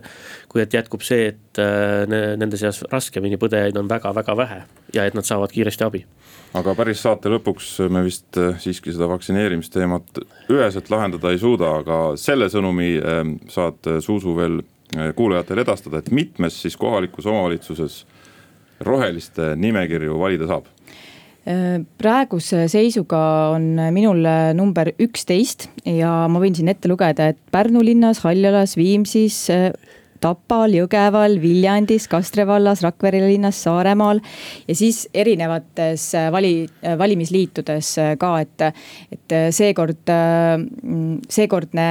kui 0.51 0.63
et 0.63 0.77
jätkub 0.77 1.05
see, 1.07 1.33
et 1.33 1.61
nende 2.07 2.59
seas 2.61 2.83
raskemini 2.93 3.39
põdejaid 3.41 3.77
on 3.81 3.89
väga-väga 3.89 4.37
vähe 4.37 4.59
ja 4.95 5.07
et 5.07 5.17
nad 5.17 5.25
saavad 5.27 5.53
kiiresti 5.55 5.87
abi 5.87 6.03
aga 6.57 6.75
päris 6.77 7.01
saate 7.05 7.31
lõpuks 7.33 7.71
me 7.93 8.03
vist 8.05 8.37
siiski 8.63 8.93
seda 8.93 9.09
vaktsineerimisteemat 9.11 10.21
üheselt 10.53 10.91
lahendada 10.93 11.33
ei 11.33 11.41
suuda, 11.41 11.73
aga 11.81 11.99
selle 12.21 12.49
sõnumi 12.53 12.95
saad 13.53 13.89
Zuzu 14.05 14.37
veel 14.37 14.61
kuulajatele 15.17 15.65
edastada, 15.67 16.01
et 16.01 16.13
mitmes 16.15 16.61
siis 16.63 16.77
kohalikus 16.81 17.27
omavalitsuses 17.29 18.05
roheliste 18.85 19.55
nimekirju 19.57 20.19
valida 20.21 20.49
saab? 20.51 20.73
praeguse 21.47 22.65
seisuga 22.67 23.19
on 23.55 23.77
minul 23.95 24.25
number 24.59 24.89
üksteist 24.99 25.69
ja 25.87 26.25
ma 26.27 26.41
võin 26.43 26.57
siin 26.59 26.73
ette 26.73 26.91
lugeda, 26.91 27.29
et 27.31 27.39
Pärnu 27.55 27.85
linnas, 27.87 28.25
Haljalas, 28.25 28.75
Viimsis, 28.75 29.45
Tapal, 30.21 30.75
Jõgeval, 30.77 31.37
Viljandis, 31.43 32.07
Kastre 32.11 32.47
vallas, 32.49 32.83
Rakvere 32.85 33.21
linnas, 33.25 33.59
Saaremaal. 33.65 34.21
ja 34.69 34.75
siis 34.75 35.07
erinevates 35.15 36.09
äh, 36.15 36.31
vali, 36.33 36.67
äh, 36.83 36.97
valimisliitudes 36.99 37.93
äh, 37.99 38.13
ka, 38.21 38.33
et, 38.41 38.67
et 39.13 39.35
seekord, 39.55 40.09
seekordne 41.31 41.87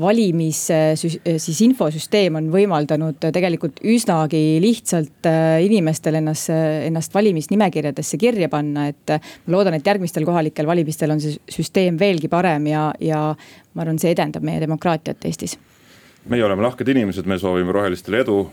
valimis 0.00 0.60
siis 0.98 1.60
infosüsteem 1.64 2.38
on 2.38 2.48
võimaldanud 2.52 3.28
tegelikult 3.34 3.80
üsnagi 3.86 4.58
lihtsalt 4.62 5.28
inimestel 5.64 6.18
ennast, 6.20 6.50
ennast 6.52 7.14
valimisnimekirjadesse 7.14 8.20
kirja 8.20 8.50
panna, 8.52 8.88
et. 8.92 9.16
ma 9.46 9.56
loodan, 9.56 9.78
et 9.78 9.86
järgmistel 9.86 10.26
kohalikel 10.28 10.68
valimistel 10.68 11.14
on 11.14 11.22
see 11.22 11.38
süsteem 11.52 11.98
veelgi 12.00 12.30
parem 12.32 12.68
ja, 12.70 12.90
ja 13.00 13.22
ma 13.74 13.84
arvan, 13.84 13.98
see 14.00 14.14
edendab 14.14 14.46
meie 14.46 14.62
demokraatiat 14.62 15.24
Eestis 15.28 15.58
meie 16.28 16.44
oleme 16.44 16.62
lahked 16.62 16.88
inimesed, 16.88 17.26
me 17.26 17.38
soovime 17.38 17.72
rohelistele 17.72 18.20
edu. 18.24 18.50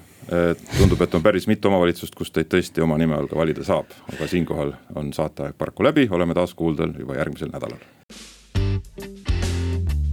tundub, 0.78 1.02
et 1.02 1.16
on 1.16 1.22
päris 1.22 1.46
mitu 1.48 1.68
omavalitsust, 1.70 2.16
kus 2.18 2.32
teid 2.34 2.48
tõesti 2.50 2.82
oma 2.82 2.98
nime 2.98 3.14
all 3.14 3.28
ka 3.30 3.38
valida 3.38 3.62
saab, 3.64 3.92
aga 4.10 4.28
siinkohal 4.28 4.72
on 4.98 5.12
saateaeg 5.14 5.54
paraku 5.58 5.86
läbi, 5.86 6.08
oleme 6.12 6.34
taas 6.34 6.54
kuuldel 6.58 6.96
juba 7.00 7.16
järgmisel 7.20 7.52
nädalal. 7.54 7.78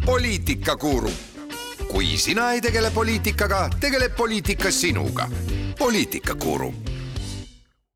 poliitikakuru, 0.04 1.10
kui 1.88 2.16
sina 2.16 2.52
ei 2.52 2.60
tegele 2.60 2.90
poliitikaga, 2.90 3.68
tegeleb 3.80 4.12
poliitika 4.16 4.70
sinuga. 4.70 5.28
poliitikakuru 5.78 6.74